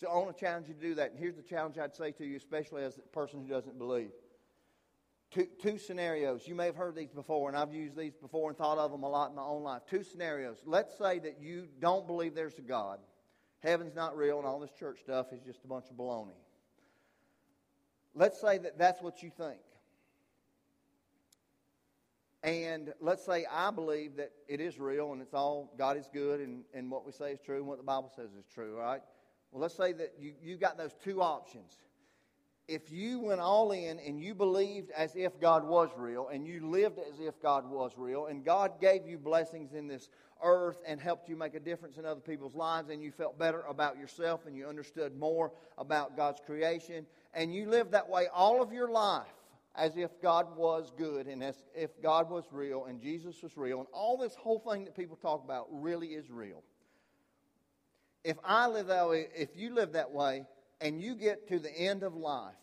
So 0.00 0.08
I 0.08 0.16
want 0.16 0.36
to 0.36 0.44
challenge 0.44 0.68
you 0.68 0.74
to 0.74 0.80
do 0.80 0.94
that. 0.96 1.12
And 1.12 1.18
here's 1.18 1.36
the 1.36 1.42
challenge 1.42 1.78
I'd 1.78 1.94
say 1.94 2.10
to 2.12 2.24
you, 2.24 2.36
especially 2.36 2.82
as 2.82 2.98
a 2.98 3.02
person 3.02 3.40
who 3.40 3.48
doesn't 3.48 3.78
believe. 3.78 4.10
Two, 5.30 5.46
two 5.60 5.78
scenarios. 5.78 6.46
You 6.46 6.54
may 6.54 6.66
have 6.66 6.76
heard 6.76 6.94
these 6.94 7.10
before, 7.10 7.48
and 7.48 7.56
I've 7.56 7.72
used 7.72 7.96
these 7.96 8.14
before 8.14 8.48
and 8.48 8.56
thought 8.56 8.78
of 8.78 8.92
them 8.92 9.02
a 9.02 9.08
lot 9.08 9.30
in 9.30 9.36
my 9.36 9.42
own 9.42 9.62
life. 9.62 9.82
Two 9.88 10.02
scenarios. 10.02 10.58
Let's 10.64 10.96
say 10.96 11.18
that 11.18 11.40
you 11.40 11.68
don't 11.80 12.06
believe 12.06 12.34
there's 12.34 12.58
a 12.58 12.62
God. 12.62 13.00
Heaven's 13.62 13.94
not 13.94 14.16
real, 14.16 14.38
and 14.38 14.46
all 14.46 14.60
this 14.60 14.70
church 14.78 15.00
stuff 15.00 15.32
is 15.32 15.40
just 15.40 15.64
a 15.64 15.66
bunch 15.66 15.86
of 15.90 15.96
baloney. 15.96 16.38
Let's 18.14 18.40
say 18.40 18.58
that 18.58 18.78
that's 18.78 19.02
what 19.02 19.22
you 19.22 19.30
think. 19.30 19.58
And 22.42 22.94
let's 23.00 23.26
say 23.26 23.44
I 23.50 23.72
believe 23.72 24.16
that 24.16 24.30
it 24.46 24.60
is 24.60 24.78
real 24.78 25.12
and 25.12 25.20
it's 25.20 25.34
all, 25.34 25.74
God 25.76 25.96
is 25.96 26.08
good 26.12 26.40
and, 26.40 26.62
and 26.72 26.90
what 26.90 27.04
we 27.04 27.10
say 27.10 27.32
is 27.32 27.40
true 27.40 27.56
and 27.56 27.66
what 27.66 27.78
the 27.78 27.84
Bible 27.84 28.10
says 28.14 28.30
is 28.38 28.46
true, 28.46 28.78
right? 28.78 29.00
Well, 29.50 29.60
let's 29.60 29.76
say 29.76 29.92
that 29.94 30.14
you, 30.18 30.32
you 30.40 30.56
got 30.56 30.78
those 30.78 30.94
two 31.02 31.20
options 31.20 31.76
if 32.68 32.90
you 32.90 33.20
went 33.20 33.40
all 33.40 33.70
in 33.70 34.00
and 34.00 34.20
you 34.20 34.34
believed 34.34 34.90
as 34.90 35.14
if 35.14 35.40
God 35.40 35.64
was 35.64 35.90
real 35.96 36.28
and 36.28 36.46
you 36.46 36.68
lived 36.68 36.98
as 36.98 37.20
if 37.20 37.40
God 37.40 37.70
was 37.70 37.92
real 37.96 38.26
and 38.26 38.44
God 38.44 38.80
gave 38.80 39.06
you 39.06 39.18
blessings 39.18 39.72
in 39.72 39.86
this 39.86 40.08
earth 40.42 40.78
and 40.86 41.00
helped 41.00 41.28
you 41.28 41.36
make 41.36 41.54
a 41.54 41.60
difference 41.60 41.96
in 41.96 42.04
other 42.04 42.20
people's 42.20 42.56
lives 42.56 42.90
and 42.90 43.02
you 43.02 43.12
felt 43.12 43.38
better 43.38 43.62
about 43.62 43.98
yourself 43.98 44.46
and 44.46 44.56
you 44.56 44.66
understood 44.66 45.16
more 45.16 45.52
about 45.78 46.16
God's 46.16 46.40
creation 46.44 47.06
and 47.34 47.54
you 47.54 47.68
lived 47.68 47.92
that 47.92 48.08
way 48.08 48.26
all 48.34 48.60
of 48.60 48.72
your 48.72 48.90
life 48.90 49.26
as 49.76 49.96
if 49.96 50.20
God 50.20 50.56
was 50.56 50.90
good 50.98 51.28
and 51.28 51.44
as 51.44 51.54
if 51.74 52.02
God 52.02 52.28
was 52.28 52.44
real 52.50 52.86
and 52.86 53.00
Jesus 53.00 53.42
was 53.42 53.56
real 53.56 53.78
and 53.78 53.88
all 53.92 54.16
this 54.16 54.34
whole 54.34 54.58
thing 54.58 54.84
that 54.86 54.96
people 54.96 55.16
talk 55.16 55.44
about 55.44 55.68
really 55.70 56.08
is 56.08 56.30
real. 56.30 56.64
If 58.24 58.38
I 58.44 58.66
live 58.66 58.88
that 58.88 59.08
way, 59.08 59.28
if 59.36 59.56
you 59.56 59.72
live 59.72 59.92
that 59.92 60.10
way, 60.10 60.46
and 60.80 61.00
you 61.00 61.14
get 61.14 61.48
to 61.48 61.58
the 61.58 61.72
end 61.72 62.02
of 62.02 62.14
life 62.14 62.54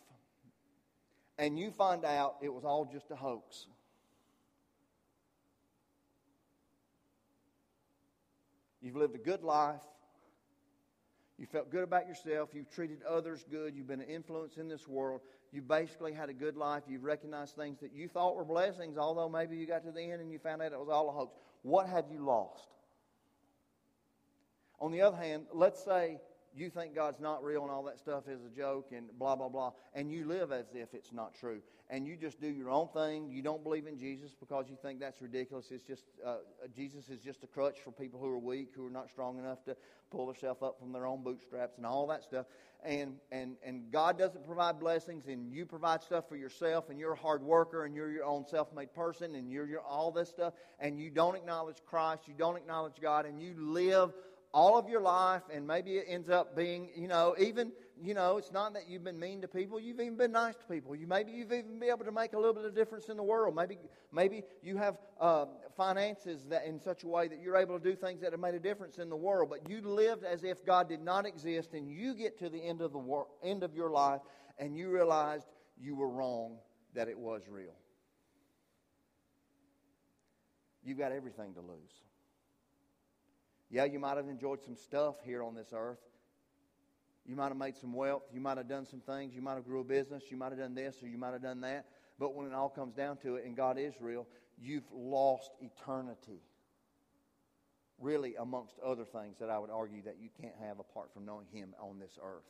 and 1.38 1.57
you 1.57 1.72
find 1.72 2.05
out 2.05 2.36
it 2.41 2.53
was 2.53 2.64
all 2.64 2.86
just 2.86 3.09
a 3.11 3.16
hoax. 3.16 3.66
You've 8.82 8.95
lived 8.95 9.16
a 9.16 9.20
good 9.20 9.43
life. 9.43 9.82
You 11.39 11.47
felt 11.47 11.72
good 11.72 11.84
about 11.84 12.07
yourself. 12.07 12.49
You've 12.53 12.70
treated 12.70 13.01
others 13.03 13.43
good. 13.49 13.76
You've 13.76 13.88
been 13.88 14.01
an 14.01 14.07
influence 14.07 14.57
in 14.57 14.68
this 14.68 14.88
world. 14.88 15.22
You 15.51 15.61
basically 15.61 16.14
had 16.14 16.30
a 16.30 16.34
good 16.34 16.55
life. 16.57 16.84
You've 16.88 17.03
recognized 17.03 17.55
things 17.55 17.80
that 17.80 17.93
you 17.93 18.07
thought 18.07 18.36
were 18.36 18.45
blessings, 18.45 18.97
although 18.97 19.30
maybe 19.30 19.55
you 19.55 19.66
got 19.66 19.84
to 19.86 19.91
the 19.91 20.01
end 20.01 20.22
and 20.22 20.32
you 20.32 20.38
found 20.38 20.61
out 20.61 20.74
it 20.74 20.80
was 20.80 20.89
all 20.89 21.09
a 21.09 21.11
hoax. 21.11 21.34
What 21.64 21.88
have 21.88 22.05
you 22.11 22.24
lost? 22.24 22.68
On 24.80 24.91
the 24.91 25.01
other 25.01 25.18
hand, 25.18 25.45
let's 25.53 25.84
say 25.84 26.20
you 26.56 26.70
think 26.70 26.95
God's 26.95 27.20
not 27.20 27.43
real 27.43 27.64
and 27.64 27.72
all 27.72 27.84
that 27.84 27.99
stuff 27.99 28.28
is 28.28 28.41
a 28.45 28.56
joke 28.56 28.91
and 28.95 29.08
blah, 29.18 29.36
blah, 29.36 29.49
blah, 29.49 29.72
and 29.93 30.12
you 30.12 30.26
live 30.26 30.51
as 30.51 30.66
if 30.74 30.93
it's 30.93 31.12
not 31.12 31.34
true. 31.34 31.62
And 31.89 32.08
you 32.08 32.16
just 32.16 32.39
do 32.39 32.47
your 32.47 32.70
own 32.70 32.88
thing. 32.88 33.30
You 33.30 33.41
don't 33.41 33.64
believe 33.64 33.88
in 33.88 33.99
Jesus 33.99 34.32
because 34.39 34.66
you 34.70 34.78
think 34.82 34.99
that's 34.99 35.22
ridiculous. 35.22 35.68
It's 35.70 35.86
just, 35.86 36.06
uh, 36.26 36.38
Jesus 36.76 37.10
is 37.10 37.20
just 37.20 37.43
a 37.43 37.47
crutch 37.47 37.80
for 37.84 37.91
people 37.91 38.20
who 38.20 38.28
are 38.28 38.39
weak, 38.39 38.70
who 38.76 38.88
are 38.88 38.91
not 38.91 39.10
strong 39.10 39.38
enough 39.38 39.64
to 39.66 39.76
pull 40.10 40.26
themselves 40.26 40.62
up 40.64 40.80
from 40.80 40.91
their 40.91 41.06
own 41.06 41.24
bootstraps 41.24 41.78
and 41.78 41.86
all 41.86 42.08
that 42.08 42.24
stuff. 42.24 42.45
And, 42.86 43.16
and, 43.32 43.56
and 43.66 43.91
God 43.91 44.18
doesn't 44.18 44.45
provide 44.45 44.80
blessings, 44.80 45.28
and 45.28 45.54
you 45.54 45.66
provide 45.66 46.01
stuff 46.04 46.28
for 46.28 46.36
yourself, 46.36 46.89
and 46.89 46.99
you're 46.99 47.14
a 47.14 47.18
hard 47.18 47.41
worker, 47.41 47.86
and 47.86 47.95
you're 47.95 48.12
your 48.12 48.26
own 48.26 48.45
self 48.45 48.74
made 48.74 48.93
person, 48.93 49.36
and 49.36 49.51
you're 49.51 49.68
your, 49.68 49.82
all 49.82 50.12
this 50.12 50.30
stuff, 50.30 50.54
and 50.80 50.99
you 50.99 51.10
don't 51.10 51.36
acknowledge 51.36 51.78
Christ, 51.86 52.24
you 52.28 52.34
don't 52.38 52.58
acknowledge 52.58 52.95
God, 53.01 53.26
and 53.26 53.41
you 53.41 53.54
live 53.58 54.14
all 54.54 54.78
of 54.78 54.88
your 54.88 55.01
life, 55.01 55.41
and 55.51 55.66
maybe 55.66 55.97
it 55.97 56.06
ends 56.08 56.30
up 56.30 56.56
being, 56.56 56.89
you 56.95 57.08
know, 57.08 57.36
even, 57.39 57.72
you 57.99 58.14
know, 58.14 58.38
it's 58.38 58.51
not 58.51 58.74
that 58.76 58.88
you've 58.88 59.04
been 59.04 59.20
mean 59.20 59.41
to 59.41 59.47
people, 59.47 59.80
you've 59.80 59.99
even 59.99 60.16
been 60.16 60.32
nice 60.32 60.56
to 60.56 60.66
people. 60.66 60.95
You 60.95 61.08
maybe 61.08 61.32
you've 61.32 61.51
even 61.51 61.80
been 61.80 61.89
able 61.89 62.06
to 62.06 62.12
make 62.12 62.34
a 62.34 62.38
little 62.38 62.54
bit 62.54 62.66
of 62.66 62.76
difference 62.76 63.10
in 63.10 63.18
the 63.18 63.24
world. 63.24 63.56
Maybe, 63.56 63.80
maybe 64.12 64.43
you 64.62 64.78
have 64.78 64.97
uh, 65.20 65.45
finances 65.76 66.45
that 66.49 66.66
in 66.66 66.80
such 66.80 67.04
a 67.04 67.08
way 67.08 67.28
that 67.28 67.41
you're 67.41 67.58
able 67.58 67.80
to 67.80 67.84
do 67.84 67.95
things 67.95 68.22
that 68.22 68.32
have 68.32 68.39
made 68.39 68.54
a 68.54 68.60
difference 68.60 68.99
in 68.99 69.10
the 69.10 69.16
world. 69.16 69.49
But 69.49 69.68
you 69.68 69.82
lived 69.82 70.24
as 70.24 70.43
if 70.43 70.64
God 70.64 70.88
did 70.88 71.01
not 71.01 71.26
exist, 71.26 71.74
and 71.74 71.89
you 71.89 72.14
get 72.14 72.38
to 72.39 72.49
the 72.49 72.60
end 72.60 72.82
of 72.82 72.91
the 72.91 72.99
wor- 72.99 73.28
end 73.41 73.64
of 73.64 73.76
your 73.76 73.89
life, 73.89 74.22
and 74.60 74.78
you 74.78 74.91
realized 74.91 75.47
you 75.82 75.95
were 75.95 76.10
wrong 76.10 76.58
that 76.93 77.08
it 77.08 77.18
was 77.18 77.47
real. 77.49 77.74
You've 80.84 80.99
got 80.99 81.12
everything 81.12 81.56
to 81.56 81.62
lose. 81.62 82.04
Yeah, 83.74 83.86
you 83.86 83.97
might 83.97 84.17
have 84.17 84.30
enjoyed 84.30 84.61
some 84.63 84.76
stuff 84.76 85.15
here 85.26 85.41
on 85.41 85.55
this 85.55 85.69
earth. 85.74 85.97
You 87.26 87.36
might 87.36 87.47
have 87.47 87.57
made 87.57 87.76
some 87.76 87.91
wealth. 87.91 88.21
You 88.32 88.39
might 88.39 88.57
have 88.57 88.69
done 88.69 88.86
some 88.86 88.99
things. 88.99 89.34
You 89.34 89.41
might 89.41 89.55
have 89.55 89.65
grew 89.65 89.80
a 89.80 89.84
business. 89.84 90.26
You 90.30 90.38
might 90.38 90.51
have 90.51 90.59
done 90.59 90.76
this 90.76 91.01
or 91.01 91.07
you 91.07 91.17
might 91.17 91.32
have 91.32 91.41
done 91.41 91.61
that. 91.61 91.88
But 92.19 92.36
when 92.36 92.45
it 92.45 92.53
all 92.53 92.69
comes 92.69 92.93
down 92.93 93.17
to 93.24 93.38
it 93.38 93.45
and 93.45 93.57
God 93.57 93.80
is 93.80 93.95
real, 93.99 94.28
you've 94.61 94.84
lost 94.93 95.49
eternity. 95.59 96.43
Really, 97.97 98.36
amongst 98.36 98.76
other 98.86 99.05
things 99.05 99.39
that 99.39 99.49
I 99.49 99.57
would 99.57 99.71
argue 99.71 100.03
that 100.03 100.17
you 100.21 100.30
can't 100.39 100.55
have 100.61 100.78
apart 100.78 101.11
from 101.11 101.26
knowing 101.26 101.47
Him 101.51 101.74
on 101.82 101.97
this 101.97 102.19
earth. 102.24 102.43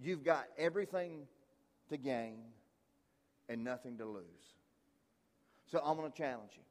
You've 0.00 0.22
got 0.22 0.44
everything 0.56 1.26
to 1.88 1.96
gain 1.96 2.36
and 3.48 3.64
nothing 3.64 3.98
to 3.98 4.04
lose. 4.04 4.22
So 5.72 5.80
I'm 5.84 5.96
going 5.96 6.12
to 6.12 6.16
challenge 6.16 6.52
you. 6.54 6.62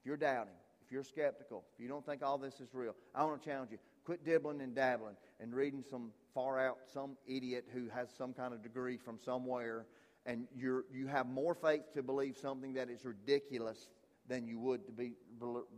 If 0.00 0.06
you're 0.06 0.16
doubting, 0.16 0.54
you're 0.94 1.02
skeptical, 1.02 1.64
if 1.74 1.82
you 1.82 1.88
don't 1.88 2.06
think 2.06 2.22
all 2.22 2.38
this 2.38 2.60
is 2.60 2.68
real, 2.72 2.94
I 3.16 3.24
want 3.24 3.42
to 3.42 3.48
challenge 3.48 3.72
you. 3.72 3.78
Quit 4.04 4.24
dibbling 4.24 4.60
and 4.60 4.76
dabbling 4.76 5.16
and 5.40 5.52
reading 5.52 5.82
some 5.90 6.12
far 6.32 6.64
out, 6.64 6.78
some 6.92 7.16
idiot 7.26 7.64
who 7.74 7.88
has 7.88 8.08
some 8.16 8.32
kind 8.32 8.54
of 8.54 8.62
degree 8.62 8.96
from 8.96 9.18
somewhere, 9.18 9.86
and 10.24 10.46
you're, 10.54 10.84
you 10.92 11.08
have 11.08 11.26
more 11.26 11.52
faith 11.52 11.82
to 11.94 12.02
believe 12.02 12.36
something 12.36 12.74
that 12.74 12.88
is 12.88 13.04
ridiculous 13.04 13.88
than 14.28 14.46
you 14.46 14.60
would 14.60 14.86
to 14.86 14.92
be, 14.92 15.14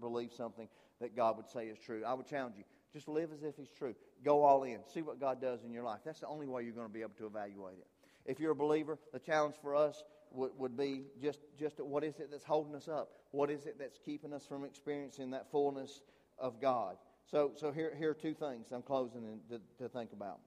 believe 0.00 0.32
something 0.36 0.68
that 1.00 1.16
God 1.16 1.38
would 1.38 1.48
say 1.48 1.68
is 1.68 1.78
true. 1.78 2.02
I 2.06 2.12
would 2.12 2.26
challenge 2.26 2.56
you. 2.58 2.64
Just 2.92 3.08
live 3.08 3.30
as 3.32 3.42
if 3.42 3.56
He's 3.56 3.70
true. 3.70 3.94
Go 4.22 4.42
all 4.42 4.64
in. 4.64 4.80
See 4.92 5.00
what 5.00 5.18
God 5.18 5.40
does 5.40 5.64
in 5.64 5.72
your 5.72 5.82
life. 5.82 6.00
That's 6.04 6.20
the 6.20 6.26
only 6.26 6.46
way 6.46 6.62
you're 6.62 6.74
going 6.74 6.88
to 6.88 6.92
be 6.92 7.00
able 7.00 7.14
to 7.18 7.26
evaluate 7.26 7.78
it. 7.78 7.86
If 8.26 8.38
you're 8.38 8.52
a 8.52 8.56
believer, 8.56 8.98
the 9.14 9.18
challenge 9.18 9.54
for 9.62 9.74
us 9.74 10.04
would, 10.32 10.50
would 10.58 10.76
be 10.76 11.04
just, 11.20 11.40
just 11.58 11.80
what 11.80 12.04
is 12.04 12.20
it 12.20 12.30
that's 12.30 12.44
holding 12.44 12.74
us 12.74 12.88
up? 12.88 13.10
What 13.30 13.50
is 13.50 13.66
it 13.66 13.78
that's 13.78 13.98
keeping 14.04 14.32
us 14.32 14.46
from 14.46 14.64
experiencing 14.64 15.30
that 15.30 15.50
fullness 15.50 16.02
of 16.38 16.60
God? 16.60 16.96
So, 17.30 17.52
so 17.56 17.72
here, 17.72 17.92
here 17.98 18.10
are 18.10 18.14
two 18.14 18.34
things 18.34 18.66
I'm 18.72 18.82
closing 18.82 19.40
to, 19.50 19.60
to 19.78 19.88
think 19.88 20.12
about. 20.12 20.38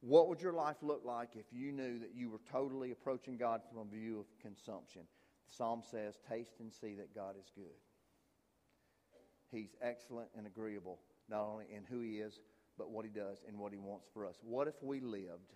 What 0.00 0.28
would 0.28 0.40
your 0.40 0.52
life 0.52 0.76
look 0.82 1.02
like 1.04 1.30
if 1.34 1.46
you 1.50 1.72
knew 1.72 1.98
that 1.98 2.14
you 2.14 2.30
were 2.30 2.40
totally 2.50 2.90
approaching 2.90 3.36
God 3.36 3.60
from 3.68 3.80
a 3.80 3.84
view 3.84 4.18
of 4.18 4.26
consumption? 4.40 5.02
The 5.48 5.54
psalm 5.54 5.82
says, 5.90 6.18
Taste 6.28 6.60
and 6.60 6.72
see 6.72 6.94
that 6.94 7.14
God 7.14 7.34
is 7.38 7.50
good. 7.54 7.76
He's 9.50 9.74
excellent 9.82 10.30
and 10.36 10.46
agreeable, 10.46 11.00
not 11.28 11.42
only 11.42 11.66
in 11.74 11.84
who 11.84 12.00
He 12.00 12.18
is, 12.18 12.40
but 12.78 12.90
what 12.90 13.04
He 13.04 13.10
does 13.10 13.42
and 13.46 13.58
what 13.58 13.72
He 13.72 13.78
wants 13.78 14.06
for 14.12 14.26
us. 14.26 14.36
What 14.42 14.68
if 14.68 14.82
we 14.82 15.00
lived 15.00 15.52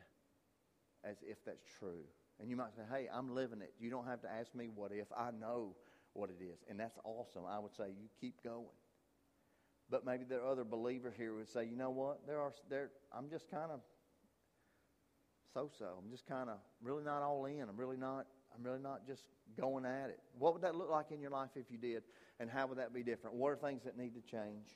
as 1.08 1.16
if 1.22 1.44
that's 1.44 1.64
true. 1.78 2.04
And 2.40 2.50
you 2.50 2.56
might 2.56 2.74
say, 2.74 2.82
hey, 2.90 3.08
I'm 3.12 3.34
living 3.34 3.60
it. 3.60 3.72
You 3.78 3.90
don't 3.90 4.06
have 4.06 4.20
to 4.22 4.32
ask 4.32 4.54
me 4.54 4.68
what 4.74 4.90
if. 4.92 5.06
I 5.16 5.30
know 5.30 5.76
what 6.14 6.30
it 6.30 6.42
is. 6.42 6.58
And 6.68 6.78
that's 6.78 6.98
awesome. 7.04 7.42
I 7.48 7.58
would 7.58 7.74
say 7.74 7.88
you 7.88 8.08
keep 8.20 8.42
going. 8.42 8.64
But 9.90 10.04
maybe 10.06 10.24
there 10.28 10.42
are 10.42 10.50
other 10.50 10.64
believers 10.64 11.14
here 11.16 11.30
who 11.30 11.36
would 11.36 11.48
say, 11.48 11.64
you 11.64 11.76
know 11.76 11.90
what? 11.90 12.26
There 12.26 12.40
are 12.40 12.52
there 12.70 12.90
I'm 13.16 13.28
just 13.28 13.50
kind 13.50 13.70
of 13.70 13.80
so 15.52 15.70
so. 15.78 15.86
I'm 16.02 16.10
just 16.10 16.26
kind 16.26 16.48
of 16.48 16.56
really 16.82 17.04
not 17.04 17.22
all 17.22 17.44
in. 17.44 17.60
I'm 17.60 17.76
really 17.76 17.98
not 17.98 18.26
I'm 18.56 18.64
really 18.64 18.80
not 18.80 19.06
just 19.06 19.24
going 19.60 19.84
at 19.84 20.10
it. 20.10 20.20
What 20.38 20.54
would 20.54 20.62
that 20.62 20.74
look 20.74 20.90
like 20.90 21.10
in 21.10 21.20
your 21.20 21.30
life 21.30 21.50
if 21.54 21.66
you 21.70 21.78
did? 21.78 22.02
And 22.40 22.50
how 22.50 22.66
would 22.66 22.78
that 22.78 22.94
be 22.94 23.02
different? 23.02 23.36
What 23.36 23.50
are 23.50 23.56
things 23.56 23.82
that 23.84 23.96
need 23.96 24.14
to 24.14 24.20
change? 24.20 24.68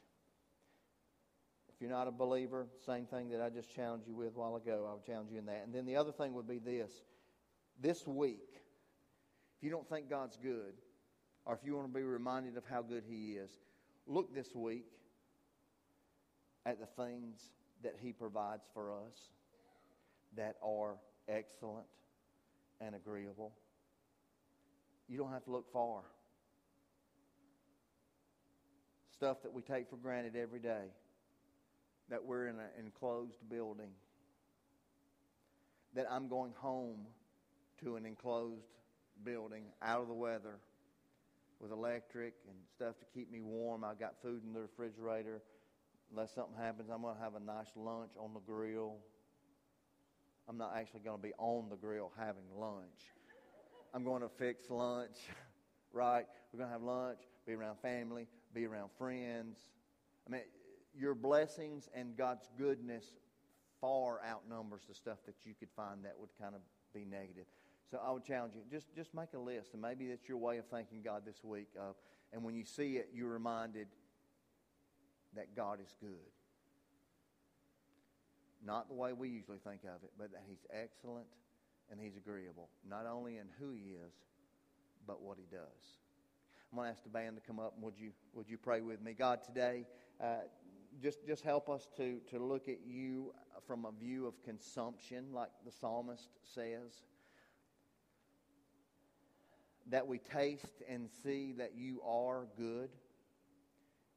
If 1.78 1.82
you're 1.82 1.96
not 1.96 2.08
a 2.08 2.10
believer, 2.10 2.66
same 2.84 3.06
thing 3.06 3.28
that 3.30 3.40
I 3.40 3.50
just 3.50 3.72
challenged 3.72 4.08
you 4.08 4.16
with 4.16 4.34
a 4.34 4.38
while 4.40 4.56
ago, 4.56 4.88
I 4.90 4.94
would 4.94 5.04
challenge 5.04 5.30
you 5.30 5.38
in 5.38 5.46
that. 5.46 5.62
And 5.64 5.72
then 5.72 5.86
the 5.86 5.94
other 5.94 6.10
thing 6.10 6.34
would 6.34 6.48
be 6.48 6.58
this 6.58 6.90
this 7.80 8.04
week, 8.04 8.48
if 9.56 9.62
you 9.62 9.70
don't 9.70 9.88
think 9.88 10.10
God's 10.10 10.36
good, 10.42 10.74
or 11.44 11.54
if 11.54 11.60
you 11.64 11.76
want 11.76 11.86
to 11.86 11.94
be 11.94 12.02
reminded 12.02 12.56
of 12.56 12.64
how 12.68 12.82
good 12.82 13.04
He 13.08 13.34
is, 13.34 13.48
look 14.08 14.34
this 14.34 14.56
week 14.56 14.86
at 16.66 16.80
the 16.80 16.86
things 17.00 17.38
that 17.84 17.94
He 18.00 18.10
provides 18.10 18.64
for 18.74 18.90
us 18.90 19.30
that 20.36 20.56
are 20.60 20.96
excellent 21.28 21.86
and 22.80 22.96
agreeable. 22.96 23.52
You 25.08 25.16
don't 25.16 25.30
have 25.30 25.44
to 25.44 25.52
look 25.52 25.72
far. 25.72 26.00
Stuff 29.12 29.44
that 29.44 29.52
we 29.52 29.62
take 29.62 29.88
for 29.88 29.96
granted 29.96 30.34
every 30.34 30.58
day, 30.58 30.86
that 32.10 32.24
we're 32.24 32.48
in 32.48 32.56
an 32.56 32.70
enclosed 32.78 33.36
building, 33.50 33.90
that 35.94 36.06
I'm 36.10 36.28
going 36.28 36.52
home 36.56 37.06
to 37.82 37.96
an 37.96 38.06
enclosed 38.06 38.62
building 39.24 39.64
out 39.82 40.02
of 40.02 40.08
the 40.08 40.14
weather 40.14 40.58
with 41.60 41.72
electric 41.72 42.34
and 42.48 42.56
stuff 42.74 42.98
to 42.98 43.04
keep 43.14 43.30
me 43.30 43.40
warm. 43.40 43.84
I've 43.84 43.98
got 43.98 44.14
food 44.22 44.42
in 44.44 44.52
the 44.52 44.60
refrigerator. 44.60 45.42
Unless 46.10 46.34
something 46.34 46.56
happens, 46.56 46.88
I'm 46.92 47.02
going 47.02 47.16
to 47.16 47.22
have 47.22 47.34
a 47.34 47.40
nice 47.40 47.70
lunch 47.76 48.12
on 48.18 48.32
the 48.32 48.40
grill. 48.40 48.96
I'm 50.48 50.56
not 50.56 50.72
actually 50.74 51.00
going 51.00 51.18
to 51.18 51.22
be 51.22 51.34
on 51.36 51.68
the 51.68 51.76
grill 51.76 52.10
having 52.18 52.44
lunch. 52.56 53.12
I'm 53.92 54.04
going 54.04 54.22
to 54.22 54.30
fix 54.38 54.70
lunch, 54.70 55.16
right? 55.92 56.24
We're 56.52 56.58
going 56.58 56.68
to 56.68 56.72
have 56.72 56.82
lunch, 56.82 57.18
be 57.46 57.52
around 57.52 57.78
family, 57.80 58.26
be 58.54 58.64
around 58.64 58.90
friends. 58.96 59.58
I 60.26 60.30
mean, 60.30 60.42
your 60.98 61.14
blessings 61.14 61.88
and 61.94 62.16
God's 62.16 62.48
goodness 62.58 63.04
far 63.80 64.20
outnumbers 64.24 64.82
the 64.88 64.94
stuff 64.94 65.18
that 65.26 65.34
you 65.44 65.54
could 65.58 65.70
find 65.76 66.04
that 66.04 66.14
would 66.18 66.30
kind 66.40 66.54
of 66.54 66.60
be 66.92 67.04
negative. 67.04 67.44
So 67.90 68.00
I 68.04 68.10
would 68.10 68.24
challenge 68.24 68.54
you 68.54 68.60
just 68.70 68.94
just 68.94 69.14
make 69.14 69.32
a 69.34 69.38
list, 69.38 69.72
and 69.72 69.80
maybe 69.80 70.08
that's 70.08 70.28
your 70.28 70.38
way 70.38 70.58
of 70.58 70.66
thanking 70.66 71.00
God 71.02 71.22
this 71.24 71.42
week. 71.42 71.68
Uh, 71.78 71.92
and 72.32 72.44
when 72.44 72.54
you 72.54 72.64
see 72.64 72.96
it, 72.96 73.10
you're 73.14 73.30
reminded 73.30 73.86
that 75.34 75.56
God 75.56 75.78
is 75.80 75.94
good. 76.00 76.32
Not 78.64 78.88
the 78.88 78.94
way 78.94 79.12
we 79.12 79.28
usually 79.28 79.58
think 79.58 79.82
of 79.84 80.02
it, 80.02 80.10
but 80.18 80.32
that 80.32 80.42
He's 80.46 80.66
excellent 80.70 81.26
and 81.90 81.98
He's 82.00 82.16
agreeable, 82.16 82.68
not 82.86 83.06
only 83.06 83.36
in 83.36 83.46
who 83.58 83.72
He 83.72 83.92
is, 83.92 84.12
but 85.06 85.22
what 85.22 85.38
He 85.38 85.46
does. 85.50 85.98
I'm 86.70 86.76
going 86.76 86.88
to 86.88 86.92
ask 86.92 87.02
the 87.02 87.08
band 87.08 87.36
to 87.36 87.42
come 87.46 87.58
up, 87.58 87.72
and 87.74 87.82
would 87.82 87.98
you 87.98 88.10
would 88.34 88.48
you 88.50 88.58
pray 88.58 88.82
with 88.82 89.00
me, 89.00 89.14
God, 89.14 89.42
today? 89.42 89.86
Uh, 90.20 90.40
just 91.02 91.26
just 91.26 91.44
help 91.44 91.68
us 91.68 91.88
to 91.96 92.18
to 92.30 92.38
look 92.38 92.68
at 92.68 92.78
you 92.86 93.32
from 93.66 93.84
a 93.84 93.92
view 93.92 94.26
of 94.26 94.42
consumption, 94.42 95.26
like 95.32 95.50
the 95.64 95.72
psalmist 95.72 96.28
says. 96.54 97.02
That 99.90 100.06
we 100.06 100.18
taste 100.18 100.82
and 100.88 101.08
see 101.22 101.54
that 101.58 101.72
you 101.76 102.02
are 102.02 102.46
good, 102.56 102.90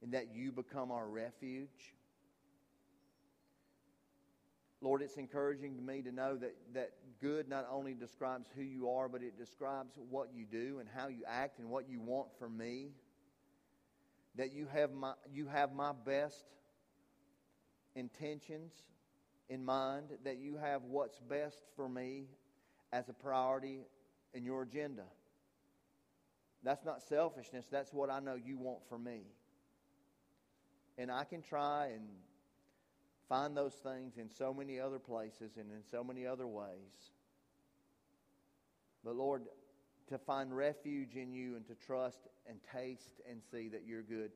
and 0.02 0.14
that 0.14 0.34
you 0.34 0.52
become 0.52 0.92
our 0.92 1.08
refuge. 1.08 1.94
Lord, 4.82 5.04
it's 5.04 5.18
encouraging 5.18 5.76
to 5.76 5.82
me 5.82 6.02
to 6.02 6.12
know 6.12 6.36
that, 6.38 6.56
that 6.74 6.94
good 7.22 7.48
not 7.48 7.68
only 7.72 7.94
describes 7.94 8.50
who 8.56 8.64
you 8.64 8.90
are, 8.90 9.08
but 9.08 9.22
it 9.22 9.38
describes 9.38 9.94
what 10.10 10.30
you 10.34 10.44
do 10.44 10.80
and 10.80 10.90
how 10.94 11.08
you 11.08 11.24
act 11.28 11.60
and 11.60 11.70
what 11.70 11.88
you 11.88 12.02
want 12.02 12.30
from 12.40 12.58
me. 12.58 12.90
That 14.36 14.54
you 14.54 14.66
have 14.74 14.92
my, 14.92 15.14
you 15.32 15.46
have 15.46 15.74
my 15.74 15.92
best 16.06 16.46
intentions 17.96 18.74
in 19.50 19.66
mind, 19.66 20.10
that 20.24 20.38
you 20.38 20.56
have 20.56 20.84
what's 20.84 21.20
best 21.20 21.64
for 21.76 21.90
me 21.90 22.26
as 22.94 23.10
a 23.10 23.14
priority 23.14 23.82
in 24.34 24.46
your 24.46 24.62
agenda. 24.64 25.04
That's 26.64 26.86
not 26.86 27.02
selfishness, 27.02 27.66
that's 27.72 27.92
what 27.92 28.10
I 28.10 28.20
know 28.20 28.36
you 28.36 28.58
want 28.58 28.80
for 28.88 28.98
me. 28.98 29.22
And 30.98 31.12
I 31.12 31.24
can 31.24 31.42
try 31.42 31.88
and 31.88 32.04
find 33.28 33.56
those 33.56 33.74
things 33.74 34.18
in 34.18 34.30
so 34.30 34.54
many 34.54 34.80
other 34.80 35.00
places 35.00 35.58
and 35.58 35.72
in 35.72 35.84
so 35.90 36.04
many 36.04 36.28
other 36.28 36.48
ways. 36.48 37.12
But 39.04 39.16
Lord, 39.16 39.44
to 40.08 40.18
find 40.18 40.56
refuge 40.56 41.16
in 41.16 41.34
you 41.34 41.56
and 41.56 41.66
to 41.68 41.76
trust 41.76 42.28
and 42.48 42.58
taste 42.74 43.22
and 43.30 43.42
see 43.52 43.70
that 43.70 43.84
you're 43.88 44.04
good 44.04 44.32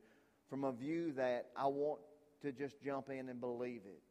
from 0.48 0.64
a 0.64 0.72
view 0.72 1.12
that 1.12 1.50
I 1.56 1.66
want 1.66 2.00
to 2.46 2.52
just 2.52 2.80
jump 2.80 3.10
in 3.10 3.28
and 3.28 3.40
believe 3.40 3.82
it. 3.84 4.02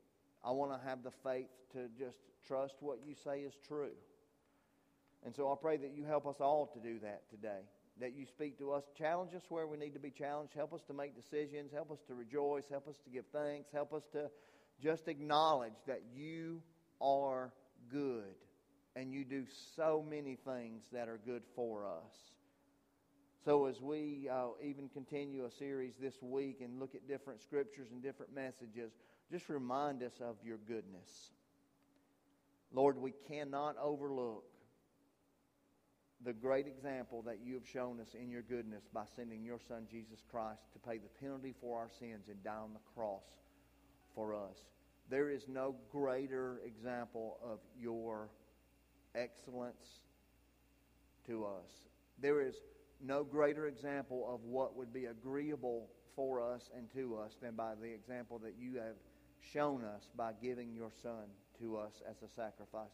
I 0.44 0.52
want 0.52 0.72
to 0.72 0.88
have 0.88 1.04
the 1.04 1.12
faith 1.24 1.48
to 1.74 1.88
just 1.98 2.18
trust 2.48 2.76
what 2.82 3.00
you 3.06 3.16
say 3.24 3.40
is 3.40 3.54
true. 3.68 3.96
And 5.26 5.34
so 5.36 5.52
I 5.52 5.56
pray 5.60 5.78
that 5.78 5.92
you 5.96 6.04
help 6.04 6.28
us 6.28 6.36
all 6.40 6.68
to 6.74 6.80
do 6.80 7.00
that 7.00 7.30
today. 7.30 7.62
That 8.00 8.14
you 8.14 8.26
speak 8.26 8.60
to 8.60 8.74
us, 8.74 8.84
challenge 8.98 9.34
us 9.34 9.44
where 9.50 9.66
we 9.66 9.78
need 9.78 9.94
to 9.94 10.00
be 10.00 10.12
challenged, 10.12 10.54
help 10.54 10.74
us 10.74 10.82
to 10.88 10.94
make 10.94 11.16
decisions, 11.16 11.72
help 11.72 11.92
us 11.92 12.00
to 12.08 12.14
rejoice, 12.14 12.66
help 12.70 12.88
us 12.88 12.98
to 13.06 13.10
give 13.10 13.24
thanks, 13.32 13.70
help 13.72 13.94
us 13.94 14.04
to 14.12 14.30
just 14.84 15.08
acknowledge 15.08 15.78
that 15.88 16.02
you 16.14 16.62
are 17.00 17.54
good 17.90 18.36
and 18.96 19.14
you 19.14 19.24
do 19.24 19.46
so 19.76 20.06
many 20.08 20.38
things 20.46 20.84
that 20.92 21.08
are 21.08 21.20
good 21.26 21.44
for 21.56 21.86
us. 21.86 22.35
So, 23.46 23.68
as 23.68 23.80
we 23.80 24.28
uh, 24.28 24.48
even 24.64 24.90
continue 24.90 25.46
a 25.46 25.52
series 25.52 25.94
this 26.02 26.16
week 26.20 26.62
and 26.62 26.80
look 26.80 26.96
at 26.96 27.08
different 27.08 27.44
scriptures 27.44 27.90
and 27.92 28.02
different 28.02 28.34
messages, 28.34 28.92
just 29.32 29.50
remind 29.50 30.02
us 30.02 30.14
of 30.20 30.38
your 30.44 30.58
goodness. 30.58 31.30
Lord, 32.74 32.98
we 32.98 33.14
cannot 33.28 33.76
overlook 33.80 34.46
the 36.26 36.34
great 36.34 36.66
example 36.66 37.22
that 37.22 37.38
you 37.46 37.54
have 37.54 37.68
shown 37.68 38.00
us 38.00 38.16
in 38.20 38.32
your 38.32 38.42
goodness 38.42 38.86
by 38.92 39.04
sending 39.16 39.44
your 39.44 39.60
Son, 39.68 39.86
Jesus 39.92 40.24
Christ, 40.32 40.62
to 40.74 40.80
pay 40.80 40.98
the 40.98 41.10
penalty 41.22 41.54
for 41.62 41.78
our 41.78 41.90
sins 42.00 42.30
and 42.30 42.44
die 42.44 42.56
on 42.56 42.74
the 42.74 42.80
cross 42.96 43.22
for 44.16 44.34
us. 44.34 44.58
There 45.12 45.30
is 45.30 45.48
no 45.48 45.76
greater 45.92 46.62
example 46.66 47.38
of 47.44 47.60
your 47.80 48.30
excellence 49.14 50.00
to 51.28 51.46
us. 51.46 51.70
There 52.20 52.42
is 52.42 52.56
no 53.04 53.24
greater 53.24 53.68
example 53.68 54.28
of 54.34 54.44
what 54.44 54.76
would 54.76 54.94
be 54.94 55.06
agreeable 55.06 55.90
for 56.16 56.42
us 56.42 56.70
and 56.76 56.92
to 56.94 57.18
us 57.18 57.38
than 57.42 57.56
by 57.56 57.74
the 57.76 57.92
example 57.92 58.40
that 58.40 58.56
you 58.60 58.76
have 58.76 58.96
shown 59.54 59.84
us 59.84 60.10
by 60.16 60.32
giving 60.42 60.74
your 60.74 60.92
Son 61.02 61.28
to 61.60 61.78
us 61.78 62.02
as 62.10 62.22
a 62.22 62.34
sacrifice 62.34 62.92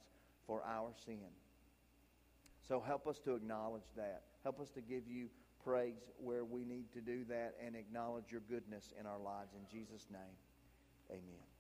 for 0.47 0.64
our 0.66 0.91
sin. 1.06 1.30
So 2.68 2.80
help 2.80 3.08
us 3.08 3.20
to 3.26 3.36
acknowledge 3.36 3.89
that. 3.95 4.24
Help 4.43 4.60
us 4.60 4.70
to 4.72 4.82
give 4.82 5.08
you 5.08 5.30
praise 5.64 6.10
where 6.18 6.43
we 6.43 6.66
need 6.66 6.91
to 6.93 7.02
do 7.02 7.24
that 7.26 7.56
and 7.66 7.76
acknowledge 7.76 8.32
your 8.32 8.41
goodness 8.49 8.93
in 8.99 9.06
our 9.06 9.20
lives. 9.20 9.54
In 9.54 9.68
Jesus' 9.70 10.08
name, 10.12 10.36
amen. 11.10 11.51